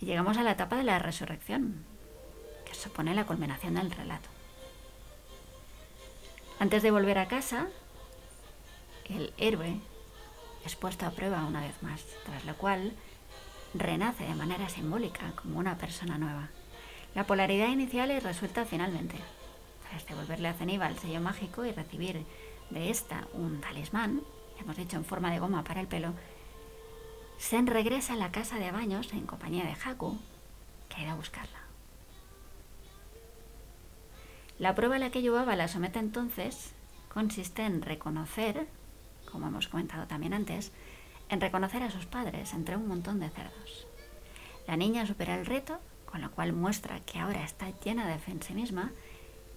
Y 0.00 0.06
llegamos 0.06 0.36
a 0.36 0.44
la 0.44 0.52
etapa 0.52 0.76
de 0.76 0.84
la 0.84 1.00
resurrección, 1.00 1.84
que 2.64 2.74
supone 2.74 3.12
la 3.12 3.26
culminación 3.26 3.74
del 3.74 3.90
relato. 3.90 4.28
Antes 6.60 6.84
de 6.84 6.92
volver 6.92 7.18
a 7.18 7.26
casa, 7.26 7.66
el 9.08 9.32
héroe 9.38 9.80
es 10.64 10.76
puesto 10.76 11.06
a 11.06 11.10
prueba 11.10 11.44
una 11.44 11.60
vez 11.60 11.82
más, 11.82 12.04
tras 12.24 12.44
lo 12.44 12.54
cual 12.56 12.92
renace 13.74 14.24
de 14.24 14.34
manera 14.34 14.68
simbólica 14.68 15.32
como 15.36 15.58
una 15.58 15.78
persona 15.78 16.18
nueva. 16.18 16.48
La 17.14 17.24
polaridad 17.24 17.68
inicial 17.68 18.10
es 18.10 18.22
resuelta 18.22 18.64
finalmente, 18.64 19.16
tras 19.88 20.06
devolverle 20.06 20.48
a 20.48 20.54
Zeniba 20.54 20.88
el 20.88 20.98
sello 20.98 21.20
mágico 21.20 21.64
y 21.64 21.72
recibir 21.72 22.24
de 22.70 22.90
esta 22.90 23.26
un 23.32 23.60
talismán, 23.60 24.22
hemos 24.60 24.76
dicho 24.76 24.96
en 24.96 25.04
forma 25.04 25.30
de 25.30 25.38
goma 25.38 25.64
para 25.64 25.80
el 25.80 25.86
pelo, 25.86 26.12
Sen 27.38 27.68
regresa 27.68 28.14
a 28.14 28.16
la 28.16 28.32
casa 28.32 28.58
de 28.58 28.72
baños 28.72 29.12
en 29.12 29.24
compañía 29.24 29.64
de 29.64 29.76
Haku, 29.84 30.18
que 30.88 30.96
ha 30.96 31.02
ido 31.04 31.12
a 31.12 31.16
buscarla. 31.16 31.58
La 34.58 34.74
prueba 34.74 34.96
a 34.96 34.98
la 34.98 35.10
que 35.10 35.22
Yubaba 35.22 35.54
la 35.54 35.68
somete 35.68 36.00
entonces 36.00 36.72
consiste 37.08 37.64
en 37.64 37.80
reconocer, 37.80 38.66
como 39.30 39.46
hemos 39.48 39.68
comentado 39.68 40.06
también 40.06 40.34
antes, 40.34 40.72
en 41.28 41.40
reconocer 41.40 41.82
a 41.82 41.90
sus 41.90 42.06
padres 42.06 42.52
entre 42.54 42.76
un 42.76 42.88
montón 42.88 43.20
de 43.20 43.30
cerdos. 43.30 43.86
La 44.66 44.76
niña 44.76 45.06
supera 45.06 45.34
el 45.34 45.46
reto, 45.46 45.78
con 46.06 46.20
lo 46.20 46.30
cual 46.30 46.52
muestra 46.52 47.00
que 47.00 47.18
ahora 47.18 47.44
está 47.44 47.70
llena 47.80 48.06
de 48.06 48.18
fe 48.18 48.32
en 48.32 48.42
sí 48.42 48.54
misma 48.54 48.92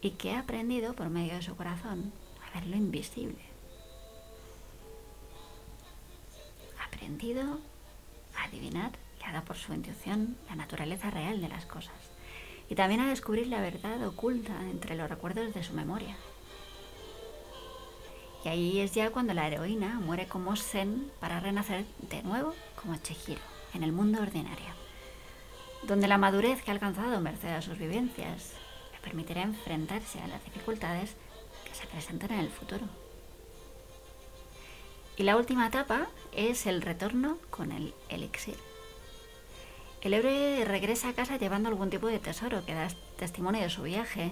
y 0.01 0.11
que 0.11 0.31
ha 0.31 0.39
aprendido 0.39 0.93
por 0.93 1.09
medio 1.09 1.35
de 1.35 1.41
su 1.41 1.55
corazón 1.55 2.11
a 2.45 2.53
ver 2.53 2.67
lo 2.67 2.75
invisible. 2.75 3.41
Ha 6.79 6.85
aprendido 6.85 7.59
a 8.35 8.43
adivinar, 8.45 8.91
guiada 9.19 9.43
por 9.43 9.57
su 9.57 9.73
intuición, 9.73 10.37
la 10.49 10.55
naturaleza 10.55 11.09
real 11.09 11.41
de 11.41 11.49
las 11.49 11.65
cosas. 11.65 11.93
Y 12.69 12.75
también 12.75 13.01
a 13.01 13.09
descubrir 13.09 13.47
la 13.47 13.61
verdad 13.61 14.05
oculta 14.07 14.53
entre 14.69 14.95
los 14.95 15.09
recuerdos 15.09 15.53
de 15.53 15.63
su 15.63 15.73
memoria. 15.73 16.15
Y 18.43 18.49
ahí 18.49 18.79
es 18.79 18.93
ya 18.93 19.11
cuando 19.11 19.33
la 19.33 19.47
heroína 19.47 19.99
muere 19.99 20.27
como 20.27 20.55
Zen 20.55 21.11
para 21.19 21.39
renacer 21.39 21.85
de 22.09 22.23
nuevo 22.23 22.55
como 22.81 22.97
Chihiro, 22.97 23.41
en 23.73 23.83
el 23.83 23.91
mundo 23.91 24.21
ordinario, 24.21 24.73
donde 25.83 26.07
la 26.07 26.17
madurez 26.17 26.63
que 26.63 26.71
ha 26.71 26.73
alcanzado 26.73 27.21
merced 27.21 27.49
a 27.49 27.61
sus 27.61 27.77
vivencias 27.77 28.53
permitirá 29.01 29.41
enfrentarse 29.41 30.19
a 30.21 30.27
las 30.27 30.43
dificultades 30.43 31.15
que 31.65 31.75
se 31.75 31.87
presentan 31.87 32.31
en 32.31 32.39
el 32.39 32.49
futuro. 32.49 32.85
Y 35.17 35.23
la 35.23 35.37
última 35.37 35.67
etapa 35.67 36.07
es 36.31 36.65
el 36.65 36.81
retorno 36.81 37.37
con 37.49 37.71
el 37.71 37.93
elixir. 38.09 38.57
El 40.01 40.15
héroe 40.15 40.65
regresa 40.65 41.09
a 41.09 41.13
casa 41.13 41.37
llevando 41.37 41.69
algún 41.69 41.91
tipo 41.91 42.07
de 42.07 42.17
tesoro 42.17 42.65
que 42.65 42.73
da 42.73 42.87
testimonio 43.17 43.61
de 43.61 43.69
su 43.69 43.83
viaje 43.83 44.31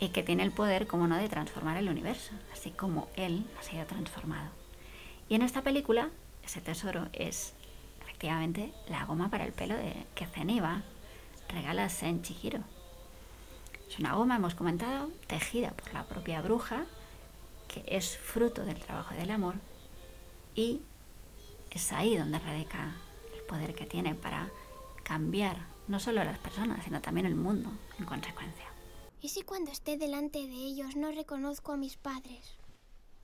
y 0.00 0.08
que 0.08 0.22
tiene 0.22 0.42
el 0.42 0.50
poder, 0.50 0.86
como 0.86 1.06
no, 1.06 1.16
de 1.16 1.28
transformar 1.28 1.76
el 1.76 1.88
universo, 1.88 2.32
así 2.52 2.70
como 2.70 3.08
él 3.16 3.46
ha 3.58 3.62
sido 3.62 3.84
transformado. 3.84 4.50
Y 5.28 5.34
en 5.34 5.42
esta 5.42 5.62
película, 5.62 6.08
ese 6.42 6.60
tesoro 6.60 7.08
es 7.12 7.52
efectivamente 8.00 8.72
la 8.88 9.04
goma 9.04 9.30
para 9.30 9.44
el 9.44 9.52
pelo 9.52 9.76
de 9.76 10.06
que 10.14 10.26
Zeniba 10.26 10.82
regala 11.48 11.84
a 11.84 11.88
Sen 11.90 12.22
Chihiro. 12.22 12.60
Es 13.88 13.98
una 13.98 14.14
goma, 14.14 14.36
hemos 14.36 14.54
comentado, 14.54 15.10
tejida 15.26 15.70
por 15.72 15.92
la 15.92 16.04
propia 16.04 16.40
bruja, 16.40 16.86
que 17.68 17.84
es 17.86 18.16
fruto 18.16 18.64
del 18.64 18.80
trabajo 18.80 19.14
del 19.14 19.30
amor, 19.30 19.54
y 20.54 20.80
es 21.70 21.92
ahí 21.92 22.16
donde 22.16 22.38
radica 22.38 22.94
el 23.36 23.42
poder 23.42 23.74
que 23.74 23.86
tiene 23.86 24.14
para 24.14 24.48
cambiar 25.02 25.56
no 25.88 26.00
solo 26.00 26.20
a 26.20 26.24
las 26.24 26.38
personas, 26.38 26.84
sino 26.84 27.00
también 27.00 27.26
el 27.26 27.34
mundo 27.34 27.70
en 27.98 28.06
consecuencia. 28.06 28.69
¿Y 29.22 29.28
si 29.28 29.42
cuando 29.42 29.70
esté 29.70 29.98
delante 29.98 30.46
de 30.46 30.54
ellos 30.54 30.96
no 30.96 31.12
reconozco 31.12 31.72
a 31.72 31.76
mis 31.76 31.96
padres? 31.96 32.56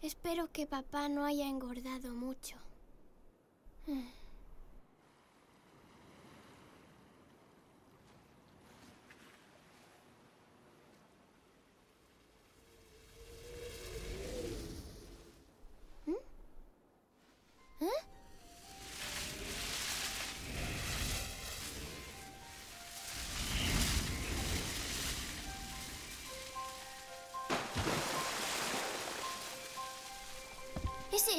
Espero 0.02 0.52
que 0.52 0.66
papá 0.66 1.08
no 1.08 1.24
haya 1.24 1.48
engordado 1.48 2.14
mucho. 2.14 2.56
Mm. 3.86 4.15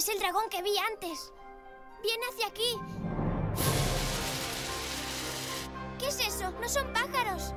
Es 0.08 0.14
el 0.14 0.20
dragón 0.20 0.50
que 0.50 0.62
vi 0.62 0.78
antes. 0.78 1.34
Viene 2.02 2.24
hacia 2.30 2.48
aquí. 2.48 2.80
¿Qué 6.00 6.08
es 6.08 6.20
eso? 6.20 6.52
No 6.62 6.70
son 6.70 6.94
pájaros. 6.94 7.54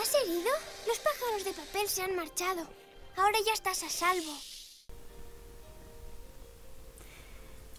¿Estás 0.00 0.22
herido? 0.22 0.50
Los 0.86 0.98
pájaros 1.00 1.44
de 1.44 1.52
papel 1.52 1.88
se 1.88 2.02
han 2.02 2.14
marchado. 2.14 2.62
Ahora 3.16 3.36
ya 3.44 3.52
estás 3.52 3.82
a 3.82 3.88
salvo. 3.88 4.32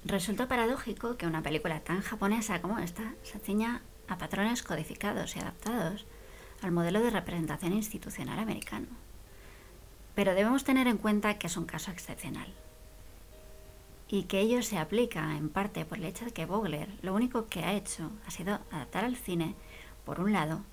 Resulta 0.04 0.50
paradójico 0.50 1.16
que 1.16 1.28
una 1.28 1.42
película 1.42 1.80
tan 1.80 2.02
japonesa 2.02 2.62
como 2.62 2.80
esta 2.80 3.14
se 3.24 3.40
ciña 3.40 3.84
a 4.10 4.18
patrones 4.18 4.64
codificados 4.64 5.38
y 5.38 5.40
adaptados 5.40 6.06
al 6.62 6.74
modelo 6.74 7.00
de 7.00 7.10
representación 7.10 7.72
institucional 7.72 8.38
americano. 8.38 8.88
Pero 10.14 10.36
debemos 10.36 10.66
tener 10.66 10.88
en 10.88 10.98
cuenta 10.98 11.38
que 11.38 11.48
es 11.48 11.56
un 11.56 11.66
caso 11.66 11.90
excepcional 11.90 12.54
y 14.10 14.24
que 14.24 14.42
ello 14.42 14.62
se 14.62 14.78
aplica 14.78 15.38
en 15.38 15.48
parte 15.48 15.86
por 15.86 16.00
el 16.00 16.04
hecho 16.04 16.26
de 16.26 16.32
que 16.32 16.46
Vogler 16.46 16.90
lo 17.02 17.14
único 17.14 17.48
que 17.48 17.64
ha 17.64 17.72
hecho 17.72 18.12
ha 18.28 18.32
sido 18.32 18.60
adaptar 18.72 19.06
al 19.06 19.16
cine, 19.16 19.56
por 20.04 20.20
un 20.20 20.34
lado, 20.34 20.66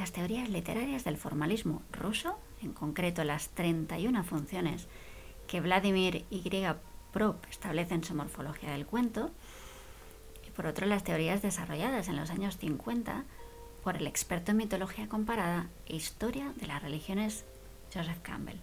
las 0.00 0.12
teorías 0.12 0.48
literarias 0.48 1.04
del 1.04 1.18
formalismo 1.18 1.82
ruso, 1.92 2.38
en 2.62 2.72
concreto 2.72 3.22
las 3.22 3.50
31 3.50 4.24
funciones 4.24 4.88
que 5.46 5.60
Vladimir 5.60 6.24
Y. 6.30 6.42
Prop 7.12 7.44
establece 7.50 7.92
en 7.92 8.02
su 8.02 8.14
morfología 8.14 8.70
del 8.70 8.86
cuento, 8.86 9.30
y 10.48 10.50
por 10.52 10.66
otro 10.66 10.86
las 10.86 11.04
teorías 11.04 11.42
desarrolladas 11.42 12.08
en 12.08 12.16
los 12.16 12.30
años 12.30 12.56
50 12.56 13.24
por 13.84 13.98
el 13.98 14.06
experto 14.06 14.52
en 14.52 14.56
mitología 14.56 15.06
comparada 15.06 15.68
e 15.84 15.96
historia 15.96 16.54
de 16.56 16.66
las 16.66 16.82
religiones 16.82 17.44
Joseph 17.92 18.20
Campbell, 18.22 18.60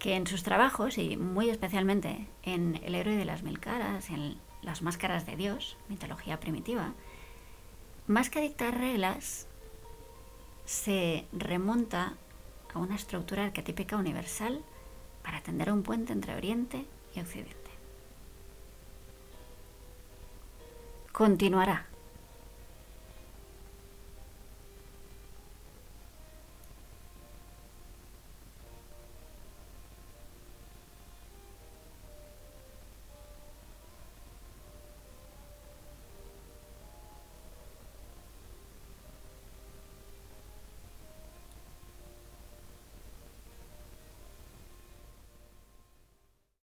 que 0.00 0.16
en 0.16 0.26
sus 0.26 0.42
trabajos, 0.42 0.98
y 0.98 1.16
muy 1.16 1.48
especialmente 1.48 2.26
en 2.42 2.80
El 2.82 2.96
héroe 2.96 3.14
de 3.14 3.24
las 3.24 3.44
mil 3.44 3.60
caras, 3.60 4.10
en 4.10 4.36
Las 4.62 4.82
máscaras 4.82 5.26
de 5.26 5.36
Dios, 5.36 5.76
mitología 5.88 6.40
primitiva, 6.40 6.92
más 8.08 8.30
que 8.30 8.40
dictar 8.40 8.76
reglas, 8.76 9.45
se 10.66 11.26
remonta 11.32 12.14
a 12.74 12.78
una 12.78 12.96
estructura 12.96 13.44
arquetípica 13.44 13.96
universal 13.96 14.62
para 15.22 15.40
tender 15.40 15.72
un 15.72 15.82
puente 15.82 16.12
entre 16.12 16.34
Oriente 16.34 16.84
y 17.14 17.20
Occidente. 17.20 17.70
Continuará. 21.12 21.86